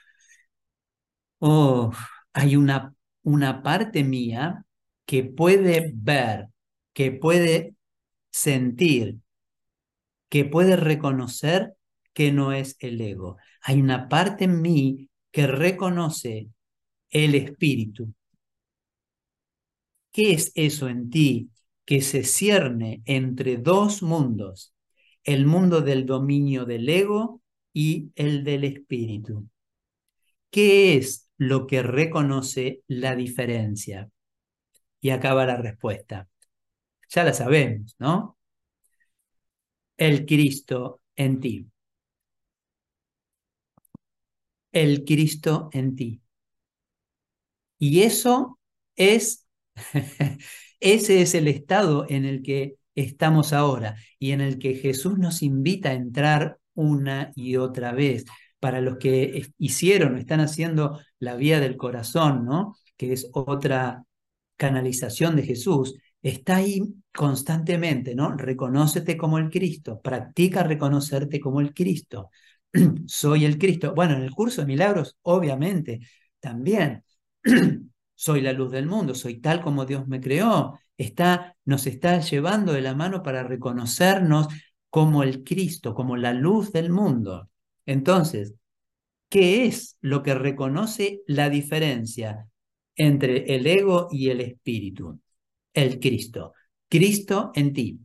Oh, 1.39 1.91
hay 2.33 2.55
una, 2.55 2.95
una 3.23 3.63
parte 3.63 4.03
mía 4.03 4.65
que 5.05 5.23
puede 5.23 5.91
ver, 5.95 6.47
que 6.93 7.11
puede 7.11 7.75
sentir, 8.29 9.17
que 10.29 10.45
puede 10.45 10.75
reconocer 10.75 11.75
que 12.13 12.31
no 12.31 12.53
es 12.53 12.75
el 12.79 13.01
ego. 13.01 13.37
Hay 13.63 13.81
una 13.81 14.09
parte 14.09 14.45
en 14.45 14.61
mí 14.61 15.09
que 15.31 15.47
reconoce 15.47 16.49
el 17.09 17.35
espíritu. 17.35 18.13
¿Qué 20.11 20.33
es 20.33 20.51
eso 20.55 20.89
en 20.89 21.09
ti 21.09 21.49
que 21.85 22.01
se 22.01 22.23
cierne 22.23 23.01
entre 23.05 23.57
dos 23.57 24.01
mundos, 24.01 24.73
el 25.23 25.45
mundo 25.45 25.81
del 25.81 26.05
dominio 26.05 26.65
del 26.65 26.87
ego 26.87 27.41
y 27.73 28.11
el 28.15 28.43
del 28.43 28.63
espíritu. 28.63 29.47
¿Qué 30.49 30.95
es 30.95 31.29
lo 31.41 31.65
que 31.65 31.81
reconoce 31.81 32.83
la 32.87 33.15
diferencia? 33.15 34.09
Y 35.01 35.11
acaba 35.11 35.45
la 35.45 35.57
respuesta. 35.57 36.27
Ya 37.09 37.23
la 37.23 37.33
sabemos, 37.33 37.95
¿no? 37.99 38.37
El 39.95 40.25
Cristo 40.25 40.99
en 41.15 41.39
ti. 41.39 41.65
El 44.73 45.05
Cristo 45.05 45.69
en 45.71 45.95
ti. 45.95 46.21
Y 47.79 48.01
eso 48.03 48.59
es 48.95 49.47
Ese 50.79 51.21
es 51.21 51.35
el 51.35 51.47
estado 51.47 52.05
en 52.09 52.25
el 52.25 52.43
que 52.43 52.77
estamos 52.95 53.53
ahora 53.53 53.95
y 54.19 54.31
en 54.31 54.41
el 54.41 54.59
que 54.59 54.75
Jesús 54.75 55.17
nos 55.19 55.43
invita 55.43 55.89
a 55.91 55.93
entrar 55.93 56.59
una 56.73 57.31
y 57.35 57.57
otra 57.57 57.93
vez. 57.93 58.25
Para 58.61 58.79
los 58.79 58.97
que 58.97 59.49
hicieron 59.57 60.15
o 60.15 60.17
están 60.17 60.39
haciendo 60.39 61.01
la 61.19 61.35
vía 61.35 61.59
del 61.59 61.75
corazón, 61.75 62.45
¿no? 62.45 62.77
Que 62.95 63.11
es 63.11 63.29
otra, 63.33 64.05
canalización 64.61 65.35
de 65.35 65.41
Jesús 65.41 65.95
está 66.21 66.57
ahí 66.57 66.83
constantemente, 67.11 68.13
¿no? 68.13 68.37
Reconócete 68.37 69.17
como 69.17 69.39
el 69.39 69.49
Cristo, 69.49 69.99
practica 69.99 70.61
reconocerte 70.61 71.39
como 71.39 71.61
el 71.61 71.73
Cristo. 71.73 72.29
Soy 73.07 73.45
el 73.45 73.57
Cristo. 73.57 73.95
Bueno, 73.95 74.13
en 74.15 74.21
el 74.21 74.29
curso 74.29 74.61
de 74.61 74.67
milagros, 74.67 75.17
obviamente, 75.23 76.01
también 76.39 77.03
soy 78.15 78.41
la 78.41 78.53
luz 78.53 78.71
del 78.71 78.85
mundo, 78.85 79.15
soy 79.15 79.41
tal 79.41 79.61
como 79.61 79.85
Dios 79.85 80.07
me 80.07 80.21
creó. 80.21 80.79
Está, 80.95 81.57
nos 81.65 81.87
está 81.87 82.19
llevando 82.19 82.71
de 82.71 82.81
la 82.81 82.93
mano 82.93 83.23
para 83.23 83.41
reconocernos 83.41 84.47
como 84.91 85.23
el 85.23 85.43
Cristo, 85.43 85.95
como 85.95 86.17
la 86.17 86.33
luz 86.33 86.71
del 86.71 86.91
mundo. 86.91 87.49
Entonces, 87.85 88.53
¿qué 89.29 89.65
es 89.65 89.97
lo 90.01 90.23
que 90.23 90.35
reconoce 90.35 91.21
la 91.27 91.49
diferencia 91.49 92.49
entre 92.95 93.55
el 93.55 93.67
ego 93.67 94.09
y 94.11 94.29
el 94.29 94.41
espíritu? 94.41 95.19
El 95.73 95.99
Cristo. 95.99 96.53
Cristo 96.89 97.51
en 97.55 97.73
ti. 97.73 97.99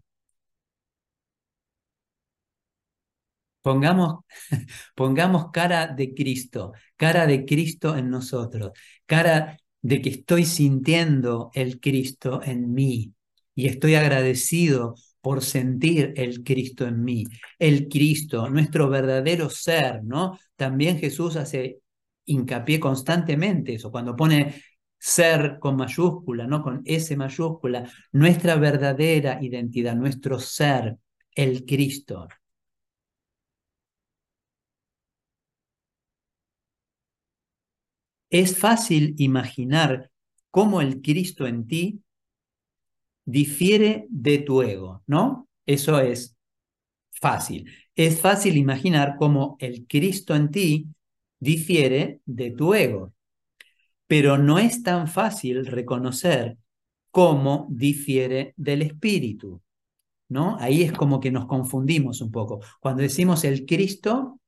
Pongamos, 3.63 4.21
pongamos 4.95 5.51
cara 5.53 5.89
de 5.89 6.15
Cristo, 6.15 6.73
cara 6.97 7.27
de 7.27 7.45
Cristo 7.45 7.97
en 7.97 8.11
nosotros, 8.11 8.73
cara 9.07 9.57
de 9.83 10.01
que 10.03 10.11
estoy 10.11 10.45
sintiendo 10.45 11.51
el 11.55 11.81
Cristo 11.81 12.41
en 12.45 12.73
mí 12.73 13.15
y 13.55 13.67
estoy 13.69 13.95
agradecido 13.97 14.95
por 15.27 15.43
sentir 15.43 16.15
el 16.17 16.45
Cristo 16.45 16.87
en 16.87 17.03
mí. 17.03 17.25
El 17.59 17.89
Cristo, 17.89 18.49
nuestro 18.49 18.89
verdadero 18.89 19.51
ser, 19.51 20.05
¿no? 20.05 20.39
También 20.55 20.99
Jesús 21.01 21.35
hace 21.35 21.81
hincapié 22.27 22.79
constantemente 22.79 23.75
eso, 23.75 23.91
cuando 23.91 24.15
pone 24.15 24.63
ser 24.97 25.59
con 25.59 25.75
mayúscula, 25.75 26.47
¿no? 26.47 26.63
Con 26.63 26.83
S 26.85 27.17
mayúscula, 27.17 27.91
nuestra 28.13 28.55
verdadera 28.55 29.41
identidad, 29.43 29.97
nuestro 29.97 30.39
ser, 30.39 30.97
el 31.35 31.65
Cristo. 31.65 32.29
Es 38.31 38.57
fácil 38.57 39.17
imaginar 39.19 40.13
cómo 40.53 40.81
el 40.81 41.03
Cristo 41.03 41.49
en 41.49 41.67
ti 41.67 42.01
difiere 43.27 44.07
de 44.09 44.39
tu 44.39 44.63
ego, 44.63 45.03
¿no? 45.07 45.49
Eso 45.67 46.01
es 46.01 46.37
fácil. 47.11 47.71
Es 47.95 48.21
fácil 48.21 48.57
imaginar 48.57 49.17
cómo 49.19 49.57
el 49.61 49.87
Cristo 49.87 50.35
en 50.35 50.51
ti 50.51 50.87
difiere 51.39 52.21
de 52.25 52.53
tu 52.53 52.75
ego, 52.75 53.13
pero 54.07 54.39
no 54.39 54.59
es 54.59 54.83
tan 54.83 55.09
fácil 55.09 55.67
reconocer 55.67 56.57
cómo 57.11 57.67
difiere 57.71 58.55
del 58.57 58.83
espíritu, 58.83 59.63
¿no? 60.29 60.57
Ahí 60.61 60.83
es 60.83 60.93
como 60.93 61.21
que 61.21 61.31
nos 61.31 61.47
confundimos 61.47 62.21
un 62.21 62.31
poco. 62.31 62.61
Cuando 62.81 63.03
decimos 63.03 63.45
el 63.45 63.67
Cristo 63.67 64.41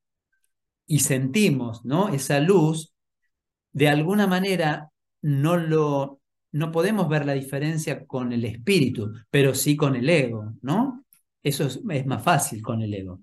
y 0.86 1.00
sentimos, 1.00 1.84
¿no? 1.84 2.10
Esa 2.10 2.40
luz, 2.40 2.94
de 3.72 3.88
alguna 3.88 4.26
manera 4.26 4.90
no 5.22 5.56
lo 5.56 6.17
no 6.52 6.72
podemos 6.72 7.08
ver 7.08 7.26
la 7.26 7.34
diferencia 7.34 8.06
con 8.06 8.32
el 8.32 8.44
espíritu, 8.44 9.12
pero 9.30 9.54
sí 9.54 9.76
con 9.76 9.96
el 9.96 10.08
ego, 10.08 10.54
¿no? 10.62 11.04
Eso 11.42 11.66
es, 11.66 12.06
más 12.06 12.22
fácil 12.22 12.62
con 12.62 12.82
el 12.82 12.94
ego. 12.94 13.20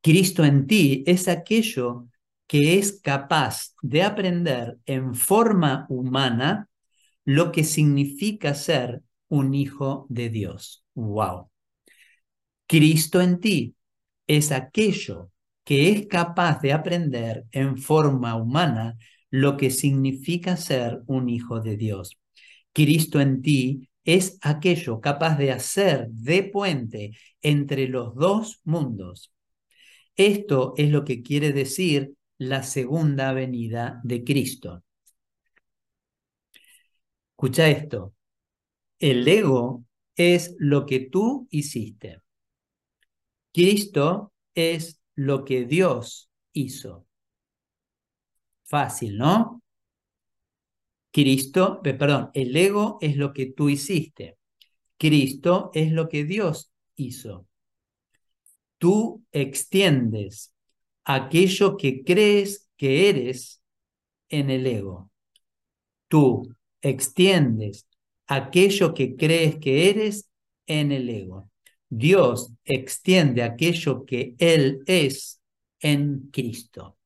Cristo 0.00 0.44
en 0.44 0.66
ti 0.66 1.04
es 1.06 1.28
aquello 1.28 2.08
que 2.46 2.78
es 2.78 3.00
capaz 3.00 3.74
de 3.82 4.02
aprender 4.02 4.78
en 4.86 5.14
forma 5.14 5.86
humana 5.88 6.68
lo 7.24 7.52
que 7.52 7.64
significa 7.64 8.54
ser 8.54 9.02
un 9.28 9.54
hijo 9.54 10.06
de 10.08 10.28
Dios. 10.28 10.84
¡Wow! 10.94 11.50
Cristo 12.66 13.20
en 13.20 13.40
ti 13.40 13.76
es 14.26 14.50
aquello 14.52 15.30
que 15.64 15.90
es 15.92 16.06
capaz 16.08 16.60
de 16.60 16.72
aprender 16.72 17.44
en 17.52 17.78
forma 17.78 18.34
humana 18.34 18.98
lo 19.32 19.56
que 19.56 19.70
significa 19.70 20.56
ser 20.58 21.02
un 21.06 21.30
hijo 21.30 21.60
de 21.60 21.78
Dios. 21.78 22.18
Cristo 22.72 23.18
en 23.18 23.40
ti 23.40 23.88
es 24.04 24.38
aquello 24.42 25.00
capaz 25.00 25.38
de 25.38 25.52
hacer 25.52 26.08
de 26.10 26.44
puente 26.44 27.12
entre 27.40 27.88
los 27.88 28.14
dos 28.14 28.60
mundos. 28.64 29.32
Esto 30.16 30.74
es 30.76 30.90
lo 30.90 31.04
que 31.04 31.22
quiere 31.22 31.52
decir 31.52 32.12
la 32.36 32.62
segunda 32.62 33.32
venida 33.32 34.00
de 34.04 34.22
Cristo. 34.22 34.84
Escucha 37.30 37.70
esto. 37.70 38.12
El 38.98 39.26
ego 39.26 39.84
es 40.14 40.54
lo 40.58 40.84
que 40.84 41.00
tú 41.00 41.48
hiciste. 41.50 42.20
Cristo 43.50 44.34
es 44.54 45.00
lo 45.14 45.44
que 45.46 45.64
Dios 45.64 46.30
hizo. 46.52 47.06
Fácil, 48.72 49.18
¿no? 49.18 49.62
Cristo, 51.10 51.82
perdón, 51.82 52.30
el 52.32 52.56
ego 52.56 52.96
es 53.02 53.18
lo 53.18 53.34
que 53.34 53.44
tú 53.44 53.68
hiciste. 53.68 54.38
Cristo 54.96 55.70
es 55.74 55.92
lo 55.92 56.08
que 56.08 56.24
Dios 56.24 56.72
hizo. 56.96 57.46
Tú 58.78 59.26
extiendes 59.30 60.54
aquello 61.04 61.76
que 61.76 62.02
crees 62.02 62.66
que 62.78 63.10
eres 63.10 63.62
en 64.30 64.48
el 64.48 64.66
ego. 64.66 65.10
Tú 66.08 66.56
extiendes 66.80 67.86
aquello 68.26 68.94
que 68.94 69.16
crees 69.16 69.58
que 69.58 69.90
eres 69.90 70.30
en 70.66 70.92
el 70.92 71.10
ego. 71.10 71.50
Dios 71.90 72.54
extiende 72.64 73.42
aquello 73.42 74.06
que 74.06 74.34
Él 74.38 74.82
es 74.86 75.42
en 75.78 76.30
Cristo. 76.32 76.96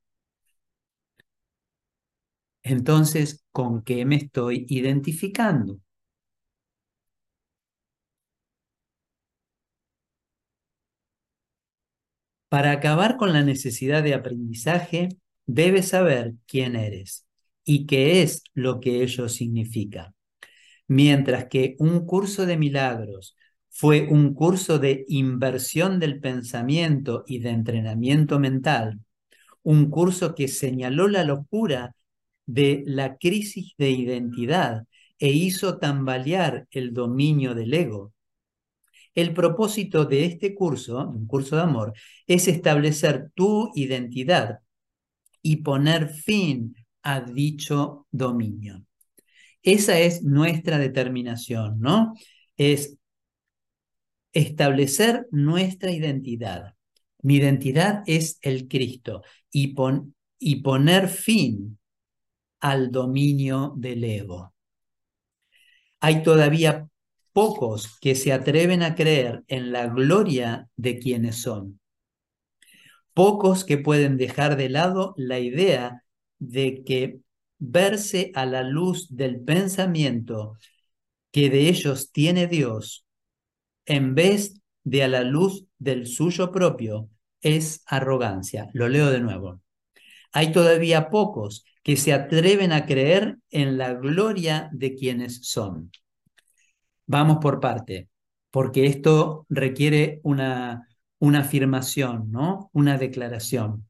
Entonces, 2.67 3.45
¿con 3.51 3.83
qué 3.83 4.05
me 4.05 4.17
estoy 4.17 4.67
identificando? 4.69 5.81
Para 12.49 12.73
acabar 12.73 13.17
con 13.17 13.33
la 13.33 13.43
necesidad 13.43 14.03
de 14.03 14.14
aprendizaje, 14.14 15.09
debes 15.47 15.89
saber 15.89 16.35
quién 16.47 16.77
eres 16.77 17.27
y 17.64 17.87
qué 17.87 18.23
es 18.23 18.43
lo 18.55 18.81
que 18.81 19.03
ello 19.03 19.29
significa. 19.29 20.14
Mientras 20.89 21.47
que 21.47 21.77
un 21.81 22.07
curso 22.07 22.47
de 22.47 22.57
milagros 22.59 23.37
fue 23.71 24.09
un 24.11 24.35
curso 24.35 24.79
de 24.79 25.05
inversión 25.09 26.01
del 26.01 26.21
pensamiento 26.21 27.25
y 27.27 27.41
de 27.41 27.51
entrenamiento 27.51 28.39
mental, 28.41 29.01
un 29.62 29.91
curso 29.91 30.35
que 30.35 30.49
señaló 30.49 31.09
la 31.09 31.25
locura 31.25 31.95
de 32.47 32.82
la 32.86 33.16
crisis 33.16 33.74
de 33.76 33.90
identidad 33.90 34.84
e 35.18 35.30
hizo 35.30 35.78
tambalear 35.78 36.66
el 36.70 36.94
dominio 36.94 37.55
del 37.55 37.74
ego. 37.74 38.12
El 39.14 39.32
propósito 39.32 40.05
de 40.05 40.26
este 40.26 40.55
curso, 40.55 41.09
un 41.09 41.26
curso 41.26 41.57
de 41.57 41.62
amor, 41.62 41.94
es 42.26 42.49
establecer 42.49 43.30
tu 43.34 43.70
identidad 43.74 44.59
y 45.42 45.57
poner 45.57 46.09
fin 46.09 46.76
a 47.03 47.20
dicho 47.20 48.07
dominio. 48.11 48.84
Esa 49.62 49.99
es 49.99 50.22
nuestra 50.22 50.78
determinación, 50.78 51.80
¿no? 51.80 52.14
Es 52.57 52.99
establecer 54.32 55.26
nuestra 55.30 55.90
identidad. 55.90 56.74
Mi 57.22 57.36
identidad 57.36 58.03
es 58.07 58.38
el 58.42 58.68
Cristo 58.68 59.22
y, 59.51 59.74
y 60.38 60.57
poner 60.57 61.09
fin 61.09 61.78
al 62.67 62.91
dominio 62.91 63.75
del 63.77 64.03
ego. 64.03 64.53
Hay 66.01 66.25
todavía 66.25 66.89
pocos 67.33 67.97
que 68.01 68.17
se 68.17 68.33
atreven 68.33 68.83
a 68.83 68.97
creer 68.97 69.45
en 69.47 69.71
la 69.71 69.87
gloria 69.87 70.69
de 70.75 70.99
quienes 70.99 71.37
son. 71.37 71.79
Pocos 73.14 73.64
que 73.64 73.79
pueden 73.79 74.17
dejar 74.17 74.57
de 74.57 74.69
lado 74.69 75.14
la 75.17 75.39
idea 75.39 76.03
de 76.41 76.83
que 76.83 77.21
verse 77.59 78.33
a 78.35 78.47
la 78.47 78.64
luz 78.64 79.14
del 79.14 79.41
pensamiento 79.43 80.59
que 81.31 81.51
de 81.51 81.69
ellos 81.69 82.11
tiene 82.11 82.49
Dios, 82.49 83.07
en 83.85 84.17
vez 84.17 84.61
de 84.83 85.05
a 85.05 85.09
la 85.09 85.23
luz 85.23 85.67
del 85.79 86.09
suyo 86.09 86.51
propio, 86.51 87.11
es 87.41 87.85
arrogancia. 87.87 88.69
Lo 88.73 88.89
leo 88.89 89.11
de 89.11 89.21
nuevo. 89.21 89.61
Hay 90.37 90.53
todavía 90.53 91.09
pocos 91.09 91.64
que 91.82 91.97
se 91.97 92.12
atreven 92.12 92.70
a 92.70 92.84
creer 92.84 93.39
en 93.51 93.78
la 93.78 93.95
gloria 93.95 94.68
de 94.70 94.95
quienes 94.95 95.49
son. 95.49 95.91
Vamos 97.07 97.39
por 97.41 97.59
parte, 97.59 98.11
porque 98.51 98.84
esto 98.84 99.47
requiere 99.49 100.20
una, 100.24 100.89
una 101.20 101.39
afirmación, 101.39 102.30
¿no? 102.30 102.68
Una 102.74 102.99
declaración. 102.99 103.89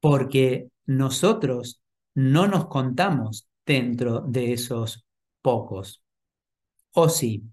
Porque 0.00 0.70
nosotros 0.86 1.82
no 2.14 2.46
nos 2.46 2.68
contamos 2.68 3.46
dentro 3.66 4.22
de 4.22 4.54
esos 4.54 5.04
pocos. 5.42 6.02
¿O 6.92 7.10
sí? 7.10 7.44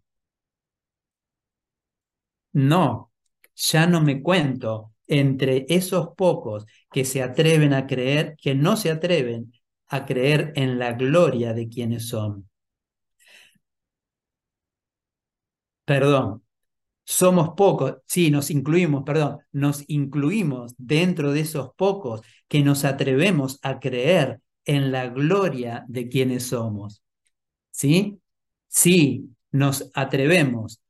No, 2.53 3.11
ya 3.55 3.87
no 3.87 3.99
me 3.99 4.23
cuento 4.23 4.92
entre 5.07 5.65
esos 5.69 6.09
pocos 6.15 6.65
que 6.91 7.05
se 7.05 7.21
atreven 7.23 7.73
a 7.73 7.87
creer, 7.87 8.35
que 8.41 8.55
no 8.55 8.77
se 8.77 8.91
atreven 8.91 9.53
a 9.87 10.05
creer 10.05 10.53
en 10.55 10.79
la 10.79 10.93
gloria 10.93 11.53
de 11.53 11.69
quienes 11.69 12.07
son. 12.07 12.49
Perdón, 15.85 16.43
somos 17.05 17.49
pocos, 17.57 17.97
sí, 18.07 18.31
nos 18.31 18.49
incluimos, 18.51 19.03
perdón, 19.03 19.39
nos 19.51 19.83
incluimos 19.87 20.73
dentro 20.77 21.31
de 21.33 21.41
esos 21.41 21.73
pocos 21.75 22.21
que 22.47 22.63
nos 22.63 22.85
atrevemos 22.85 23.59
a 23.63 23.79
creer 23.79 24.41
en 24.65 24.91
la 24.91 25.07
gloria 25.07 25.85
de 25.87 26.07
quienes 26.09 26.47
somos. 26.47 27.03
¿Sí? 27.71 28.19
Sí, 28.67 29.29
nos 29.51 29.91
atrevemos, 29.93 30.81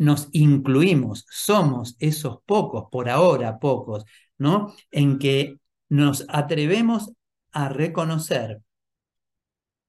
nos 0.00 0.30
incluimos, 0.32 1.26
somos 1.30 1.94
esos 1.98 2.38
pocos, 2.46 2.86
por 2.90 3.10
ahora 3.10 3.58
pocos, 3.58 4.04
¿no? 4.38 4.74
En 4.90 5.18
que 5.18 5.58
nos 5.90 6.24
atrevemos 6.30 7.12
a 7.52 7.68
reconocer 7.68 8.62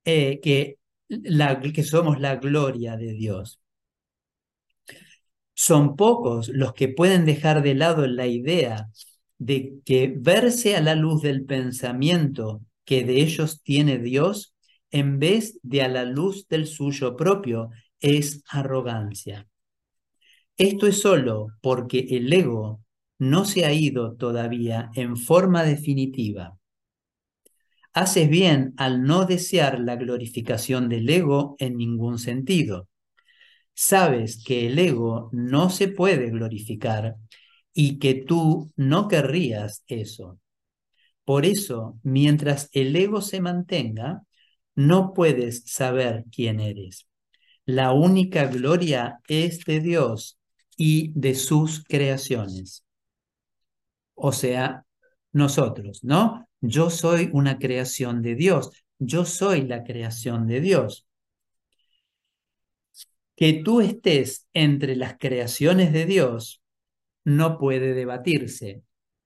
eh, 0.04 0.42
que, 0.42 0.80
la, 1.08 1.62
que 1.62 1.84
somos 1.84 2.20
la 2.20 2.36
gloria 2.36 2.98
de 2.98 3.14
Dios. 3.14 3.62
Son 5.54 5.96
pocos 5.96 6.50
los 6.50 6.74
que 6.74 6.90
pueden 6.90 7.24
dejar 7.24 7.62
de 7.64 7.76
lado 7.76 8.06
la 8.06 8.28
idea 8.28 8.90
de 9.38 9.80
que 9.86 10.14
verse 10.14 10.76
a 10.76 10.82
la 10.82 10.96
luz 10.96 11.22
del 11.22 11.46
pensamiento 11.46 12.62
que 12.84 13.06
de 13.06 13.22
ellos 13.22 13.62
tiene 13.64 13.98
Dios 13.98 14.54
en 14.90 15.20
vez 15.20 15.58
de 15.64 15.84
a 15.84 15.88
la 15.88 16.04
luz 16.04 16.50
del 16.50 16.68
suyo 16.68 17.16
propio 17.16 17.70
es 18.02 18.44
arrogancia. 18.50 19.48
Esto 20.62 20.86
es 20.86 21.02
solo 21.02 21.48
porque 21.60 22.06
el 22.12 22.32
ego 22.32 22.84
no 23.18 23.46
se 23.46 23.66
ha 23.66 23.74
ido 23.74 24.14
todavía 24.14 24.92
en 24.94 25.18
forma 25.18 25.64
definitiva. 25.64 26.56
Haces 27.94 28.30
bien 28.30 28.76
al 28.78 29.02
no 29.02 29.26
desear 29.26 29.80
la 29.80 29.96
glorificación 29.96 30.88
del 30.88 31.10
ego 31.10 31.56
en 31.58 31.78
ningún 31.78 32.20
sentido. 32.20 32.88
Sabes 33.74 34.44
que 34.46 34.68
el 34.68 34.78
ego 34.78 35.32
no 35.34 35.72
se 35.72 35.88
puede 35.88 36.30
glorificar 36.30 37.16
y 37.74 37.98
que 37.98 38.14
tú 38.14 38.72
no 38.76 39.08
querrías 39.08 39.84
eso. 39.88 40.38
Por 41.26 41.48
eso, 41.48 41.98
mientras 42.04 42.70
el 42.74 42.96
ego 42.96 43.22
se 43.22 43.42
mantenga, 43.42 44.22
no 44.76 45.14
puedes 45.16 45.64
saber 45.66 46.26
quién 46.32 46.60
eres. 46.60 47.08
La 47.66 47.94
única 47.94 48.46
gloria 48.46 49.22
es 49.28 49.66
de 49.66 49.80
Dios 49.80 50.38
y 50.84 51.12
de 51.14 51.36
sus 51.36 51.84
creaciones. 51.84 52.84
O 54.16 54.32
sea, 54.32 54.84
nosotros, 55.32 56.04
¿no? 56.04 56.50
Yo 56.60 56.90
soy 56.90 57.30
una 57.34 57.60
creación 57.60 58.24
de 58.24 58.34
Dios. 58.34 58.72
Yo 58.98 59.26
soy 59.26 59.62
la 59.62 59.84
creación 59.84 60.48
de 60.48 60.60
Dios. 60.60 61.06
Que 63.36 63.62
tú 63.64 63.80
estés 63.80 64.48
entre 64.54 64.96
las 64.96 65.20
creaciones 65.20 65.94
de 65.94 66.08
Dios 66.08 66.64
no 67.26 67.60
puede 67.60 67.94
debatirse, 67.94 68.82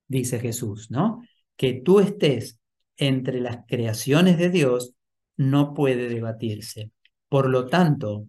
dice 0.09 0.41
Jesús, 0.41 0.91
¿no? 0.91 1.21
Que 1.55 1.71
tú 1.71 2.01
estés 2.01 2.59
entre 2.97 3.39
las 3.39 3.59
creaciones 3.65 4.37
de 4.37 4.49
Dios 4.49 4.93
no 5.37 5.73
puede 5.73 6.09
debatirse. 6.09 6.91
Por 7.29 7.49
lo 7.49 7.67
tanto, 7.67 8.27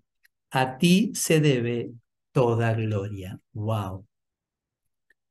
a 0.51 0.79
ti 0.79 1.11
se 1.17 1.41
debe 1.41 1.91
toda 2.37 2.69
gloria. 2.75 3.31
Wow. 3.55 4.05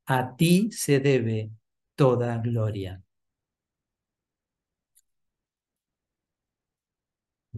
A 0.07 0.17
ti 0.37 0.71
se 0.71 0.99
debe 0.99 1.51
toda 1.95 2.37
gloria. 2.39 3.03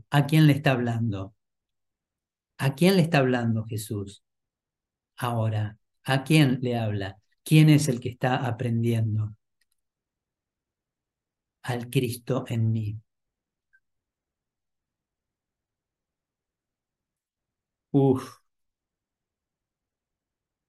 ¿A 0.09 0.25
quién 0.27 0.47
le 0.47 0.53
está 0.53 0.71
hablando? 0.71 1.33
¿A 2.59 2.75
quién 2.75 2.95
le 2.97 3.01
está 3.03 3.17
hablando 3.19 3.65
Jesús? 3.65 4.23
Ahora, 5.17 5.77
¿a 6.03 6.23
quién 6.23 6.59
le 6.61 6.77
habla? 6.77 7.17
¿Quién 7.43 7.69
es 7.69 7.87
el 7.89 7.99
que 8.01 8.09
está 8.09 8.47
aprendiendo? 8.47 9.35
Al 11.61 11.87
Cristo 11.91 12.45
en 12.47 12.71
mí. 12.71 12.99
Uf. 17.91 18.36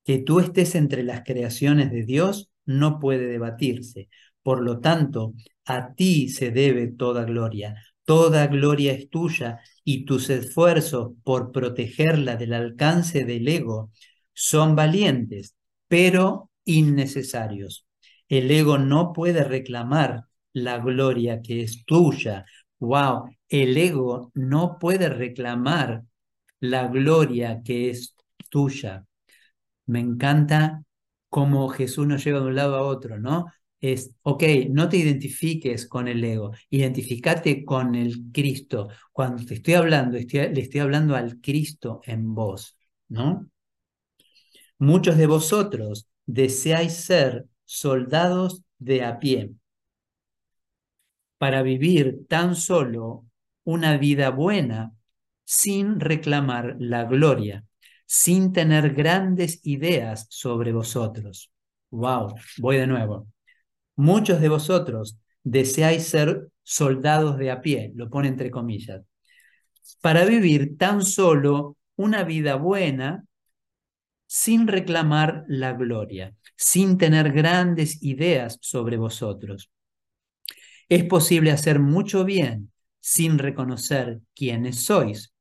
Que 0.08 0.20
tú 0.20 0.40
estés 0.40 0.74
entre 0.74 1.02
las 1.02 1.22
creaciones 1.22 1.90
de 1.90 2.02
Dios 2.02 2.50
no 2.64 2.98
puede 2.98 3.26
debatirse. 3.26 4.08
Por 4.42 4.62
lo 4.62 4.80
tanto, 4.80 5.34
a 5.66 5.92
ti 5.92 6.30
se 6.30 6.50
debe 6.50 6.86
toda 6.86 7.24
gloria. 7.24 7.74
Toda 8.06 8.46
gloria 8.46 8.94
es 8.94 9.10
tuya 9.10 9.60
y 9.84 10.06
tus 10.06 10.30
esfuerzos 10.30 11.12
por 11.24 11.52
protegerla 11.52 12.36
del 12.36 12.54
alcance 12.54 13.26
del 13.26 13.46
ego 13.48 13.90
son 14.32 14.74
valientes, 14.74 15.54
pero 15.88 16.50
innecesarios. 16.64 17.86
El 18.30 18.50
ego 18.50 18.78
no 18.78 19.12
puede 19.12 19.44
reclamar 19.44 20.22
la 20.54 20.78
gloria 20.78 21.42
que 21.42 21.60
es 21.62 21.84
tuya. 21.84 22.46
Wow, 22.78 23.28
el 23.50 23.76
ego 23.76 24.30
no 24.32 24.78
puede 24.78 25.10
reclamar 25.10 26.04
la 26.60 26.88
gloria 26.88 27.60
que 27.62 27.90
es 27.90 28.16
tuya. 28.48 29.04
Me 29.88 30.00
encanta 30.00 30.84
cómo 31.28 31.68
Jesús 31.68 32.06
nos 32.06 32.24
lleva 32.24 32.40
de 32.40 32.46
un 32.46 32.54
lado 32.54 32.76
a 32.76 32.82
otro, 32.82 33.18
¿no? 33.18 33.46
Es, 33.80 34.12
ok, 34.22 34.42
no 34.70 34.88
te 34.88 34.98
identifiques 34.98 35.86
con 35.86 36.08
el 36.08 36.22
ego, 36.24 36.52
identificate 36.70 37.64
con 37.64 37.94
el 37.94 38.30
Cristo. 38.32 38.88
Cuando 39.12 39.44
te 39.44 39.54
estoy 39.54 39.74
hablando, 39.74 40.18
le 40.18 40.60
estoy 40.60 40.80
hablando 40.80 41.16
al 41.16 41.40
Cristo 41.40 42.00
en 42.04 42.34
vos, 42.34 42.76
¿no? 43.08 43.48
Muchos 44.78 45.16
de 45.16 45.26
vosotros 45.26 46.08
deseáis 46.26 46.92
ser 46.94 47.46
soldados 47.64 48.62
de 48.78 49.04
a 49.04 49.18
pie 49.18 49.52
para 51.38 51.62
vivir 51.62 52.26
tan 52.28 52.54
solo 52.54 53.24
una 53.64 53.96
vida 53.96 54.30
buena 54.30 54.92
sin 55.44 56.00
reclamar 56.00 56.76
la 56.78 57.04
gloria, 57.04 57.64
sin 58.10 58.54
tener 58.54 58.94
grandes 58.94 59.60
ideas 59.64 60.26
sobre 60.30 60.72
vosotros. 60.72 61.52
Wow, 61.90 62.34
voy 62.56 62.78
de 62.78 62.86
nuevo. 62.86 63.28
Muchos 63.96 64.40
de 64.40 64.48
vosotros 64.48 65.18
deseáis 65.42 66.04
ser 66.04 66.48
soldados 66.62 67.36
de 67.36 67.50
a 67.50 67.60
pie, 67.60 67.92
lo 67.94 68.08
pone 68.08 68.28
entre 68.28 68.50
comillas, 68.50 69.02
para 70.00 70.24
vivir 70.24 70.78
tan 70.78 71.04
solo 71.04 71.76
una 71.96 72.24
vida 72.24 72.54
buena 72.56 73.26
sin 74.26 74.68
reclamar 74.68 75.44
la 75.46 75.74
gloria, 75.74 76.34
sin 76.56 76.96
tener 76.96 77.30
grandes 77.32 78.02
ideas 78.02 78.56
sobre 78.62 78.96
vosotros. 78.96 79.70
Es 80.88 81.04
posible 81.04 81.50
hacer 81.50 81.78
mucho 81.78 82.24
bien 82.24 82.72
sin 83.00 83.38
reconocer 83.38 84.20
quiénes 84.34 84.82
sois, 84.82 85.34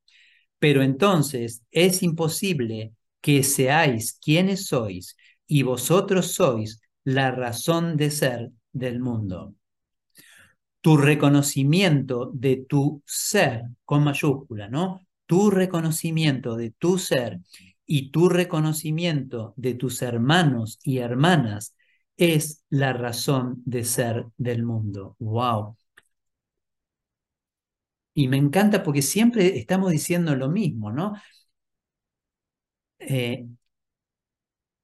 pero 0.58 0.82
entonces 0.82 1.62
es 1.70 2.02
imposible 2.02 2.92
que 3.20 3.42
seáis 3.42 4.18
quienes 4.20 4.66
sois 4.66 5.16
y 5.46 5.62
vosotros 5.62 6.32
sois 6.32 6.80
la 7.04 7.30
razón 7.30 7.96
de 7.96 8.10
ser 8.10 8.50
del 8.72 9.00
mundo. 9.00 9.54
Tu 10.80 10.96
reconocimiento 10.96 12.30
de 12.34 12.64
tu 12.68 13.02
ser, 13.06 13.62
con 13.84 14.04
mayúscula, 14.04 14.68
¿no? 14.68 15.06
Tu 15.26 15.50
reconocimiento 15.50 16.56
de 16.56 16.70
tu 16.70 16.98
ser 16.98 17.40
y 17.86 18.10
tu 18.10 18.28
reconocimiento 18.28 19.54
de 19.56 19.74
tus 19.74 20.02
hermanos 20.02 20.78
y 20.82 20.98
hermanas 20.98 21.74
es 22.18 22.64
la 22.68 22.92
razón 22.92 23.62
de 23.64 23.84
ser 23.84 24.26
del 24.36 24.62
mundo. 24.64 25.16
¡Wow! 25.18 25.77
Y 28.18 28.26
me 28.26 28.36
encanta 28.36 28.82
porque 28.82 29.00
siempre 29.02 29.56
estamos 29.58 29.92
diciendo 29.92 30.34
lo 30.34 30.48
mismo, 30.48 30.90
¿no? 30.90 31.12
Eh, 32.98 33.48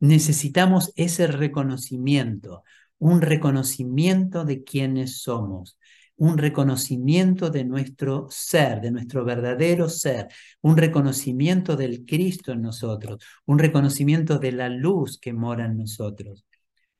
necesitamos 0.00 0.92
ese 0.96 1.26
reconocimiento, 1.26 2.64
un 2.98 3.20
reconocimiento 3.22 4.44
de 4.44 4.64
quienes 4.64 5.22
somos, 5.22 5.78
un 6.16 6.38
reconocimiento 6.38 7.50
de 7.50 7.64
nuestro 7.64 8.28
ser, 8.30 8.80
de 8.80 8.90
nuestro 8.92 9.24
verdadero 9.24 9.88
ser, 9.88 10.28
un 10.62 10.76
reconocimiento 10.76 11.76
del 11.76 12.04
Cristo 12.06 12.52
en 12.52 12.62
nosotros, 12.62 13.18
un 13.46 13.58
reconocimiento 13.58 14.38
de 14.38 14.52
la 14.52 14.68
luz 14.68 15.18
que 15.18 15.32
mora 15.32 15.64
en 15.66 15.78
nosotros. 15.78 16.44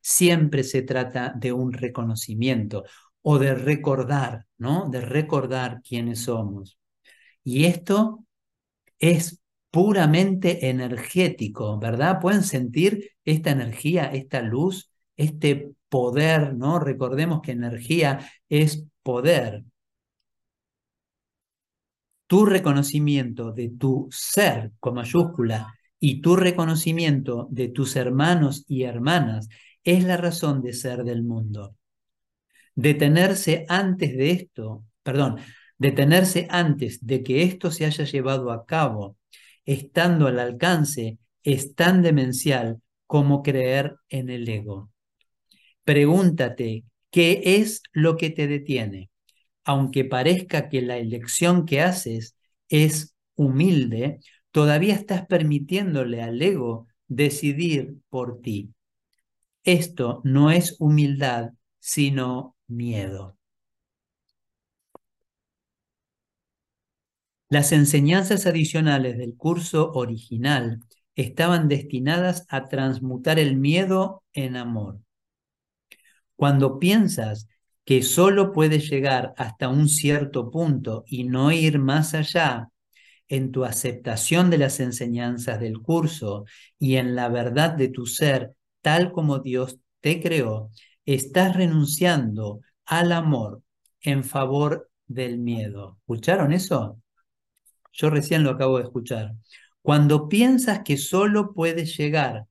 Siempre 0.01 0.65
se 0.65 0.83
trata 0.83 1.33
de 1.37 1.53
un 1.53 1.73
reconocimiento, 1.73 2.85
o 3.27 3.39
de 3.39 3.55
recordar, 3.55 4.47
¿no? 4.59 4.89
De 4.91 5.01
recordar 5.01 5.81
quiénes 5.83 6.25
somos. 6.25 6.79
Y 7.43 7.65
esto 7.65 8.25
es 8.99 9.41
puramente 9.71 10.69
energético, 10.69 11.79
¿verdad? 11.79 12.21
Pueden 12.21 12.43
sentir 12.45 13.13
esta 13.25 13.51
energía, 13.51 14.07
esta 14.07 14.43
luz, 14.43 14.91
este 15.17 15.73
poder, 15.89 16.55
¿no? 16.55 16.79
Recordemos 16.79 17.41
que 17.41 17.53
energía 17.53 18.31
es 18.51 18.85
poder. 19.03 19.65
Tu 22.27 22.45
reconocimiento 22.45 23.53
de 23.53 23.71
tu 23.71 24.09
ser 24.11 24.73
con 24.81 24.95
mayúscula 24.97 25.75
y 25.99 26.21
tu 26.21 26.37
reconocimiento 26.37 27.49
de 27.51 27.69
tus 27.69 27.97
hermanos 27.97 28.65
y 28.69 28.83
hermanas 28.83 29.49
es 29.83 30.05
la 30.05 30.19
razón 30.19 30.61
de 30.61 30.75
ser 30.75 31.05
del 31.05 31.23
mundo. 31.23 31.75
Detenerse 32.75 33.65
antes 33.69 34.17
de 34.17 34.31
esto, 34.31 34.85
perdón, 35.03 35.37
detenerse 35.79 36.47
antes 36.51 37.05
de 37.07 37.23
que 37.23 37.43
esto 37.43 37.71
se 37.71 37.85
haya 37.87 38.05
llevado 38.05 38.51
a 38.51 38.67
cabo, 38.67 39.17
estando 39.65 40.27
al 40.27 40.39
alcance, 40.39 41.19
es 41.43 41.75
tan 41.75 42.03
demencial 42.03 42.81
como 43.07 43.43
creer 43.43 43.97
en 44.09 44.31
el 44.31 44.49
ego. 44.49 44.91
Pregúntate, 45.85 46.85
¿qué 47.11 47.43
es 47.45 47.83
lo 47.93 48.17
que 48.17 48.31
te 48.31 48.47
detiene? 48.47 49.11
Aunque 49.65 50.05
parezca 50.05 50.69
que 50.69 50.83
la 50.83 50.97
elección 50.97 51.67
que 51.67 51.81
haces 51.81 52.37
es 52.69 53.15
humilde, 53.35 54.21
todavía 54.51 54.95
estás 54.95 55.27
permitiéndole 55.27 56.23
al 56.23 56.41
ego 56.41 56.87
decidir 57.09 57.97
por 58.09 58.41
ti. 58.41 58.71
Esto 59.63 60.21
no 60.25 60.51
es 60.51 60.77
humildad, 60.79 61.51
sino 61.79 62.54
miedo. 62.77 63.37
Las 67.49 67.73
enseñanzas 67.73 68.47
adicionales 68.47 69.17
del 69.17 69.37
curso 69.37 69.93
original 69.93 70.81
estaban 71.15 71.69
destinadas 71.69 72.47
a 72.49 72.69
transmutar 72.69 73.39
el 73.39 73.57
miedo 73.57 74.23
en 74.33 74.57
amor. 74.57 74.99
Cuando 76.37 76.79
piensas 76.79 77.49
que 77.85 78.03
solo 78.03 78.53
puedes 78.53 78.91
llegar 78.91 79.35
hasta 79.37 79.69
un 79.69 79.89
cierto 79.89 80.51
punto 80.51 81.05
y 81.07 81.25
no 81.25 81.53
ir 81.53 81.79
más 81.79 82.15
allá 82.15 82.71
en 83.29 83.53
tu 83.53 83.65
aceptación 83.65 84.51
de 84.51 84.59
las 84.59 84.81
enseñanzas 84.81 85.61
del 85.61 85.81
curso 85.81 86.45
y 86.79 86.97
en 86.97 87.15
la 87.15 87.29
verdad 87.29 87.73
de 87.73 87.89
tu 87.89 88.07
ser 88.07 88.55
tal 88.83 89.13
como 89.13 89.39
Dios 89.39 89.79
te 90.01 90.21
creó, 90.21 90.71
estás 91.07 91.57
renunciando 91.57 92.61
al 92.87 93.13
amor 93.13 93.63
en 94.01 94.25
favor 94.25 94.91
del 95.07 95.39
miedo. 95.39 95.99
¿Escucharon 96.01 96.53
eso? 96.53 97.01
Yo 97.93 98.11
recién 98.11 98.43
lo 98.45 98.51
acabo 98.51 98.79
de 98.79 98.85
escuchar. 98.85 99.35
Cuando 99.83 100.29
piensas 100.29 100.81
que 100.85 100.97
solo 100.97 101.53
puedes 101.55 101.97
llegar 101.97 102.47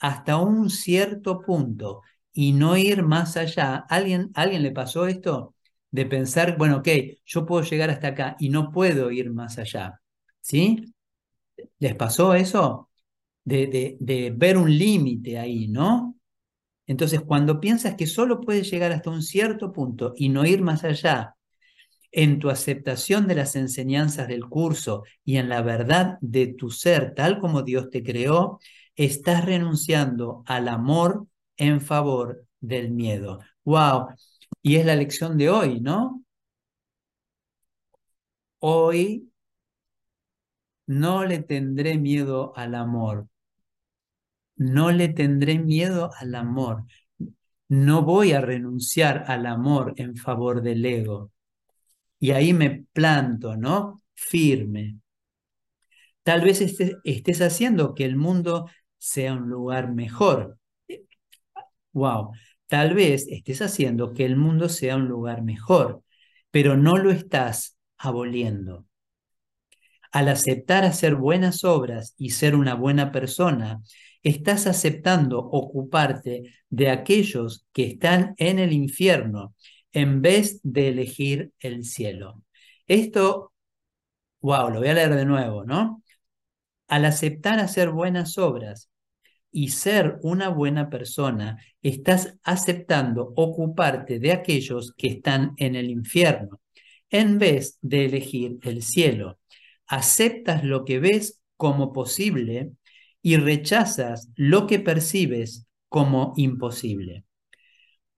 hasta 0.00 0.36
un 0.38 0.70
cierto 0.70 1.42
punto 1.42 2.02
y 2.32 2.52
no 2.52 2.76
ir 2.76 3.02
más 3.04 3.36
allá, 3.36 3.76
¿alguien, 3.90 4.30
¿alguien 4.34 4.62
le 4.62 4.72
pasó 4.72 5.06
esto? 5.06 5.54
De 5.90 6.06
pensar, 6.06 6.58
bueno, 6.58 6.78
ok, 6.78 6.88
yo 7.26 7.46
puedo 7.46 7.64
llegar 7.64 7.90
hasta 7.90 8.08
acá 8.08 8.36
y 8.40 8.50
no 8.50 8.72
puedo 8.72 9.10
ir 9.10 9.30
más 9.32 9.58
allá. 9.58 10.00
¿Sí? 10.40 10.94
¿Les 11.78 11.94
pasó 11.96 12.34
eso? 12.34 12.90
De, 13.44 13.66
de, 13.68 13.96
de 14.00 14.30
ver 14.36 14.56
un 14.58 14.70
límite 14.78 15.38
ahí, 15.38 15.68
¿no? 15.68 16.16
Entonces, 16.90 17.20
cuando 17.20 17.60
piensas 17.60 17.94
que 17.94 18.08
solo 18.08 18.40
puedes 18.40 18.68
llegar 18.68 18.90
hasta 18.90 19.10
un 19.10 19.22
cierto 19.22 19.72
punto 19.72 20.12
y 20.16 20.28
no 20.28 20.44
ir 20.44 20.60
más 20.60 20.82
allá, 20.82 21.36
en 22.10 22.40
tu 22.40 22.50
aceptación 22.50 23.28
de 23.28 23.36
las 23.36 23.54
enseñanzas 23.54 24.26
del 24.26 24.46
curso 24.46 25.04
y 25.24 25.36
en 25.36 25.48
la 25.48 25.62
verdad 25.62 26.18
de 26.20 26.48
tu 26.48 26.72
ser 26.72 27.14
tal 27.14 27.38
como 27.38 27.62
Dios 27.62 27.90
te 27.90 28.02
creó, 28.02 28.58
estás 28.96 29.44
renunciando 29.44 30.42
al 30.46 30.66
amor 30.66 31.28
en 31.56 31.80
favor 31.80 32.44
del 32.58 32.90
miedo. 32.90 33.38
¡Wow! 33.62 34.08
Y 34.60 34.74
es 34.74 34.84
la 34.84 34.96
lección 34.96 35.38
de 35.38 35.48
hoy, 35.48 35.80
¿no? 35.80 36.24
Hoy 38.58 39.30
no 40.88 41.24
le 41.24 41.38
tendré 41.38 41.98
miedo 41.98 42.52
al 42.56 42.74
amor. 42.74 43.28
No 44.60 44.92
le 44.92 45.08
tendré 45.08 45.58
miedo 45.58 46.10
al 46.18 46.34
amor. 46.34 46.84
No 47.68 48.02
voy 48.02 48.32
a 48.32 48.42
renunciar 48.42 49.24
al 49.26 49.46
amor 49.46 49.94
en 49.96 50.16
favor 50.16 50.60
del 50.60 50.84
ego 50.84 51.32
y 52.18 52.32
ahí 52.32 52.52
me 52.52 52.84
planto, 52.92 53.56
¿no? 53.56 54.02
Firme. 54.12 54.98
Tal 56.22 56.42
vez 56.42 56.60
estés, 56.60 57.40
haciendo 57.40 57.94
que 57.94 58.04
el 58.04 58.16
mundo 58.16 58.68
sea 58.98 59.32
un 59.32 59.48
lugar 59.48 59.92
mejor. 59.92 60.58
Wow, 61.92 62.32
tal 62.66 62.94
vez 62.94 63.26
estés 63.28 63.62
haciendo 63.62 64.12
que 64.12 64.26
el 64.26 64.36
mundo 64.36 64.68
sea 64.68 64.96
un 64.96 65.08
lugar 65.08 65.42
mejor, 65.42 66.02
pero 66.50 66.76
no 66.76 66.98
lo 66.98 67.10
estás 67.10 67.78
aboliendo. 67.96 68.84
Al 70.12 70.28
aceptar 70.28 70.84
hacer 70.84 71.14
buenas 71.14 71.64
obras 71.64 72.14
y 72.18 72.30
ser 72.30 72.54
una 72.54 72.74
buena 72.74 73.12
persona, 73.12 73.80
estás 74.22 74.66
aceptando 74.66 75.38
ocuparte 75.38 76.52
de 76.68 76.90
aquellos 76.90 77.66
que 77.72 77.84
están 77.86 78.34
en 78.36 78.58
el 78.58 78.72
infierno 78.72 79.54
en 79.92 80.22
vez 80.22 80.60
de 80.62 80.88
elegir 80.88 81.52
el 81.60 81.84
cielo. 81.84 82.42
Esto, 82.86 83.52
wow, 84.40 84.70
lo 84.70 84.80
voy 84.80 84.88
a 84.88 84.94
leer 84.94 85.14
de 85.14 85.24
nuevo, 85.24 85.64
¿no? 85.64 86.02
Al 86.88 87.04
aceptar 87.04 87.60
hacer 87.60 87.90
buenas 87.90 88.36
obras 88.38 88.90
y 89.52 89.70
ser 89.70 90.18
una 90.22 90.48
buena 90.48 90.90
persona, 90.90 91.58
estás 91.82 92.36
aceptando 92.42 93.32
ocuparte 93.36 94.18
de 94.20 94.32
aquellos 94.32 94.94
que 94.96 95.08
están 95.08 95.54
en 95.56 95.74
el 95.74 95.90
infierno, 95.90 96.60
en 97.10 97.38
vez 97.38 97.78
de 97.80 98.04
elegir 98.04 98.58
el 98.62 98.82
cielo. 98.82 99.38
Aceptas 99.86 100.62
lo 100.62 100.84
que 100.84 101.00
ves 101.00 101.40
como 101.56 101.92
posible 101.92 102.72
y 103.22 103.36
rechazas 103.36 104.30
lo 104.36 104.66
que 104.66 104.78
percibes 104.78 105.66
como 105.88 106.32
imposible. 106.36 107.24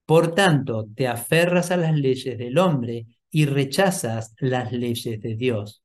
Por 0.07 0.35
tanto, 0.35 0.89
te 0.95 1.09
aferras 1.09 1.71
a 1.71 1.77
las 1.77 1.95
leyes 1.97 2.37
del 2.39 2.59
hombre 2.59 3.07
y 3.31 3.47
rechazas 3.47 4.35
las 4.39 4.73
leyes 4.73 5.21
de 5.21 5.37
Dios. 5.37 5.83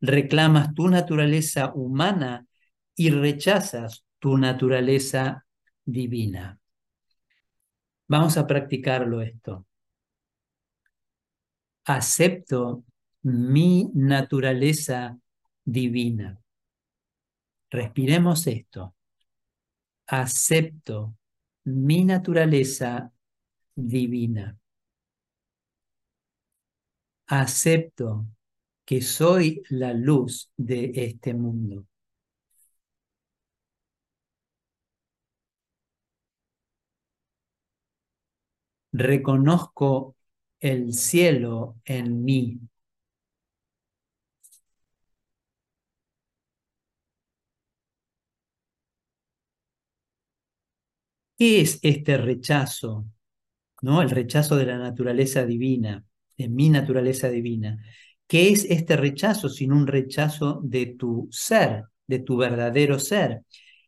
Reclamas 0.00 0.74
tu 0.74 0.88
naturaleza 0.88 1.72
humana 1.74 2.46
y 2.96 3.10
rechazas 3.10 4.04
tu 4.18 4.38
naturaleza 4.38 5.44
divina. 5.84 6.58
Vamos 8.08 8.36
a 8.36 8.46
practicarlo 8.46 9.20
esto. 9.20 9.66
Acepto 11.84 12.84
mi 13.22 13.90
naturaleza 13.94 15.18
divina. 15.64 16.41
Respiremos 17.72 18.46
esto. 18.46 18.94
Acepto 20.06 21.16
mi 21.64 22.04
naturaleza 22.04 23.10
divina. 23.74 24.58
Acepto 27.28 28.26
que 28.84 29.00
soy 29.00 29.62
la 29.70 29.94
luz 29.94 30.50
de 30.58 30.92
este 30.94 31.32
mundo. 31.32 31.86
Reconozco 38.92 40.14
el 40.60 40.92
cielo 40.92 41.80
en 41.86 42.22
mí. 42.22 42.60
¿Qué 51.42 51.60
es 51.60 51.80
este 51.82 52.18
rechazo 52.18 53.04
¿no? 53.82 54.00
El 54.00 54.10
rechazo 54.10 54.54
de 54.54 54.64
la 54.64 54.78
naturaleza 54.78 55.44
divina, 55.44 56.04
de 56.38 56.48
mi 56.48 56.70
naturaleza 56.70 57.30
divina. 57.30 57.84
¿Qué 58.28 58.50
es 58.50 58.64
este 58.66 58.96
rechazo 58.96 59.48
sino 59.48 59.76
un 59.76 59.88
rechazo 59.88 60.60
de 60.62 60.86
tu 60.86 61.28
ser, 61.32 61.86
de 62.06 62.20
tu 62.20 62.36
verdadero 62.36 63.00
ser? 63.00 63.42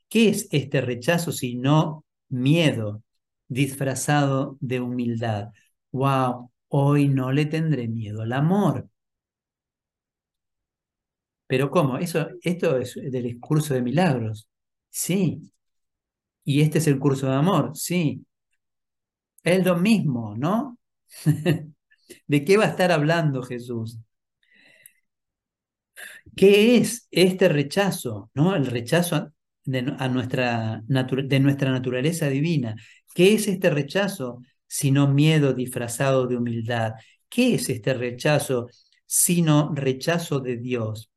¿Qué 0.09 0.31
es 0.31 0.49
este 0.51 0.81
rechazo 0.81 1.31
sino 1.31 2.05
miedo 2.29 3.05
disfrazado 3.47 4.59
de 4.59 4.81
humildad? 4.81 5.51
¡Wow! 5.93 6.51
Hoy 6.71 7.07
no 7.09 7.31
le 7.31 7.47
tendré 7.47 7.87
miedo 7.87 8.23
al 8.23 8.33
amor. 8.33 8.89
Pero 11.47 11.71
¿cómo? 11.71 11.99
Eso, 11.99 12.27
esto 12.43 12.79
es 12.79 12.95
del 12.97 13.39
curso 13.39 13.75
de 13.75 13.83
milagros. 13.83 14.49
Sí. 14.91 15.54
Y 16.45 16.61
este 16.63 16.79
es 16.79 16.87
el 16.87 16.99
curso 16.99 17.27
de 17.29 17.35
amor. 17.37 17.73
Sí. 17.75 18.25
Es 19.43 19.65
lo 19.65 19.77
mismo, 19.79 20.35
¿no? 20.37 20.79
¿De 22.27 22.45
qué 22.45 22.57
va 22.57 22.65
a 22.65 22.69
estar 22.69 22.93
hablando 22.93 23.43
Jesús? 23.43 23.99
¿Qué 26.37 26.77
es 26.77 27.07
este 27.11 27.49
rechazo? 27.49 28.31
¿no? 28.35 28.55
El 28.57 28.67
rechazo 28.67 29.33
de, 29.65 29.83
nuestra, 29.83 30.83
de 30.87 31.41
nuestra 31.41 31.71
naturaleza 31.71 32.29
divina. 32.29 32.77
¿Qué 33.15 33.35
es 33.35 33.49
este 33.49 33.71
rechazo 33.71 34.43
sino 34.67 35.09
miedo 35.09 35.53
disfrazado 35.55 36.27
de 36.27 36.37
humildad? 36.37 36.95
¿Qué 37.29 37.55
es 37.55 37.69
este 37.69 37.95
rechazo 37.95 38.69
sino 39.07 39.73
rechazo 39.75 40.41
de 40.41 40.57
Dios? 40.57 41.11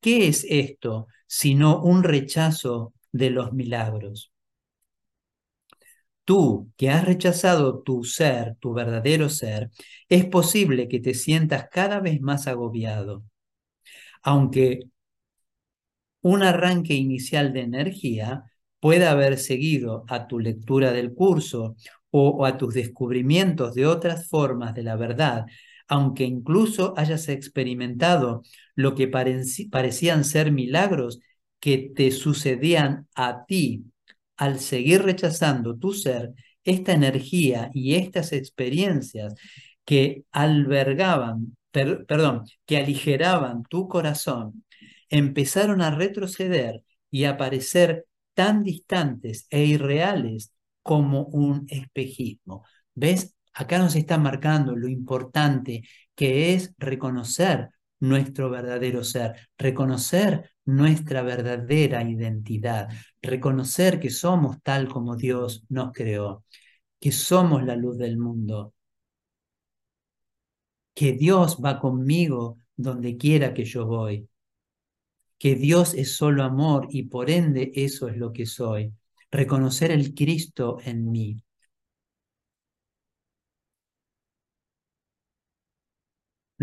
¿Qué 0.00 0.28
es 0.28 0.46
esto 0.48 1.08
sino 1.26 1.82
un 1.82 2.02
rechazo 2.04 2.94
de 3.12 3.30
los 3.30 3.52
milagros? 3.52 4.31
Tú 6.24 6.72
que 6.76 6.90
has 6.90 7.04
rechazado 7.04 7.82
tu 7.82 8.04
ser, 8.04 8.56
tu 8.60 8.72
verdadero 8.74 9.28
ser, 9.28 9.70
es 10.08 10.24
posible 10.26 10.88
que 10.88 11.00
te 11.00 11.14
sientas 11.14 11.66
cada 11.70 12.00
vez 12.00 12.20
más 12.20 12.46
agobiado. 12.46 13.24
Aunque 14.22 14.80
un 16.22 16.42
arranque 16.42 16.94
inicial 16.94 17.52
de 17.52 17.62
energía 17.62 18.44
puede 18.80 19.06
haber 19.06 19.38
seguido 19.38 20.04
a 20.08 20.26
tu 20.26 20.38
lectura 20.38 20.92
del 20.92 21.14
curso 21.14 21.76
o, 22.10 22.44
a 22.46 22.58
tus 22.58 22.74
descubrimientos 22.74 23.74
de 23.74 23.86
otras 23.86 24.28
formas 24.28 24.74
de 24.74 24.82
la 24.84 24.96
verdad, 24.96 25.46
aunque 25.88 26.24
incluso 26.24 26.94
hayas 26.96 27.28
experimentado 27.28 28.42
lo 28.74 28.94
que 28.94 29.08
parecían 29.08 30.24
ser 30.24 30.52
milagros 30.52 31.20
que 31.60 31.92
te 31.94 32.10
sucedían 32.10 33.08
a 33.14 33.44
ti 33.46 33.91
al 34.42 34.58
seguir 34.58 35.02
rechazando 35.02 35.76
tu 35.78 35.92
ser, 35.92 36.34
esta 36.64 36.92
energía 36.92 37.70
y 37.72 37.94
estas 37.94 38.32
experiencias 38.32 39.34
que 39.84 40.24
albergaban, 40.32 41.56
perdón, 41.70 42.44
que 42.66 42.78
aligeraban 42.78 43.62
tu 43.62 43.86
corazón, 43.86 44.64
empezaron 45.10 45.80
a 45.80 45.92
retroceder 45.92 46.82
y 47.08 47.24
a 47.24 47.36
parecer 47.36 48.06
tan 48.34 48.64
distantes 48.64 49.46
e 49.48 49.64
irreales 49.64 50.52
como 50.82 51.26
un 51.26 51.66
espejismo. 51.68 52.64
¿Ves? 52.96 53.36
Acá 53.54 53.78
nos 53.78 53.94
está 53.94 54.18
marcando 54.18 54.74
lo 54.74 54.88
importante 54.88 55.84
que 56.16 56.54
es 56.54 56.74
reconocer 56.78 57.68
nuestro 58.02 58.50
verdadero 58.50 59.04
ser, 59.04 59.48
reconocer 59.56 60.50
nuestra 60.64 61.22
verdadera 61.22 62.02
identidad, 62.02 62.88
reconocer 63.22 64.00
que 64.00 64.10
somos 64.10 64.60
tal 64.62 64.88
como 64.88 65.14
Dios 65.14 65.64
nos 65.68 65.92
creó, 65.92 66.44
que 66.98 67.12
somos 67.12 67.64
la 67.64 67.76
luz 67.76 67.96
del 67.98 68.18
mundo, 68.18 68.74
que 70.94 71.12
Dios 71.12 71.58
va 71.64 71.78
conmigo 71.78 72.58
donde 72.76 73.16
quiera 73.16 73.54
que 73.54 73.64
yo 73.64 73.86
voy, 73.86 74.28
que 75.38 75.54
Dios 75.54 75.94
es 75.94 76.16
solo 76.16 76.42
amor 76.42 76.88
y 76.90 77.04
por 77.04 77.30
ende 77.30 77.70
eso 77.76 78.08
es 78.08 78.16
lo 78.16 78.32
que 78.32 78.46
soy, 78.46 78.92
reconocer 79.30 79.92
el 79.92 80.12
Cristo 80.12 80.78
en 80.84 81.08
mí. 81.08 81.40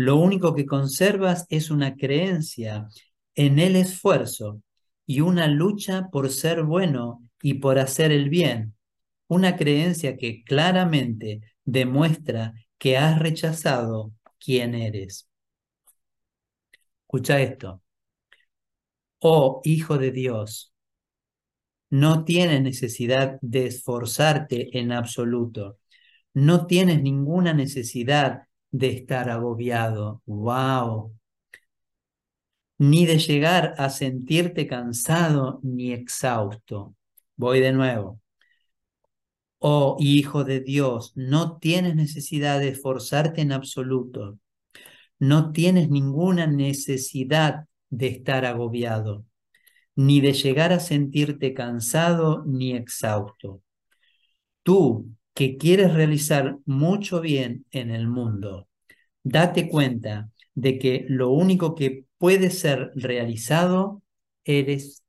Lo 0.00 0.16
único 0.16 0.54
que 0.54 0.64
conservas 0.64 1.44
es 1.50 1.70
una 1.70 1.94
creencia 1.94 2.88
en 3.34 3.58
el 3.58 3.76
esfuerzo 3.76 4.62
y 5.04 5.20
una 5.20 5.46
lucha 5.46 6.08
por 6.10 6.30
ser 6.30 6.62
bueno 6.62 7.22
y 7.42 7.54
por 7.54 7.78
hacer 7.78 8.10
el 8.10 8.30
bien. 8.30 8.74
Una 9.28 9.56
creencia 9.56 10.16
que 10.16 10.42
claramente 10.42 11.42
demuestra 11.66 12.54
que 12.78 12.96
has 12.96 13.18
rechazado 13.18 14.14
quién 14.38 14.74
eres. 14.74 15.28
Escucha 17.02 17.38
esto. 17.42 17.82
Oh 19.18 19.60
Hijo 19.64 19.98
de 19.98 20.12
Dios, 20.12 20.72
no 21.90 22.24
tienes 22.24 22.62
necesidad 22.62 23.38
de 23.42 23.66
esforzarte 23.66 24.78
en 24.78 24.92
absoluto. 24.92 25.78
No 26.32 26.66
tienes 26.66 27.02
ninguna 27.02 27.52
necesidad 27.52 28.44
de 28.70 28.88
estar 28.90 29.30
agobiado. 29.30 30.22
¡Wow! 30.26 31.14
Ni 32.78 33.06
de 33.06 33.18
llegar 33.18 33.74
a 33.78 33.90
sentirte 33.90 34.66
cansado 34.66 35.60
ni 35.62 35.92
exhausto. 35.92 36.94
Voy 37.36 37.60
de 37.60 37.72
nuevo. 37.72 38.20
Oh 39.58 39.96
Hijo 40.00 40.44
de 40.44 40.60
Dios, 40.60 41.12
no 41.16 41.58
tienes 41.58 41.94
necesidad 41.94 42.60
de 42.60 42.68
esforzarte 42.68 43.42
en 43.42 43.52
absoluto. 43.52 44.38
No 45.18 45.52
tienes 45.52 45.90
ninguna 45.90 46.46
necesidad 46.46 47.66
de 47.90 48.08
estar 48.08 48.46
agobiado, 48.46 49.26
ni 49.96 50.20
de 50.20 50.32
llegar 50.32 50.72
a 50.72 50.80
sentirte 50.80 51.54
cansado 51.54 52.44
ni 52.46 52.74
exhausto. 52.74 53.62
Tú 54.62 55.10
que 55.34 55.56
quieres 55.56 55.94
realizar 55.94 56.58
mucho 56.66 57.20
bien 57.20 57.64
en 57.70 57.90
el 57.90 58.08
mundo, 58.08 58.68
date 59.22 59.68
cuenta 59.68 60.30
de 60.54 60.78
que 60.78 61.06
lo 61.08 61.30
único 61.30 61.74
que 61.74 62.04
puede 62.18 62.50
ser 62.50 62.90
realizado 62.94 64.02
eres 64.44 65.04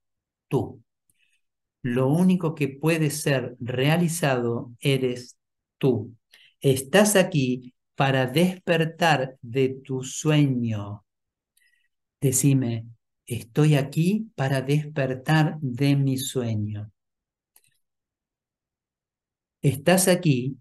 tú. 0.47 0.81
Lo 1.81 2.07
único 2.07 2.53
que 2.55 2.67
puede 2.67 3.09
ser 3.09 3.55
realizado 3.59 4.71
eres 4.79 5.37
tú. 5.77 6.15
Estás 6.59 7.15
aquí 7.15 7.73
para 7.95 8.27
despertar 8.27 9.37
de 9.41 9.69
tu 9.83 10.03
sueño. 10.03 11.03
Decime, 12.21 12.85
estoy 13.25 13.75
aquí 13.75 14.31
para 14.35 14.61
despertar 14.61 15.57
de 15.61 15.95
mi 15.95 16.17
sueño. 16.17 16.91
Estás 19.61 20.07
aquí 20.07 20.57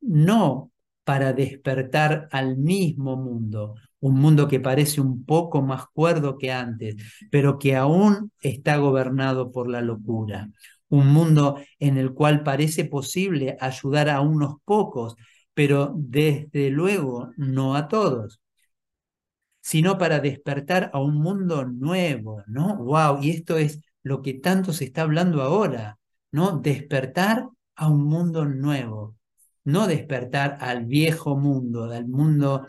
no 0.00 0.72
para 1.04 1.32
despertar 1.32 2.28
al 2.32 2.56
mismo 2.58 3.16
mundo, 3.16 3.74
un 4.00 4.14
mundo 4.20 4.48
que 4.48 4.60
parece 4.60 5.00
un 5.00 5.24
poco 5.24 5.62
más 5.62 5.86
cuerdo 5.92 6.38
que 6.38 6.52
antes, 6.52 6.96
pero 7.30 7.58
que 7.58 7.76
aún 7.76 8.32
está 8.40 8.76
gobernado 8.76 9.52
por 9.52 9.68
la 9.68 9.80
locura. 9.82 10.48
Un 10.88 11.08
mundo 11.08 11.60
en 11.78 11.98
el 11.98 12.12
cual 12.14 12.42
parece 12.42 12.84
posible 12.84 13.56
ayudar 13.60 14.08
a 14.10 14.20
unos 14.20 14.56
pocos, 14.64 15.16
pero 15.54 15.94
desde 15.96 16.70
luego 16.70 17.32
no 17.36 17.76
a 17.76 17.88
todos, 17.88 18.40
sino 19.60 19.98
para 19.98 20.20
despertar 20.20 20.90
a 20.92 21.00
un 21.00 21.14
mundo 21.16 21.64
nuevo, 21.64 22.42
¿no? 22.46 22.76
¡Wow! 22.76 23.22
Y 23.22 23.30
esto 23.30 23.56
es 23.58 23.80
lo 24.02 24.22
que 24.22 24.34
tanto 24.34 24.72
se 24.72 24.84
está 24.84 25.02
hablando 25.02 25.42
ahora, 25.42 25.98
¿no? 26.32 26.58
Despertar 26.58 27.48
a 27.82 27.88
un 27.88 28.04
mundo 28.04 28.44
nuevo, 28.44 29.16
no 29.64 29.88
despertar 29.88 30.56
al 30.60 30.86
viejo 30.86 31.36
mundo, 31.36 31.90
al 31.90 32.06
mundo 32.06 32.68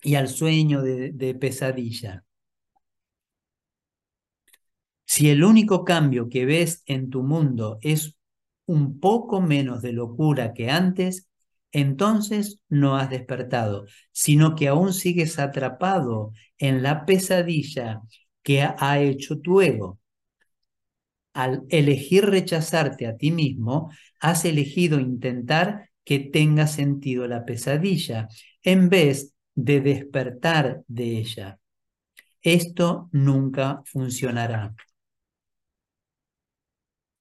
y 0.00 0.14
al 0.14 0.28
sueño 0.28 0.80
de, 0.80 1.34
pesadilla. 1.34 2.24
Si 5.04 5.28
el 5.28 5.42
único 5.42 5.84
cambio 5.84 6.28
que 6.28 6.46
ves 6.46 6.84
en 6.86 7.10
tu 7.10 7.24
mundo 7.24 7.78
es 7.82 8.16
un 8.66 9.00
poco 9.00 9.40
menos 9.40 9.82
de 9.82 9.92
locura 9.92 10.54
que 10.54 10.70
antes, 10.70 11.28
entonces 11.72 12.60
no 12.68 12.96
has 12.96 13.10
despertado, 13.10 13.86
sino 14.12 14.54
que 14.54 14.68
aún 14.68 14.92
sigues 14.92 15.40
atrapado 15.40 16.32
en 16.58 16.84
la 16.84 17.04
pesadilla 17.06 18.02
que 18.44 18.62
ha 18.62 19.00
hecho 19.00 19.40
tu 19.40 19.60
ego. 19.60 19.98
Al 21.34 21.64
elegir 21.68 22.24
rechazarte 22.26 23.06
a 23.06 23.16
ti 23.16 23.30
mismo, 23.30 23.90
has 24.20 24.44
elegido 24.44 25.00
intentar 25.00 25.90
que 26.04 26.20
tenga 26.20 26.66
sentido 26.66 27.26
la 27.26 27.44
pesadilla, 27.44 28.28
en 28.62 28.88
vez 28.88 29.34
de 29.54 29.80
despertar 29.80 30.82
de 30.86 31.18
ella. 31.18 31.58
Esto 32.40 33.08
nunca 33.12 33.82
funcionará. 33.84 34.74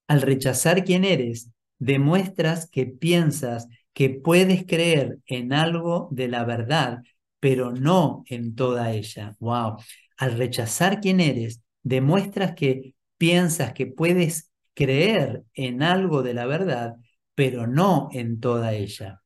Al 0.07 0.21
rechazar 0.21 0.83
quién 0.83 1.05
eres, 1.05 1.49
demuestras 1.79 2.69
que 2.69 2.85
piensas 2.85 3.67
que 3.93 4.09
puedes 4.09 4.65
creer 4.65 5.19
en 5.25 5.53
algo 5.53 6.07
de 6.11 6.27
la 6.27 6.43
verdad, 6.43 6.99
pero 7.39 7.71
no 7.71 8.23
en 8.27 8.55
toda 8.55 8.91
ella. 8.91 9.35
Wow. 9.39 9.77
Al 10.17 10.37
rechazar 10.37 10.99
quién 11.01 11.19
eres, 11.19 11.61
demuestras 11.83 12.53
que 12.53 12.93
piensas 13.23 13.71
que 13.71 13.87
puedes 13.87 14.51
creer 14.73 15.45
en 15.53 15.81
algo 15.81 16.23
de 16.23 16.33
la 16.33 16.45
verdad, 16.45 16.97
pero 17.35 17.67
no 17.67 18.09
en 18.11 18.41
toda 18.41 18.73
ella. 18.73 19.21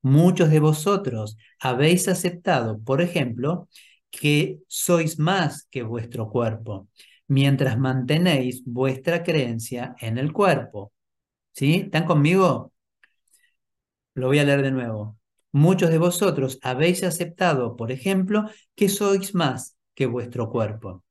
Muchos 0.00 0.48
de 0.48 0.60
vosotros 0.60 1.36
habéis 1.58 2.06
aceptado, 2.06 2.78
por 2.84 3.00
ejemplo, 3.00 3.68
que 4.12 4.60
sois 4.68 5.18
más 5.18 5.66
que 5.72 5.82
vuestro 5.82 6.30
cuerpo, 6.30 6.86
mientras 7.26 7.76
mantenéis 7.80 8.62
vuestra 8.64 9.24
creencia 9.24 9.96
en 9.98 10.18
el 10.18 10.32
cuerpo. 10.32 10.92
¿Sí? 11.50 11.80
¿Están 11.86 12.04
conmigo? 12.04 12.72
Lo 14.14 14.28
voy 14.28 14.38
a 14.38 14.44
leer 14.44 14.62
de 14.62 14.70
nuevo. 14.70 15.18
Muchos 15.50 15.90
de 15.90 15.98
vosotros 15.98 16.60
habéis 16.62 17.02
aceptado, 17.02 17.74
por 17.74 17.90
ejemplo, 17.90 18.48
que 18.76 18.88
sois 18.88 19.34
más 19.34 19.76
que 19.96 20.06
vuestro 20.06 20.48
cuerpo, 20.48 21.02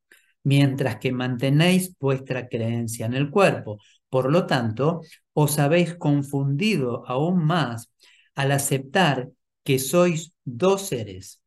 mientras 0.44 0.98
que 0.98 1.12
mantenéis 1.12 1.96
vuestra 2.00 2.48
creencia 2.48 3.06
en 3.06 3.14
el 3.14 3.30
cuerpo. 3.30 3.80
Por 4.10 4.32
lo 4.32 4.46
tanto, 4.46 5.02
os 5.34 5.60
habéis 5.60 5.96
confundido 5.96 7.04
aún 7.08 7.46
más 7.46 7.92
al 8.36 8.52
aceptar 8.52 9.30
que 9.64 9.80
sois 9.80 10.34
dos 10.44 10.88
seres, 10.88 11.42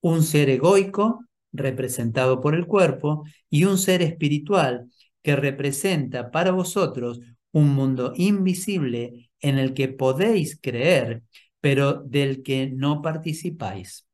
un 0.00 0.22
ser 0.22 0.50
egoico, 0.50 1.24
representado 1.52 2.40
por 2.40 2.54
el 2.54 2.66
cuerpo, 2.66 3.24
y 3.48 3.64
un 3.64 3.78
ser 3.78 4.02
espiritual, 4.02 4.90
que 5.22 5.34
representa 5.34 6.30
para 6.30 6.52
vosotros 6.52 7.20
un 7.50 7.74
mundo 7.74 8.12
invisible 8.16 9.30
en 9.40 9.58
el 9.58 9.74
que 9.74 9.88
podéis 9.88 10.58
creer, 10.60 11.22
pero 11.60 11.94
del 11.94 12.42
que 12.42 12.68
no 12.68 13.02
participáis. 13.02 14.05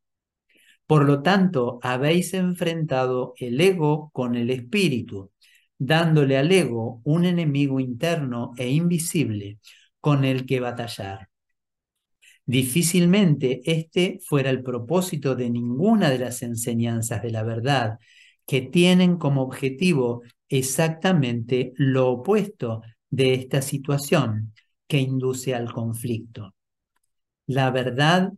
Por 0.87 1.07
lo 1.07 1.23
tanto, 1.23 1.79
habéis 1.83 2.35
enfrentado 2.35 3.35
el 3.39 3.61
ego 3.61 4.11
con 4.13 4.35
el 4.35 4.51
espíritu, 4.51 5.31
dándole 5.79 6.37
al 6.37 6.53
ego 6.53 7.01
un 7.05 7.25
enemigo 7.25 7.81
interno 7.81 8.53
e 8.57 8.71
invisible 8.71 9.59
con 10.01 10.25
el 10.25 10.47
que 10.47 10.61
batallar. 10.61 11.29
Difícilmente 12.45 13.63
este 13.65 14.19
fuera 14.27 14.51
el 14.51 14.63
propósito 14.63 15.35
de 15.37 15.49
ninguna 15.49 16.11
de 16.11 16.19
las 16.19 16.43
enseñanzas 16.43 17.23
de 17.23 17.31
la 17.31 17.45
verdad, 17.45 17.99
que 18.47 18.61
tienen 18.63 19.17
como 19.17 19.43
objetivo 19.43 20.23
exactamente 20.49 21.73
lo 21.77 22.11
opuesto 22.11 22.83
de 23.09 23.35
esta 23.35 23.63
situación 23.63 24.53
que 24.87 24.99
induce 24.99 25.55
al 25.55 25.73
conflicto. 25.73 26.55
La 27.47 27.71
verdad 27.71 28.33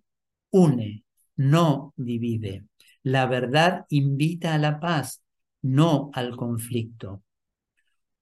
une, 0.51 1.04
no 1.37 1.93
divide. 1.97 2.65
La 3.03 3.27
verdad 3.27 3.87
invita 3.91 4.55
a 4.55 4.59
la 4.59 4.81
paz, 4.81 5.23
no 5.63 6.11
al 6.15 6.37
conflicto. 6.37 7.23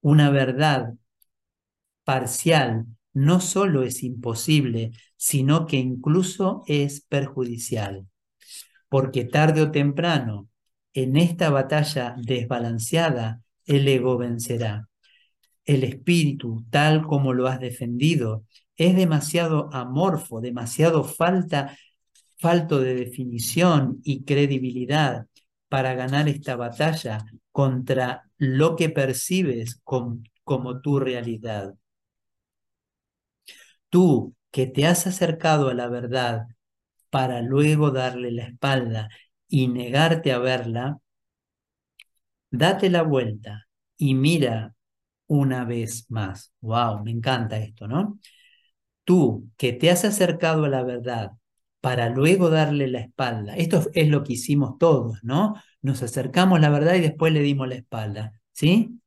Una 0.01 0.31
verdad 0.31 0.95
parcial 2.05 2.87
no 3.13 3.41
solo 3.41 3.83
es 3.83 4.03
imposible, 4.03 4.93
sino 5.17 5.67
que 5.67 5.77
incluso 5.77 6.63
es 6.67 7.03
perjudicial, 7.03 8.07
porque 8.89 9.25
tarde 9.25 9.63
o 9.63 9.71
temprano, 9.71 10.49
en 10.95 11.17
esta 11.17 11.51
batalla 11.51 12.15
desbalanceada, 12.19 13.43
el 13.67 13.87
ego 13.89 14.19
vencerá. 14.19 14.89
El 15.65 15.85
espíritu, 15.85 16.65
tal 16.71 17.07
como 17.07 17.33
lo 17.33 17.47
has 17.47 17.61
defendido, 17.61 18.45
es 18.77 18.97
demasiado 18.97 19.71
amorfo, 19.73 20.41
demasiado 20.41 21.05
falta, 21.05 21.77
falto 22.43 22.81
de 22.81 22.95
definición 22.95 24.01
y 24.05 24.25
credibilidad 24.25 25.27
para 25.69 25.95
ganar 25.95 26.29
esta 26.29 26.57
batalla 26.57 27.25
contra 27.53 28.31
lo 28.39 28.77
que 28.77 28.91
percibes 28.91 29.81
como 29.85 30.81
tu 30.83 31.01
realidad. 31.01 31.75
Tú 33.91 34.35
que 34.51 34.67
te 34.67 34.87
has 34.87 35.07
acercado 35.07 35.69
a 35.69 35.75
la 35.75 35.89
verdad 35.89 36.47
para 37.11 37.43
luego 37.43 37.91
darle 37.91 38.33
la 38.33 38.45
espalda 38.45 39.09
y 39.49 39.69
negarte 39.69 40.33
a 40.33 40.39
verla, 40.39 40.99
date 42.51 42.91
la 42.91 43.03
vuelta 43.03 43.67
y 43.97 44.15
mira 44.15 44.75
una 45.29 45.65
vez 45.65 46.07
más. 46.11 46.53
Wow, 46.63 47.05
me 47.05 47.11
encanta 47.13 47.59
esto, 47.59 47.89
¿no? 47.89 48.19
Tú 49.05 49.51
que 49.59 49.73
te 49.75 49.91
has 49.91 50.05
acercado 50.07 50.67
a 50.67 50.69
la 50.71 50.85
verdad 50.85 51.33
para 51.83 52.09
luego 52.09 52.49
darle 52.49 52.89
la 52.89 53.01
espalda. 53.01 53.55
Esto 53.57 53.91
es 53.93 54.09
lo 54.09 54.25
que 54.25 54.35
hicimos 54.35 54.79
todos, 54.79 55.23
¿no? 55.23 55.57
Nos 55.83 56.03
acercamos 56.03 56.61
la 56.61 56.71
verdad 56.71 56.95
y 56.95 57.01
después 57.01 57.35
le 57.35 57.41
dimos 57.41 57.69
la 57.69 57.75
espalda, 57.75 58.33
¿sí? 58.53 58.99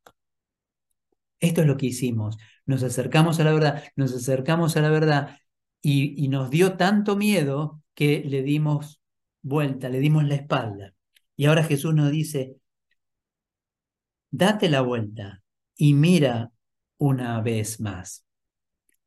Esto 1.39 1.61
es 1.61 1.67
lo 1.67 1.77
que 1.77 1.87
hicimos 1.87 2.37
nos 2.65 2.83
acercamos 2.83 3.39
a 3.39 3.43
la 3.43 3.53
verdad, 3.53 3.83
nos 3.95 4.13
acercamos 4.13 4.75
a 4.77 4.81
la 4.81 4.89
verdad 4.89 5.39
y, 5.81 6.27
nos 6.29 6.49
dio 6.49 6.77
tanto 6.77 7.15
miedo 7.15 7.81
que 7.93 8.23
le 8.25 8.41
dimos 8.43 9.01
vuelta, 9.41 9.89
le 9.89 9.99
dimos 9.99 10.25
la 10.25 10.35
espalda. 10.35 10.95
Y 11.35 11.45
ahora 11.45 11.63
Jesús 11.63 11.93
nos 11.93 12.11
dice, 12.11 12.57
date 14.31 14.69
la 14.69 14.81
vuelta 14.81 15.43
y 15.75 15.93
mira 15.93 16.51
una 16.97 17.41
vez 17.41 17.79
más. 17.79 18.25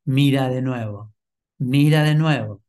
Mira 0.05 0.49
de 0.49 0.61
nuevo, 0.61 1.13
mira 1.57 2.03
de 2.03 2.15
nuevo. 2.15 2.63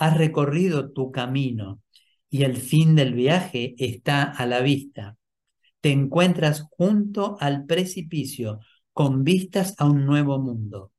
Has 0.00 0.16
recorrido 0.16 0.92
tu 0.92 1.12
camino 1.12 1.82
y 2.30 2.44
el 2.44 2.56
fin 2.56 2.94
del 2.94 3.12
viaje 3.12 3.74
está 3.76 4.22
a 4.22 4.46
la 4.46 4.60
vista. 4.60 5.18
Te 5.82 5.92
encuentras 5.92 6.62
junto 6.70 7.36
al 7.38 7.66
precipicio 7.66 8.60
con 8.94 9.24
vistas 9.24 9.74
a 9.76 9.84
un 9.84 10.06
nuevo 10.06 10.38
mundo, 10.38 10.92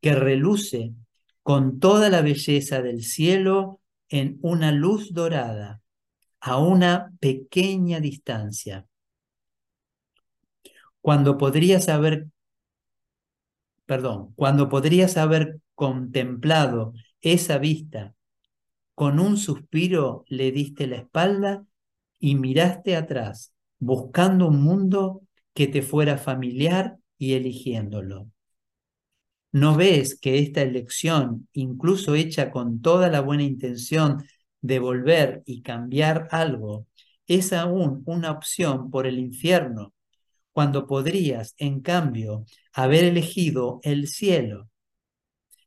que 0.00 0.14
reluce 0.14 0.94
con 1.42 1.78
toda 1.78 2.08
la 2.08 2.22
belleza 2.22 2.80
del 2.80 3.04
cielo 3.04 3.82
en 4.08 4.38
una 4.40 4.72
luz 4.72 5.12
dorada, 5.12 5.82
a 6.40 6.56
una 6.56 7.12
pequeña 7.20 8.00
distancia. 8.00 8.86
Cuando 11.02 11.36
podrías 11.36 11.90
haber, 11.90 12.28
perdón, 13.84 14.32
cuando 14.36 14.70
podrías 14.70 15.18
haber 15.18 15.60
contemplado 15.74 16.94
esa 17.20 17.58
vista, 17.58 18.14
con 18.98 19.20
un 19.20 19.36
suspiro 19.36 20.24
le 20.26 20.50
diste 20.50 20.88
la 20.88 20.96
espalda 20.96 21.64
y 22.18 22.34
miraste 22.34 22.96
atrás, 22.96 23.54
buscando 23.78 24.48
un 24.48 24.60
mundo 24.60 25.22
que 25.54 25.68
te 25.68 25.82
fuera 25.82 26.18
familiar 26.18 26.96
y 27.16 27.34
eligiéndolo. 27.34 28.28
¿No 29.52 29.76
ves 29.76 30.18
que 30.18 30.40
esta 30.40 30.62
elección, 30.62 31.46
incluso 31.52 32.16
hecha 32.16 32.50
con 32.50 32.82
toda 32.82 33.08
la 33.08 33.20
buena 33.20 33.44
intención 33.44 34.24
de 34.62 34.80
volver 34.80 35.44
y 35.46 35.62
cambiar 35.62 36.26
algo, 36.32 36.88
es 37.28 37.52
aún 37.52 38.02
una 38.04 38.32
opción 38.32 38.90
por 38.90 39.06
el 39.06 39.20
infierno, 39.20 39.94
cuando 40.50 40.88
podrías, 40.88 41.54
en 41.58 41.82
cambio, 41.82 42.46
haber 42.72 43.04
elegido 43.04 43.78
el 43.84 44.08
cielo? 44.08 44.68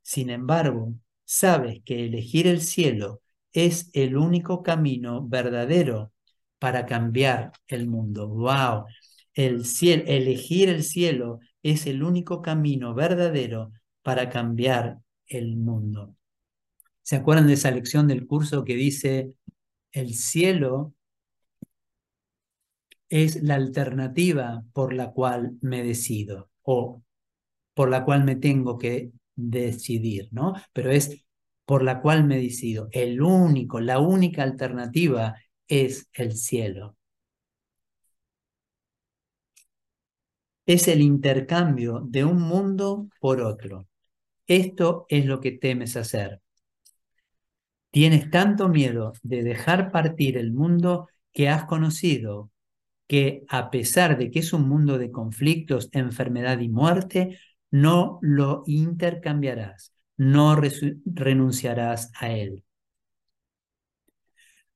Sin 0.02 0.30
embargo, 0.30 0.96
sabes 1.24 1.82
que 1.86 2.04
elegir 2.04 2.46
el 2.46 2.60
cielo 2.60 3.21
es 3.54 3.90
el 3.94 4.18
único 4.18 4.64
camino 4.64 5.28
verdadero 5.28 6.12
para 6.60 6.86
cambiar 6.86 7.52
el 7.68 7.88
mundo. 7.88 8.28
¡Wow! 8.28 8.86
el 9.34 9.66
cielo, 9.66 10.04
elegir 10.08 10.70
el 10.70 10.84
cielo 10.84 11.40
es 11.64 11.86
el 11.88 12.04
único 12.04 12.42
camino 12.42 12.94
verdadero 12.94 13.72
para 14.02 14.30
cambiar 14.30 15.00
el 15.28 15.58
mundo. 15.58 16.16
¿Se 17.04 17.16
acuerdan 17.16 17.48
de 17.48 17.54
esa 17.54 17.72
lección 17.72 18.08
del 18.08 18.28
curso 18.28 18.64
que 18.64 18.76
dice, 18.76 19.34
el 19.92 20.14
cielo 20.16 20.94
es 23.10 23.42
la 23.44 23.56
alternativa 23.56 24.64
por 24.74 24.94
la 24.94 25.12
cual 25.12 25.58
me 25.62 25.84
decido 25.84 26.50
o 26.64 27.04
por 27.74 27.90
la 27.90 28.06
cual 28.06 28.24
me 28.24 28.36
tengo 28.36 28.78
que 28.78 29.12
decidir, 29.36 30.30
¿no? 30.32 30.54
Pero 30.74 30.92
es 30.92 31.26
por 31.72 31.84
la 31.84 32.02
cual 32.02 32.26
me 32.26 32.38
decido. 32.38 32.90
El 32.92 33.22
único, 33.22 33.80
la 33.80 34.00
única 34.00 34.44
alternativa 34.44 35.36
es 35.70 36.10
el 36.12 36.34
cielo. 36.36 36.98
es 40.66 40.90
el 40.90 41.02
intercambio 41.02 42.02
de 42.06 42.26
un 42.26 42.42
mundo 42.42 43.08
por 43.22 43.40
otro. 43.40 43.88
Esto 44.48 45.06
es 45.08 45.26
lo 45.26 45.40
que 45.40 45.54
temes 45.54 45.96
hacer. 45.96 46.42
Tienes 47.90 48.30
tanto 48.30 48.68
miedo 48.68 49.14
de 49.24 49.42
dejar 49.42 49.94
partir 49.94 50.36
el 50.38 50.52
mundo 50.52 51.08
que 51.32 51.48
has 51.48 51.64
conocido, 51.64 52.52
que 53.08 53.46
a 53.48 53.72
pesar 53.72 54.18
de 54.18 54.30
que 54.30 54.40
es 54.40 54.52
un 54.52 54.68
mundo 54.68 54.98
de 54.98 55.10
conflictos, 55.10 55.88
enfermedad 55.94 56.60
y 56.60 56.68
muerte, 56.68 57.40
no 57.70 58.20
lo 58.22 58.64
intercambiarás, 58.66 59.94
no 60.22 60.56
renunciarás 60.56 62.12
a 62.14 62.30
él. 62.30 62.64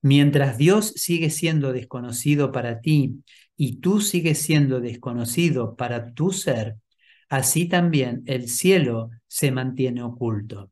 Mientras 0.01 0.57
Dios 0.57 0.93
sigue 0.95 1.29
siendo 1.29 1.71
desconocido 1.71 2.51
para 2.51 2.79
ti 2.79 3.23
y 3.55 3.79
tú 3.79 4.01
sigues 4.01 4.41
siendo 4.41 4.79
desconocido 4.79 5.75
para 5.75 6.13
tu 6.13 6.31
ser, 6.31 6.77
así 7.29 7.67
también 7.67 8.23
el 8.25 8.49
cielo 8.49 9.11
se 9.27 9.51
mantiene 9.51 10.01
oculto. 10.01 10.71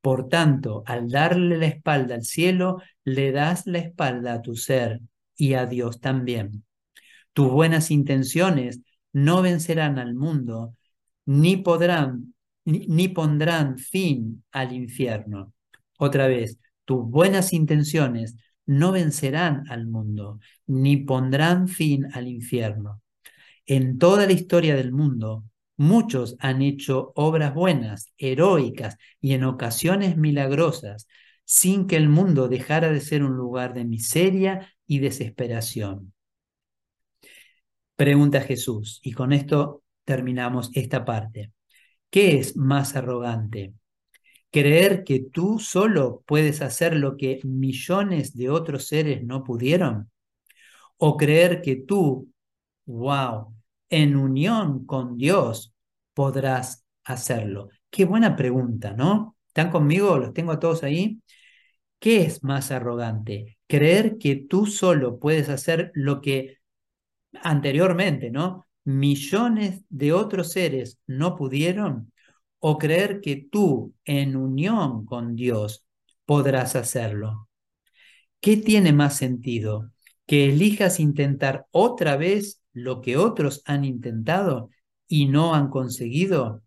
Por 0.00 0.28
tanto, 0.28 0.84
al 0.86 1.08
darle 1.08 1.58
la 1.58 1.66
espalda 1.66 2.14
al 2.14 2.22
cielo, 2.22 2.80
le 3.02 3.32
das 3.32 3.66
la 3.66 3.78
espalda 3.78 4.34
a 4.34 4.42
tu 4.42 4.54
ser 4.54 5.00
y 5.34 5.54
a 5.54 5.66
Dios 5.66 6.00
también. 6.00 6.64
Tus 7.32 7.50
buenas 7.50 7.90
intenciones 7.90 8.80
no 9.12 9.42
vencerán 9.42 9.98
al 9.98 10.14
mundo, 10.14 10.76
ni 11.26 11.56
podrán 11.56 12.31
ni 12.64 13.08
pondrán 13.08 13.78
fin 13.78 14.44
al 14.52 14.72
infierno. 14.72 15.52
Otra 15.98 16.26
vez, 16.26 16.58
tus 16.84 17.08
buenas 17.08 17.52
intenciones 17.52 18.36
no 18.66 18.92
vencerán 18.92 19.64
al 19.68 19.86
mundo, 19.86 20.38
ni 20.66 20.96
pondrán 20.98 21.68
fin 21.68 22.08
al 22.12 22.28
infierno. 22.28 23.00
En 23.66 23.98
toda 23.98 24.26
la 24.26 24.32
historia 24.32 24.76
del 24.76 24.92
mundo, 24.92 25.44
muchos 25.76 26.36
han 26.38 26.62
hecho 26.62 27.12
obras 27.14 27.54
buenas, 27.54 28.12
heroicas 28.18 28.96
y 29.20 29.34
en 29.34 29.44
ocasiones 29.44 30.16
milagrosas, 30.16 31.06
sin 31.44 31.86
que 31.86 31.96
el 31.96 32.08
mundo 32.08 32.48
dejara 32.48 32.90
de 32.90 33.00
ser 33.00 33.22
un 33.22 33.36
lugar 33.36 33.74
de 33.74 33.84
miseria 33.84 34.72
y 34.86 35.00
desesperación. 35.00 36.12
Pregunta 37.96 38.40
Jesús, 38.40 39.00
y 39.02 39.12
con 39.12 39.32
esto 39.32 39.82
terminamos 40.04 40.70
esta 40.74 41.04
parte. 41.04 41.52
¿Qué 42.12 42.38
es 42.38 42.58
más 42.58 42.94
arrogante? 42.94 43.72
¿Creer 44.50 45.04
que 45.04 45.20
tú 45.20 45.58
solo 45.58 46.22
puedes 46.26 46.60
hacer 46.60 46.94
lo 46.94 47.16
que 47.16 47.40
millones 47.44 48.36
de 48.36 48.50
otros 48.50 48.86
seres 48.86 49.24
no 49.24 49.44
pudieron? 49.44 50.10
¿O 50.98 51.16
creer 51.16 51.62
que 51.62 51.76
tú, 51.76 52.30
wow, 52.84 53.54
en 53.88 54.16
unión 54.16 54.84
con 54.84 55.16
Dios 55.16 55.74
podrás 56.12 56.84
hacerlo? 57.04 57.70
Qué 57.90 58.04
buena 58.04 58.36
pregunta, 58.36 58.92
¿no? 58.92 59.38
¿Están 59.48 59.70
conmigo? 59.70 60.18
¿Los 60.18 60.34
tengo 60.34 60.52
a 60.52 60.60
todos 60.60 60.82
ahí? 60.82 61.22
¿Qué 61.98 62.24
es 62.24 62.44
más 62.44 62.72
arrogante? 62.72 63.58
¿Creer 63.66 64.18
que 64.18 64.36
tú 64.36 64.66
solo 64.66 65.18
puedes 65.18 65.48
hacer 65.48 65.92
lo 65.94 66.20
que 66.20 66.58
anteriormente, 67.42 68.30
¿no? 68.30 68.66
Millones 68.84 69.82
de 69.88 70.12
otros 70.12 70.52
seres 70.52 70.98
no 71.06 71.36
pudieron 71.36 72.12
o 72.58 72.78
creer 72.78 73.20
que 73.20 73.36
tú, 73.36 73.94
en 74.04 74.36
unión 74.36 75.04
con 75.04 75.34
Dios, 75.34 75.84
podrás 76.24 76.76
hacerlo. 76.76 77.48
¿Qué 78.40 78.56
tiene 78.56 78.92
más 78.92 79.16
sentido? 79.16 79.90
¿Que 80.26 80.46
elijas 80.46 81.00
intentar 81.00 81.66
otra 81.70 82.16
vez 82.16 82.60
lo 82.72 83.00
que 83.00 83.16
otros 83.16 83.62
han 83.66 83.84
intentado 83.84 84.70
y 85.06 85.26
no 85.26 85.54
han 85.54 85.68
conseguido? 85.68 86.62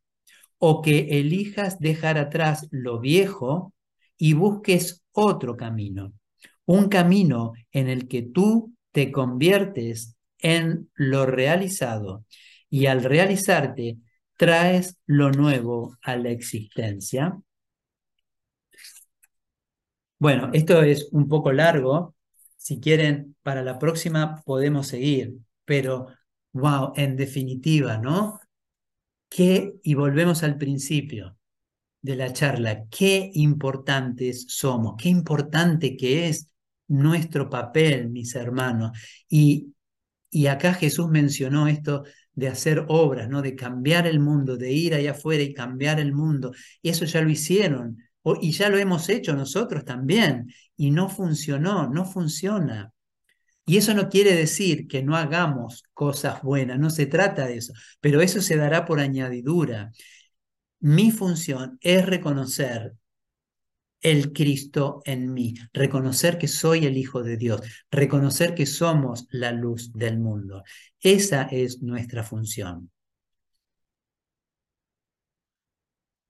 ¿O 0.58 0.82
que 0.82 1.20
elijas 1.20 1.80
dejar 1.80 2.18
atrás 2.18 2.68
lo 2.72 3.00
viejo 3.00 3.74
y 4.18 4.34
busques 4.34 5.04
otro 5.12 5.58
camino? 5.58 6.14
Un 6.66 6.88
camino 6.88 7.54
en 7.72 7.90
el 7.90 8.08
que 8.08 8.22
tú 8.22 8.74
te 8.92 9.12
conviertes 9.12 10.15
en 10.40 10.90
lo 10.96 11.26
realizado 11.26 12.26
y 12.70 12.88
al 12.88 13.04
realizarte 13.04 13.98
traes 14.38 14.98
lo 15.06 15.32
nuevo 15.32 15.98
a 16.02 16.18
la 16.18 16.30
existencia. 16.30 17.40
Bueno, 20.20 20.50
esto 20.54 20.82
es 20.82 21.10
un 21.12 21.28
poco 21.28 21.52
largo. 21.52 22.16
Si 22.58 22.80
quieren, 22.80 23.36
para 23.44 23.64
la 23.64 23.78
próxima 23.80 24.42
podemos 24.46 24.88
seguir. 24.88 25.36
Pero, 25.66 26.08
wow, 26.54 26.94
en 26.96 27.16
definitiva, 27.16 27.98
¿no? 27.98 28.40
¿Qué? 29.30 29.76
Y 29.84 29.94
volvemos 29.94 30.44
al 30.44 30.58
principio 30.58 31.38
de 32.02 32.16
la 32.16 32.34
charla. 32.34 32.86
Qué 32.90 33.32
importantes 33.36 34.46
somos. 34.50 34.96
Qué 34.98 35.10
importante 35.10 35.98
que 35.98 36.28
es 36.28 36.50
nuestro 36.88 37.50
papel, 37.50 38.10
mis 38.10 38.36
hermanos. 38.36 38.98
Y, 39.30 39.75
y 40.36 40.48
acá 40.48 40.74
Jesús 40.74 41.08
mencionó 41.08 41.66
esto 41.70 42.04
de 42.34 42.50
hacer 42.50 42.84
obras, 42.90 43.30
¿no? 43.30 43.42
de 43.42 43.56
cambiar 43.56 44.06
el 44.06 44.20
mundo, 44.20 44.58
de 44.58 44.70
ir 44.70 44.94
allá 44.94 45.12
afuera 45.12 45.42
y 45.42 45.54
cambiar 45.54 45.98
el 45.98 46.12
mundo. 46.12 46.52
Y 46.82 46.90
eso 46.90 47.06
ya 47.06 47.22
lo 47.22 47.30
hicieron 47.30 48.00
y 48.42 48.52
ya 48.52 48.68
lo 48.68 48.78
hemos 48.78 49.08
hecho 49.08 49.34
nosotros 49.34 49.86
también 49.86 50.52
y 50.76 50.92
no 50.92 51.08
funcionó, 51.08 51.88
no 51.88 52.04
funciona. 52.04 52.92
Y 53.66 53.78
eso 53.78 53.94
no 53.94 54.10
quiere 54.10 54.36
decir 54.36 54.90
que 54.90 55.04
no 55.04 55.16
hagamos 55.16 55.84
cosas 55.94 56.42
buenas, 56.42 56.80
no 56.80 56.90
se 56.90 57.06
trata 57.06 57.48
de 57.48 57.56
eso, 57.56 57.72
pero 58.02 58.20
eso 58.20 58.42
se 58.42 58.58
dará 58.58 58.84
por 58.84 59.00
añadidura. 59.00 59.94
Mi 60.82 61.12
función 61.12 61.78
es 61.80 62.06
reconocer 62.06 62.94
el 64.02 64.34
Cristo 64.34 65.02
en 65.06 65.34
mí, 65.34 65.56
reconocer 65.74 66.38
que 66.38 66.48
soy 66.48 66.86
el 66.86 66.98
Hijo 66.98 67.24
de 67.24 67.38
Dios, 67.38 67.62
reconocer 67.90 68.54
que 68.56 68.66
somos 68.66 69.28
la 69.32 69.52
luz 69.52 69.92
del 69.94 70.20
mundo. 70.20 70.64
Esa 71.00 71.44
es 71.44 71.82
nuestra 71.82 72.24
función. 72.24 72.92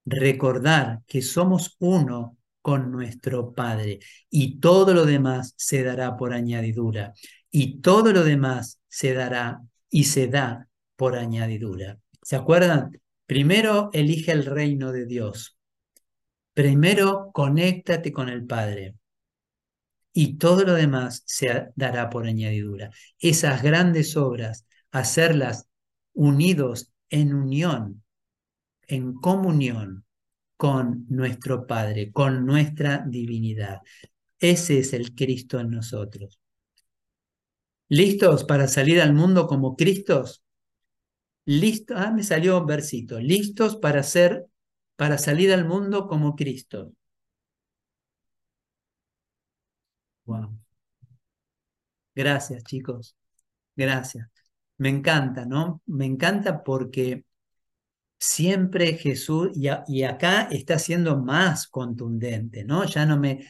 Recordar 0.05 1.01
que 1.07 1.21
somos 1.21 1.75
uno 1.79 2.37
con 2.61 2.91
nuestro 2.91 3.53
Padre 3.53 3.99
y 4.29 4.59
todo 4.59 4.93
lo 4.93 5.05
demás 5.05 5.53
se 5.57 5.83
dará 5.83 6.17
por 6.17 6.33
añadidura 6.33 7.13
y 7.51 7.81
todo 7.81 8.11
lo 8.11 8.23
demás 8.23 8.81
se 8.87 9.13
dará 9.13 9.61
y 9.89 10.05
se 10.05 10.27
da 10.27 10.67
por 10.95 11.15
añadidura. 11.15 11.99
¿Se 12.21 12.35
acuerdan? 12.35 12.99
Primero 13.25 13.89
elige 13.93 14.31
el 14.31 14.45
reino 14.45 14.91
de 14.91 15.05
Dios, 15.05 15.54
Primero, 16.55 17.31
conéctate 17.33 18.13
con 18.13 18.29
el 18.29 18.45
Padre 18.45 18.95
y 20.13 20.37
todo 20.37 20.63
lo 20.63 20.73
demás 20.73 21.21
se 21.25 21.67
dará 21.75 22.09
por 22.09 22.25
añadidura. 22.25 22.91
Esas 23.19 23.61
grandes 23.61 24.15
obras, 24.15 24.65
hacerlas 24.89 25.67
unidos 26.13 26.93
en 27.09 27.33
unión, 27.33 28.03
en 28.87 29.15
comunión 29.15 30.05
con 30.55 31.05
nuestro 31.09 31.67
Padre, 31.67 32.13
con 32.13 32.45
nuestra 32.45 33.03
divinidad. 33.05 33.81
Ese 34.39 34.79
es 34.79 34.93
el 34.93 35.13
Cristo 35.13 35.59
en 35.59 35.71
nosotros. 35.71 36.39
¿Listos 37.89 38.45
para 38.45 38.69
salir 38.69 39.01
al 39.01 39.13
mundo 39.13 39.45
como 39.45 39.75
Cristos? 39.75 40.41
Listos, 41.43 41.97
ah, 41.99 42.11
me 42.11 42.23
salió 42.23 42.61
un 42.61 42.65
versito. 42.65 43.19
Listos 43.19 43.75
para 43.75 44.01
ser 44.03 44.45
para 44.95 45.17
salir 45.17 45.53
al 45.53 45.65
mundo 45.65 46.07
como 46.07 46.35
Cristo. 46.35 46.91
Wow. 50.25 50.55
Gracias, 52.15 52.63
chicos. 52.63 53.15
Gracias. 53.75 54.27
Me 54.77 54.89
encanta, 54.89 55.45
¿no? 55.45 55.81
Me 55.87 56.05
encanta 56.05 56.63
porque 56.63 57.25
siempre 58.19 58.95
Jesús, 58.97 59.51
y, 59.55 59.69
y, 59.87 60.03
acá 60.03 60.43
está 60.51 60.79
siendo 60.79 61.17
más 61.17 61.67
contundente, 61.67 62.65
¿no? 62.65 62.85
Ya 62.85 63.05
no 63.05 63.17
me, 63.19 63.47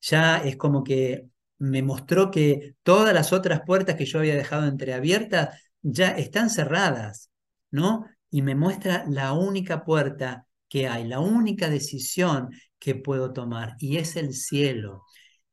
ya 0.00 0.38
es 0.38 0.56
como 0.56 0.84
que 0.84 1.28
me 1.58 1.82
mostró 1.82 2.30
que 2.30 2.76
todas 2.82 3.14
las 3.14 3.32
otras 3.32 3.62
puertas 3.66 3.96
que 3.96 4.06
yo 4.06 4.18
había 4.20 4.36
dejado 4.36 4.66
entreabiertas 4.66 5.60
ya 5.82 6.10
están 6.10 6.50
cerradas, 6.50 7.30
¿no? 7.70 8.06
Y 8.30 8.42
me 8.42 8.54
muestra 8.54 9.04
la 9.08 9.32
única 9.34 9.84
puerta 9.84 10.46
que 10.74 10.88
hay, 10.88 11.06
la 11.06 11.20
única 11.20 11.70
decisión 11.70 12.50
que 12.80 12.96
puedo 12.96 13.32
tomar 13.32 13.76
y 13.78 13.98
es 13.98 14.16
el 14.16 14.34
cielo 14.34 15.04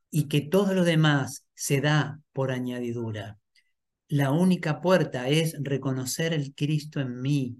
y 0.09 0.27
que 0.27 0.41
todo 0.41 0.73
lo 0.73 0.83
demás 0.83 1.45
se 1.53 1.79
da 1.79 2.19
por 2.33 2.51
añadidura. 2.51 3.37
La 4.07 4.31
única 4.31 4.81
puerta 4.81 5.29
es 5.29 5.55
reconocer 5.61 6.33
el 6.33 6.55
Cristo 6.55 6.99
en 7.01 7.21
mí 7.21 7.57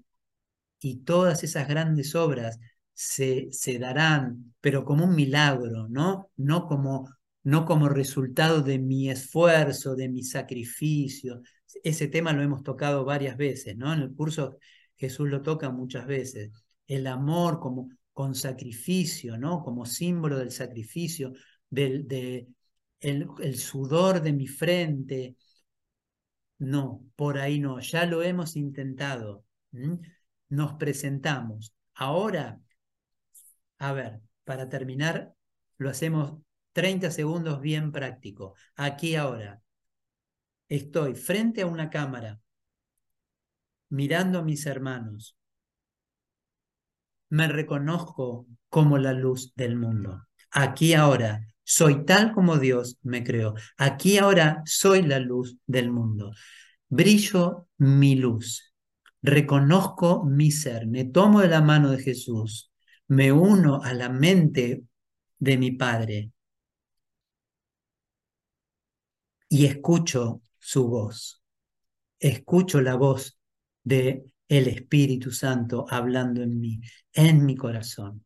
y 0.80 1.04
todas 1.04 1.44
esas 1.44 1.68
grandes 1.68 2.16
obras 2.16 2.58
se, 2.94 3.52
se 3.52 3.78
darán, 3.78 4.54
pero 4.60 4.84
como 4.84 5.04
un 5.04 5.14
milagro, 5.14 5.86
¿no? 5.88 6.32
No 6.36 6.66
como, 6.66 7.10
no 7.44 7.64
como 7.64 7.88
resultado 7.88 8.62
de 8.62 8.80
mi 8.80 9.08
esfuerzo, 9.08 9.94
de 9.94 10.08
mi 10.08 10.24
sacrificio. 10.24 11.42
Ese 11.84 12.08
tema 12.08 12.32
lo 12.32 12.42
hemos 12.42 12.64
tocado 12.64 13.04
varias 13.04 13.36
veces, 13.36 13.76
¿no? 13.76 13.92
En 13.92 14.00
el 14.00 14.12
curso 14.12 14.58
Jesús 14.96 15.28
lo 15.28 15.42
toca 15.42 15.70
muchas 15.70 16.08
veces 16.08 16.50
el 16.86 17.06
amor 17.06 17.60
como 17.60 17.90
con 18.12 18.34
sacrificio, 18.34 19.38
¿no? 19.38 19.62
Como 19.62 19.86
símbolo 19.86 20.38
del 20.38 20.50
sacrificio, 20.50 21.32
del 21.70 22.06
de 22.06 22.48
el, 23.00 23.58
sudor 23.58 24.22
de 24.22 24.32
mi 24.32 24.46
frente. 24.46 25.36
No, 26.58 27.04
por 27.16 27.38
ahí 27.38 27.58
no, 27.58 27.80
ya 27.80 28.06
lo 28.06 28.22
hemos 28.22 28.56
intentado. 28.56 29.44
Nos 30.48 30.74
presentamos. 30.74 31.74
Ahora, 31.94 32.60
a 33.78 33.92
ver, 33.92 34.20
para 34.44 34.68
terminar, 34.68 35.34
lo 35.78 35.90
hacemos 35.90 36.40
30 36.72 37.10
segundos 37.10 37.60
bien 37.60 37.92
práctico. 37.92 38.54
Aquí 38.76 39.16
ahora. 39.16 39.62
Estoy 40.68 41.14
frente 41.14 41.60
a 41.60 41.66
una 41.66 41.90
cámara, 41.90 42.40
mirando 43.90 44.38
a 44.38 44.42
mis 44.42 44.64
hermanos, 44.64 45.36
me 47.32 47.48
reconozco 47.48 48.46
como 48.68 48.98
la 48.98 49.14
luz 49.14 49.54
del 49.56 49.74
mundo. 49.74 50.26
Aquí 50.50 50.92
ahora 50.92 51.40
soy 51.64 52.04
tal 52.04 52.34
como 52.34 52.58
Dios 52.58 52.98
me 53.02 53.24
creó. 53.24 53.54
Aquí 53.78 54.18
ahora 54.18 54.62
soy 54.66 55.00
la 55.00 55.18
luz 55.18 55.56
del 55.66 55.90
mundo. 55.90 56.32
Brillo 56.90 57.68
mi 57.78 58.16
luz. 58.16 58.74
Reconozco 59.22 60.24
mi 60.26 60.50
ser. 60.50 60.86
Me 60.86 61.06
tomo 61.06 61.40
de 61.40 61.48
la 61.48 61.62
mano 61.62 61.90
de 61.90 62.02
Jesús. 62.02 62.70
Me 63.08 63.32
uno 63.32 63.80
a 63.82 63.94
la 63.94 64.10
mente 64.10 64.84
de 65.38 65.56
mi 65.56 65.70
Padre 65.70 66.32
y 69.48 69.64
escucho 69.64 70.42
su 70.58 70.86
voz. 70.86 71.42
Escucho 72.18 72.82
la 72.82 72.94
voz 72.96 73.38
de 73.84 74.22
el 74.52 74.68
Espíritu 74.68 75.30
Santo 75.32 75.86
hablando 75.88 76.42
en 76.42 76.60
mí, 76.60 76.78
en 77.14 77.46
mi 77.46 77.56
corazón. 77.56 78.22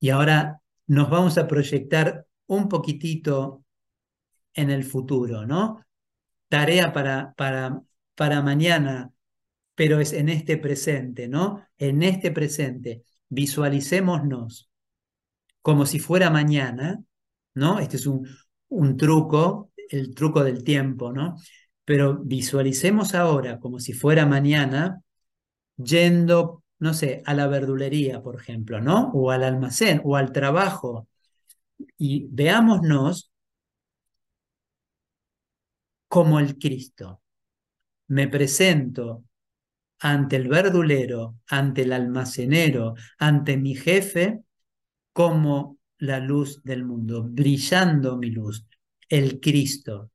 Y 0.00 0.10
ahora 0.10 0.60
nos 0.88 1.08
vamos 1.10 1.38
a 1.38 1.46
proyectar 1.46 2.26
un 2.48 2.68
poquitito 2.68 3.64
en 4.52 4.70
el 4.70 4.82
futuro, 4.82 5.46
¿no? 5.46 5.86
Tarea 6.48 6.92
para, 6.92 7.32
para, 7.34 7.80
para 8.16 8.42
mañana, 8.42 9.12
pero 9.76 10.00
es 10.00 10.12
en 10.12 10.28
este 10.28 10.56
presente, 10.56 11.28
¿no? 11.28 11.64
En 11.78 12.02
este 12.02 12.32
presente, 12.32 13.04
visualicémonos 13.28 14.68
como 15.62 15.86
si 15.86 16.00
fuera 16.00 16.30
mañana, 16.30 17.00
¿no? 17.54 17.78
Este 17.78 17.96
es 17.96 18.06
un, 18.06 18.26
un 18.70 18.96
truco, 18.96 19.69
el 19.90 20.14
truco 20.14 20.44
del 20.44 20.64
tiempo, 20.64 21.12
¿no? 21.12 21.36
Pero 21.84 22.18
visualicemos 22.18 23.14
ahora 23.14 23.58
como 23.58 23.80
si 23.80 23.92
fuera 23.92 24.26
mañana, 24.26 25.02
yendo, 25.76 26.64
no 26.78 26.94
sé, 26.94 27.22
a 27.26 27.34
la 27.34 27.46
verdulería, 27.48 28.22
por 28.22 28.36
ejemplo, 28.36 28.80
¿no? 28.80 29.10
O 29.12 29.30
al 29.30 29.44
almacén 29.44 30.00
o 30.04 30.16
al 30.16 30.32
trabajo. 30.32 31.08
Y 31.98 32.26
veámonos 32.30 33.30
como 36.08 36.40
el 36.40 36.58
Cristo. 36.58 37.22
Me 38.08 38.28
presento 38.28 39.24
ante 40.00 40.36
el 40.36 40.48
verdulero, 40.48 41.36
ante 41.48 41.82
el 41.82 41.92
almacenero, 41.92 42.94
ante 43.18 43.56
mi 43.56 43.74
jefe, 43.74 44.40
como 45.12 45.78
la 45.98 46.18
luz 46.18 46.62
del 46.64 46.84
mundo, 46.84 47.24
brillando 47.28 48.16
mi 48.16 48.30
luz, 48.30 48.66
el 49.10 49.40
Cristo. 49.40 50.10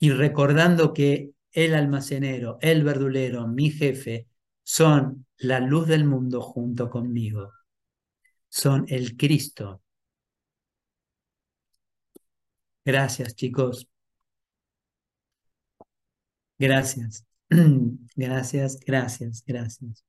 Y 0.00 0.10
recordando 0.10 0.92
que 0.92 1.32
el 1.52 1.74
almacenero, 1.74 2.58
el 2.60 2.82
verdulero, 2.84 3.46
mi 3.46 3.70
jefe, 3.70 4.26
son 4.62 5.26
la 5.38 5.60
luz 5.60 5.86
del 5.88 6.04
mundo 6.04 6.40
junto 6.40 6.90
conmigo. 6.90 7.52
Son 8.48 8.84
el 8.88 9.16
Cristo. 9.16 9.82
Gracias, 12.84 13.34
chicos. 13.36 13.86
Gracias. 16.58 17.24
Gracias, 18.16 18.78
gracias, 18.80 19.42
gracias. 19.46 20.07